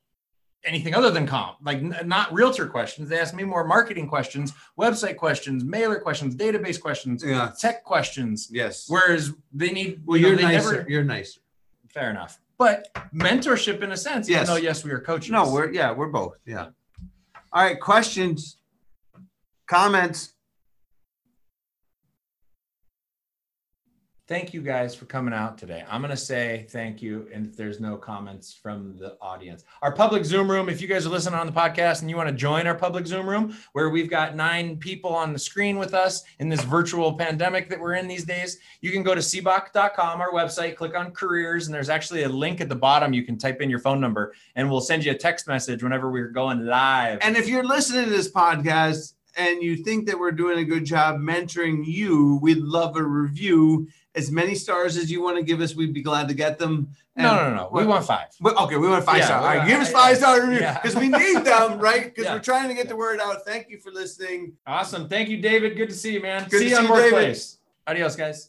anything 0.65 0.95
other 0.95 1.11
than 1.11 1.27
comp 1.27 1.57
like 1.63 1.79
n- 1.79 1.97
not 2.05 2.31
realtor 2.33 2.67
questions 2.67 3.09
they 3.09 3.19
ask 3.19 3.33
me 3.35 3.43
more 3.45 3.65
marketing 3.67 4.07
questions 4.07 4.53
website 4.79 5.17
questions 5.17 5.65
mailer 5.65 5.99
questions 5.99 6.37
database 6.37 6.79
questions 6.81 7.25
yeah, 7.25 7.51
tech 7.59 7.83
questions 7.85 8.49
yes. 8.51 8.85
whereas 8.89 9.33
they 9.53 9.71
need 9.71 10.03
Well, 10.05 10.17
you 10.19 10.23
know, 10.25 10.29
you're 10.29 10.37
they 10.37 10.43
nicer. 10.43 10.73
never- 10.77 10.91
You're 10.91 11.05
nicer. 11.05 11.41
fair 11.89 12.11
enough 12.11 12.39
but 12.59 12.89
mentorship 13.15 13.83
in 13.83 13.93
a 13.93 13.97
sense 13.97 14.29
Yes. 14.29 14.43
even 14.43 14.47
though 14.55 14.61
yes 14.69 14.85
we 14.85 14.91
are 14.91 15.01
coaches 15.01 15.31
No, 15.31 15.51
we're 15.53 15.71
yeah, 15.73 15.93
we're 15.93 16.09
both. 16.09 16.35
Yeah. 16.47 16.67
All 17.53 17.63
right, 17.63 17.79
questions, 17.81 18.56
comments. 19.67 20.33
thank 24.29 24.53
you 24.53 24.61
guys 24.61 24.95
for 24.95 25.05
coming 25.05 25.33
out 25.33 25.57
today. 25.57 25.85
I'm 25.89 26.01
going 26.01 26.11
to 26.11 26.17
say 26.17 26.67
thank 26.71 27.01
you. 27.01 27.29
And 27.33 27.47
if 27.47 27.57
there's 27.57 27.79
no 27.79 27.97
comments 27.97 28.53
from 28.53 28.97
the 28.97 29.17
audience, 29.21 29.63
our 29.83 29.93
public 29.93 30.25
Zoom 30.25 30.51
room, 30.51 30.69
if 30.69 30.83
you 30.83 30.89
guys 30.89 31.07
are 31.07 31.11
listening 31.11 31.39
on 31.39 31.47
the 31.47 31.53
podcast 31.53 32.01
and 32.01 32.11
you 32.11 32.17
want 32.17 32.29
to 32.29 32.35
join 32.35 32.67
our 32.67 32.75
public 32.75 33.07
Zoom 33.07 33.29
room 33.29 33.57
where 33.73 33.89
we've 33.89 34.11
got 34.11 34.35
nine 34.35 34.79
people 34.79 35.15
on 35.15 35.33
the 35.33 35.39
screen 35.39 35.79
with 35.79 35.95
us 35.95 36.25
in 36.41 36.49
this 36.49 36.63
virtual 36.65 37.15
pandemic 37.15 37.69
that 37.69 37.79
we're 37.79 37.95
in 37.95 38.09
these 38.09 38.25
days, 38.25 38.59
you 38.81 38.91
can 38.91 39.05
go 39.05 39.15
to 39.15 39.21
sibbach.com, 39.21 40.21
our 40.21 40.33
website, 40.33 40.77
click 40.77 40.97
on 40.97 41.13
careers, 41.13 41.67
and 41.67 41.75
there's 41.75 41.89
actually 41.89 42.25
a 42.25 42.29
link 42.29 42.61
at 42.61 42.69
the 42.69 42.75
bottom. 42.75 43.13
You 43.13 43.23
can 43.23 43.39
type 43.39 43.61
in 43.61 43.71
your 43.71 43.79
phone 43.79 44.01
number 44.01 44.35
and 44.57 44.69
we'll 44.69 44.81
send 44.81 45.05
you 45.05 45.13
a 45.13 45.17
text 45.17 45.47
message 45.47 45.85
whenever 45.85 46.11
we're 46.11 46.31
going 46.31 46.67
live. 46.67 47.19
And 47.23 47.37
if 47.37 47.49
you're 47.49 47.65
listening 47.65 48.07
to 48.07 48.11
this 48.11 48.31
podcast 48.31 49.13
and 49.37 49.63
you 49.63 49.77
think 49.77 50.07
that 50.07 50.19
we're 50.19 50.33
doing 50.33 50.59
a 50.59 50.65
good 50.65 50.85
job 50.85 51.19
mentoring 51.21 51.85
you, 51.87 52.39
we'd 52.43 52.59
love 52.59 52.97
a 52.97 53.03
review. 53.03 53.89
As 54.15 54.31
many 54.31 54.55
stars 54.55 54.97
as 54.97 55.11
you 55.11 55.23
want 55.23 55.37
to 55.37 55.43
give 55.43 55.61
us, 55.61 55.75
we'd 55.75 55.93
be 55.93 56.01
glad 56.03 56.27
to 56.29 56.35
get 56.35 56.59
them. 56.59 56.89
no, 57.17 57.37
no, 57.37 57.51
no, 57.51 57.55
no. 57.57 57.69
We 57.71 57.85
want 57.85 58.07
five. 58.07 58.29
Okay, 58.43 58.77
we 58.77 58.89
want 58.89 59.05
five 59.05 59.19
Yeah, 59.19 59.27
stars. 59.27 59.45
All 59.45 59.57
right, 59.59 59.69
give 59.69 59.79
us 59.81 59.93
five 59.93 60.17
star 60.17 60.41
review 60.41 60.61
yeah. 60.61 60.81
because 60.81 60.97
we 60.97 61.09
need 61.09 61.45
them, 61.45 61.79
right? 61.89 62.05
Because 62.05 62.25
Yeah. 62.25 62.35
we're 62.35 62.41
trying 62.41 62.69
to 62.69 62.75
get 62.75 62.89
the 62.89 62.97
word 62.97 63.21
out. 63.21 63.45
Thank 63.45 63.69
you 63.69 63.79
for 63.79 63.91
listening. 63.93 64.55
Awesome. 64.67 65.07
Thank 65.09 65.29
you, 65.29 65.37
David. 65.43 65.77
Good 65.77 65.91
to 65.91 65.95
see 65.95 66.15
you, 66.15 66.21
man. 66.23 66.49
Good 66.49 66.61
see 66.61 66.71
you 66.71 66.77
on 66.77 66.83
see 66.87 66.89
David. 66.89 67.13
Workplace. 67.13 67.59
Adios, 67.87 68.17
guys. 68.17 68.49